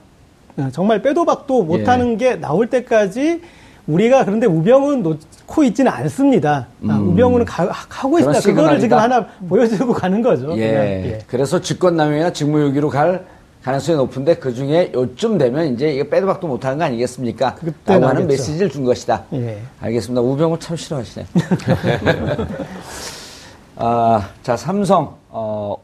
아, 0.57 0.69
정말 0.71 1.01
빼도 1.01 1.25
박도 1.25 1.63
못하는 1.63 2.13
예. 2.13 2.17
게 2.17 2.35
나올 2.35 2.67
때까지 2.67 3.41
우리가 3.89 4.23
그런데 4.23 4.45
우병우는 4.45 5.01
놓고 5.03 5.63
있지는 5.63 5.91
않습니다. 5.91 6.67
음. 6.83 7.09
우병우는 7.09 7.45
가, 7.45 7.67
고 8.07 8.19
있습니다. 8.19 8.41
그거를 8.41 8.79
지금 8.79 8.97
하나 8.97 9.25
보여주고 9.47 9.93
가는 9.93 10.21
거죠. 10.21 10.55
예. 10.57 10.61
예. 10.61 11.19
그래서 11.27 11.59
직권남용이나 11.59 12.31
직무유기로 12.31 12.89
갈 12.89 13.25
가능성이 13.63 13.97
높은데 13.97 14.35
그 14.35 14.53
중에 14.53 14.91
요쯤 14.93 15.39
되면 15.39 15.73
이제 15.73 15.91
이거 15.91 16.07
빼도 16.07 16.27
박도 16.27 16.47
못하는 16.47 16.77
거 16.77 16.83
아니겠습니까? 16.85 17.55
라고 17.85 18.05
하는 18.05 18.27
메시지를 18.27 18.69
준 18.69 18.85
것이다. 18.85 19.23
예. 19.33 19.59
알겠습니다. 19.81 20.21
우병우 20.21 20.59
참 20.59 20.77
싫어하시네. 20.77 21.25
아, 23.75 24.29
자, 24.43 24.55
삼성, 24.55 25.15
어, 25.29 25.75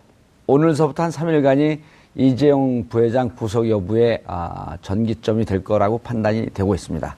오늘서부터 0.48 1.04
한 1.04 1.12
3일간이 1.12 1.80
이재용 2.16 2.88
부회장 2.88 3.30
구속 3.36 3.70
여부에 3.70 4.24
아, 4.26 4.78
전기점이 4.82 5.46
될 5.46 5.64
거라고 5.64 5.98
판단이 5.98 6.48
되고 6.54 6.74
있습니다. 6.74 7.16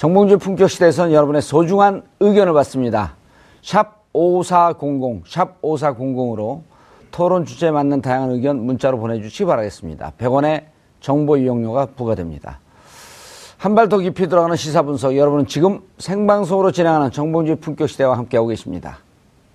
정봉주 0.00 0.38
품격 0.38 0.70
시대에서는 0.70 1.12
여러분의 1.12 1.42
소중한 1.42 2.00
의견을 2.20 2.54
받습니다. 2.54 3.16
샵 3.60 4.02
5400, 4.14 5.24
샵 5.26 5.60
5400으로 5.60 6.62
토론 7.10 7.44
주제에 7.44 7.70
맞는 7.70 8.00
다양한 8.00 8.30
의견 8.30 8.64
문자로 8.64 8.98
보내주시기 8.98 9.44
바라겠습니다. 9.44 10.12
100원의 10.16 10.64
정보 11.00 11.36
이용료가 11.36 11.88
부과됩니다. 11.96 12.60
한 13.58 13.74
발 13.74 13.90
더 13.90 13.98
깊이 13.98 14.26
들어가는 14.26 14.56
시사 14.56 14.80
분석 14.84 15.18
여러분은 15.18 15.46
지금 15.46 15.80
생방송으로 15.98 16.72
진행하는 16.72 17.10
정봉주 17.10 17.56
품격 17.56 17.86
시대와 17.90 18.16
함께하고 18.16 18.48
계십니다. 18.48 19.00